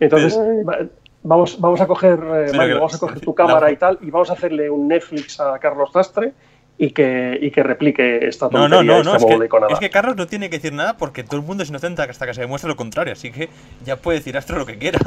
[0.00, 0.78] Entonces, va-
[1.22, 4.10] vamos, vamos a coger, eh, Mario, que- vamos a coger tu cámara y tal, y
[4.10, 6.32] vamos a hacerle un Netflix a Carlos Sastre
[6.78, 9.78] y que, y que replique esta No, tontería, no, no, no, esta es que, es
[9.80, 12.32] que Carlos no tiene que decir nada porque todo el mundo es inocente hasta que
[12.32, 13.50] se demuestre lo contrario, así que
[13.84, 14.98] ya puede decir Astro lo que quiera.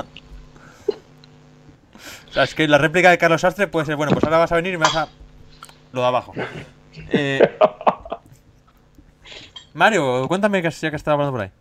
[2.33, 4.51] O sea, es que la réplica de Carlos Astre puede ser, bueno, pues ahora vas
[4.51, 5.07] a venir y me vas a...
[5.91, 6.33] Lo de abajo.
[7.11, 7.39] Eh,
[9.75, 11.51] Mario, cuéntame que ya que estaba hablando por ahí.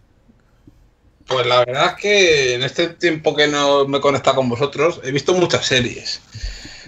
[1.27, 5.01] Pues la verdad es que en este tiempo que no me he conectado con vosotros,
[5.05, 6.23] he visto muchas series.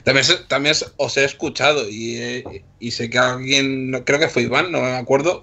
[0.03, 4.43] También, también os he escuchado y, eh, y sé que alguien, no- creo que fue
[4.43, 5.41] Iván, no me acuerdo,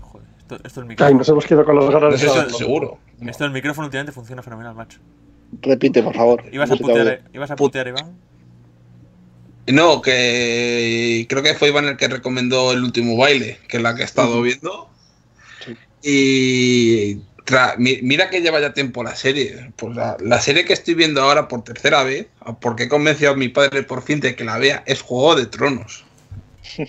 [0.00, 1.18] Joder, esto, esto del Ay, micrófono.
[1.18, 2.98] nos hemos quedado con los ganas no de seguro.
[3.20, 4.98] Esto del micrófono últimamente funciona fenomenal, macho.
[5.62, 6.44] Repite, por favor.
[6.52, 8.16] ¿Ibas a putear, ¿ibas a putear Iván?
[9.66, 13.94] No, que creo que fue Iván el que recomendó el último baile, que es la
[13.94, 14.88] que he estado viendo.
[15.64, 15.76] Sí.
[16.02, 17.14] Y
[17.44, 19.72] tra- mira que lleva ya tiempo la serie.
[19.76, 22.26] Pues la, la serie que estoy viendo ahora por tercera vez,
[22.60, 25.46] porque he convencido a mi padre por fin de que la vea, es Juego de
[25.46, 26.04] Tronos.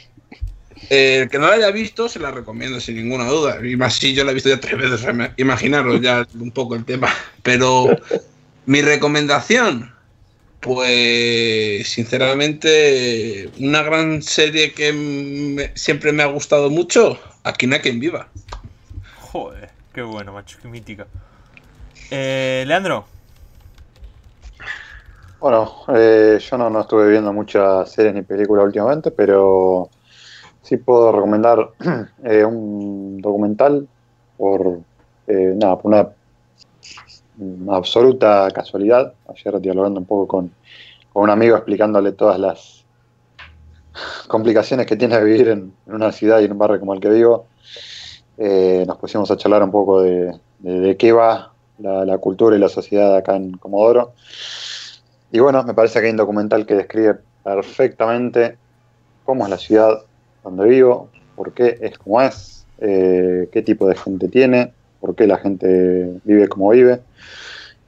[0.89, 3.59] El que no la haya visto, se la recomiendo sin ninguna duda.
[3.65, 5.05] Y más si yo la he visto ya tres veces,
[5.37, 7.07] imaginaros ya un poco el tema.
[7.43, 7.85] Pero
[8.65, 9.93] mi recomendación,
[10.61, 17.81] pues sinceramente, una gran serie que me- siempre me ha gustado mucho, Aquí no hay
[17.81, 18.35] quien viva.
[19.31, 21.07] Joder, qué bueno, macho, qué mítica.
[22.11, 23.07] Eh, Leandro,
[25.39, 29.89] Bueno, eh, yo no, no estuve viendo muchas series ni películas últimamente, pero
[30.61, 31.73] sí puedo recomendar
[32.25, 33.89] eh, un documental
[34.37, 34.83] por,
[35.27, 36.15] eh, nada, por una
[37.69, 39.13] absoluta casualidad.
[39.27, 40.51] Ayer dialogando un poco con,
[41.13, 42.83] con un amigo explicándole todas las
[44.27, 47.45] complicaciones que tiene vivir en, una ciudad y en un barrio como el que vivo,
[48.37, 52.59] eh, nos pusimos a charlar un poco de, de- qué va la, la cultura y
[52.59, 54.13] la sociedad acá en Comodoro.
[55.31, 58.57] Y bueno, me parece que hay un documental que describe perfectamente
[59.25, 60.01] cómo es la ciudad
[60.43, 65.27] donde vivo, por qué es como es, eh, qué tipo de gente tiene, por qué
[65.27, 67.05] la gente vive como vive.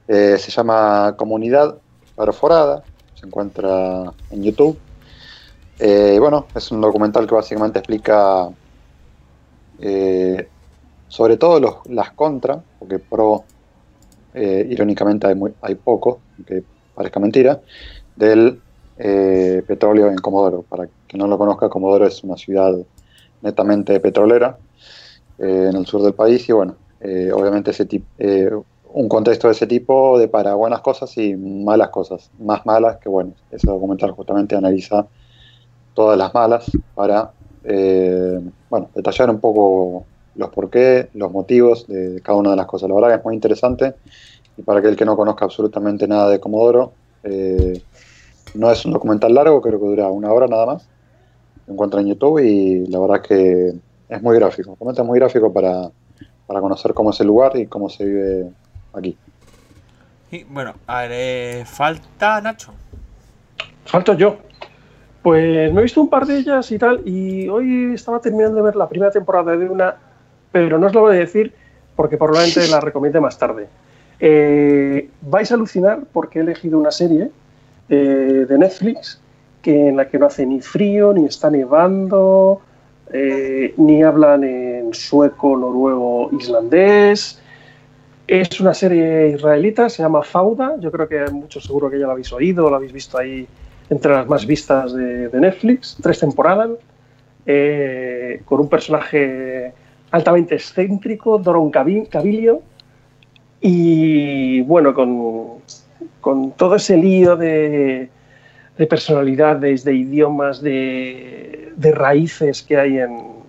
[0.08, 1.82] Eh, se llama Comunidad
[2.16, 4.84] Perforada, se encuentra en YouTube.
[5.78, 8.50] Eh, bueno, es un documental que básicamente explica
[9.78, 10.52] eh,
[11.08, 13.50] sobre todo los- las contras, porque pro,
[14.34, 16.64] irónicamente, hay, hay poco, aunque
[16.94, 17.62] parezca mentira,
[18.14, 18.64] del
[18.96, 20.64] petróleo en Comodoro.
[20.64, 22.74] Para quien no lo conozca, Comodoro es una ciudad
[23.40, 24.60] netamente petrolera
[25.38, 28.50] en el sur del país y bueno, eh, obviamente ese tip- eh,
[28.84, 33.10] un contexto de ese tipo de para buenas cosas y malas cosas, más malas que
[33.10, 35.08] bueno, ese documental justamente analiza
[35.94, 42.20] todas las malas para eh, bueno, detallar un poco los por qué, los motivos de
[42.22, 42.88] cada una de las cosas.
[42.88, 43.96] La verdad que es muy interesante
[44.56, 46.98] y para aquel que no conozca absolutamente nada de Comodoro,
[48.54, 50.90] no es un documental largo, creo que dura una hora nada más.
[51.66, 53.72] Lo encuentra en YouTube y la verdad que
[54.08, 54.78] es muy gráfico.
[54.96, 55.90] Es muy gráfico para,
[56.46, 58.50] para conocer cómo es el lugar y cómo se vive
[58.92, 59.16] aquí.
[60.30, 62.72] y bueno, a ver, eh, falta Nacho.
[63.84, 64.38] Falto yo.
[65.22, 68.62] Pues me he visto un par de ellas y tal, y hoy estaba terminando de
[68.62, 69.96] ver la primera temporada de una,
[70.52, 71.54] pero no os lo voy a decir
[71.96, 73.68] porque probablemente la recomiende más tarde.
[74.20, 77.30] Eh, vais a alucinar porque he elegido una serie
[77.88, 79.20] eh, de Netflix
[79.62, 82.60] que en la que no hace ni frío, ni está nevando,
[83.16, 87.40] eh, ni hablan en sueco, noruego, islandés.
[88.26, 90.74] Es una serie israelita, se llama Fauda.
[90.80, 93.46] Yo creo que muchos seguro que ya la habéis oído, la habéis visto ahí
[93.88, 95.96] entre las más vistas de, Netflix.
[96.02, 96.70] Tres temporadas,
[97.46, 99.72] eh, con un personaje
[100.10, 102.62] altamente excéntrico, Doron Cavi- Cabilio,
[103.60, 105.60] y bueno, con,
[106.20, 108.08] con todo ese lío de
[108.76, 113.44] personalidades, de idiomas, de, de raíces que hay en,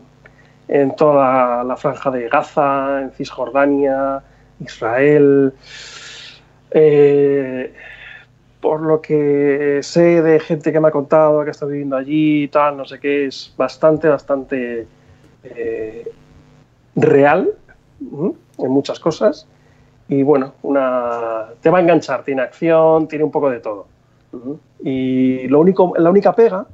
[0.68, 4.22] en toda la franja de Gaza, en Cisjordania,
[4.60, 5.54] Israel.
[6.72, 7.74] Eh,
[8.60, 12.48] por lo que sé de gente que me ha contado que está viviendo allí y
[12.48, 14.88] tal, no sé qué, es bastante, bastante
[15.44, 16.12] eh,
[16.96, 17.52] real
[18.02, 19.48] en muchas cosas.
[20.08, 23.86] Y bueno, una, te va a enganchar, tiene acción, tiene un poco de todo.
[24.84, 26.66] Y lo único, la única pega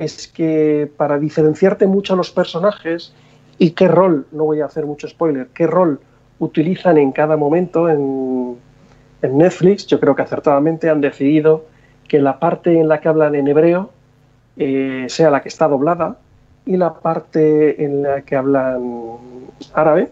[0.00, 3.12] es que para diferenciarte mucho a los personajes
[3.58, 6.00] y qué rol, no voy a hacer mucho spoiler, qué rol
[6.38, 8.56] utilizan en cada momento en,
[9.22, 11.66] en Netflix, yo creo que acertadamente han decidido
[12.06, 13.90] que la parte en la que hablan en hebreo
[14.56, 16.18] eh, sea la que está doblada
[16.64, 19.16] y la parte en la que hablan
[19.74, 20.10] árabe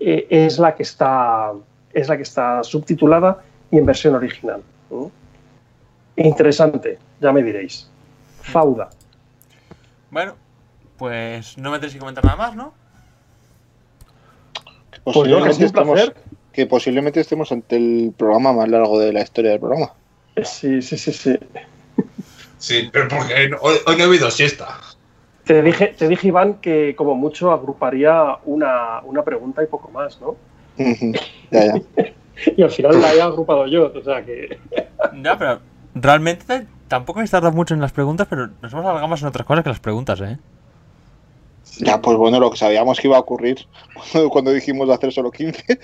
[0.00, 1.52] eh, es la que está
[1.92, 4.62] es la que está subtitulada y en versión original.
[6.16, 7.88] Interesante, ya me diréis.
[8.42, 8.90] Fauda.
[10.10, 10.36] Bueno,
[10.96, 12.74] pues no me tenéis que comentar nada más, ¿no?
[14.90, 16.12] Que Pues posiblemente, estemos,
[16.52, 19.92] que posiblemente estemos ante el programa más largo de la historia del programa.
[20.42, 21.38] Sí, sí, sí, sí.
[22.58, 24.80] Sí, pero porque hoy, hoy no he habido siesta.
[25.44, 30.20] Te dije, te dije, Iván, que como mucho agruparía una, una pregunta y poco más,
[30.20, 30.36] ¿no?
[31.50, 31.64] ya,
[31.96, 32.04] ya.
[32.56, 34.60] Y al final la he agrupado yo, o sea que.
[35.22, 35.60] Ya, pero
[35.94, 39.46] realmente tampoco habéis tardado mucho en las preguntas, pero nos hemos alargado más en otras
[39.46, 40.38] cosas que las preguntas, ¿eh?
[41.80, 45.12] Ya, pues bueno, lo que sabíamos que iba a ocurrir cuando, cuando dijimos de hacer
[45.12, 45.78] solo 15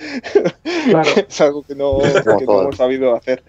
[0.90, 1.10] Claro.
[1.28, 3.42] es algo que no, que no hemos sabido hacer.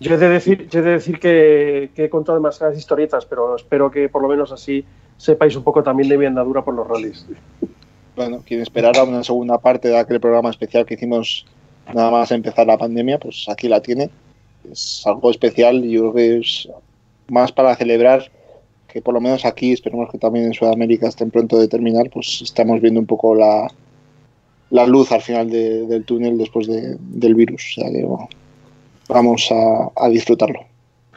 [0.00, 3.54] Yo he de decir, yo he de decir que, que he contado demasiadas historietas, pero
[3.54, 4.84] espero que por lo menos así
[5.16, 7.24] sepáis un poco también de mi andadura por los rallies.
[8.16, 11.46] Bueno, quien esperara una segunda parte de aquel programa especial que hicimos
[11.94, 14.10] nada más empezar la pandemia, pues aquí la tiene.
[14.70, 16.68] Es algo especial y yo creo que es
[17.28, 18.30] más para celebrar
[18.88, 22.40] que por lo menos aquí, esperemos que también en Sudamérica estén pronto de terminar, pues
[22.42, 23.66] estamos viendo un poco la,
[24.70, 27.62] la luz al final de- del túnel después de- del virus.
[27.78, 28.28] O sea que bueno,
[29.08, 30.60] vamos a, a disfrutarlo.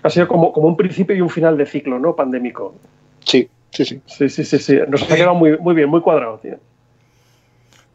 [0.03, 2.15] Ha sido como, como un principio y un final de ciclo, ¿no?
[2.15, 2.75] Pandémico.
[3.25, 4.01] Sí, sí, sí.
[4.05, 4.77] Sí, sí, sí, sí.
[4.87, 6.57] Nos ha quedado muy, muy bien, muy cuadrado, tío.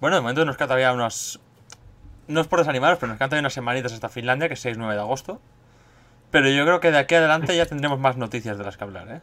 [0.00, 1.40] Bueno, de momento nos queda todavía unos.
[2.30, 4.92] No es por desanimaros, pero nos quedan todavía unas semanitas hasta Finlandia, que es 6-9
[4.92, 5.40] de agosto.
[6.30, 9.08] Pero yo creo que de aquí adelante ya tendremos más noticias de las que hablar,
[9.08, 9.20] ¿eh?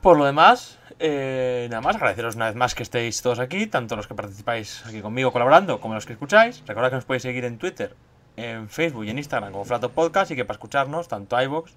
[0.00, 3.96] Por lo demás, eh, nada más agradeceros una vez más que estéis todos aquí, tanto
[3.96, 6.62] los que participáis aquí conmigo colaborando como los que escucháis.
[6.66, 7.96] Recordad que nos podéis seguir en Twitter,
[8.36, 11.72] en Facebook y en Instagram como Flato Podcast y que para escucharnos, tanto iVoox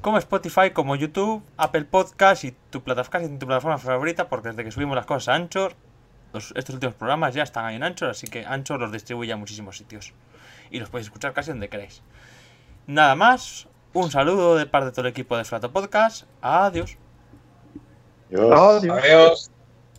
[0.00, 4.70] como Spotify, como YouTube, Apple Podcast y tu plataforma, tu plataforma favorita, porque desde que
[4.70, 5.74] subimos las cosas a Anchor,
[6.32, 9.36] los- estos últimos programas ya están ahí en Anchor, así que Anchor los distribuye a
[9.36, 10.12] muchísimos sitios.
[10.70, 12.02] Y los podéis escuchar casi donde queráis.
[12.86, 16.24] Nada más, un saludo de parte de todo el equipo de Flato Podcast.
[16.40, 16.96] Adiós.
[18.28, 18.52] Dios.
[18.52, 18.98] Adiós.
[19.04, 19.50] Adiós.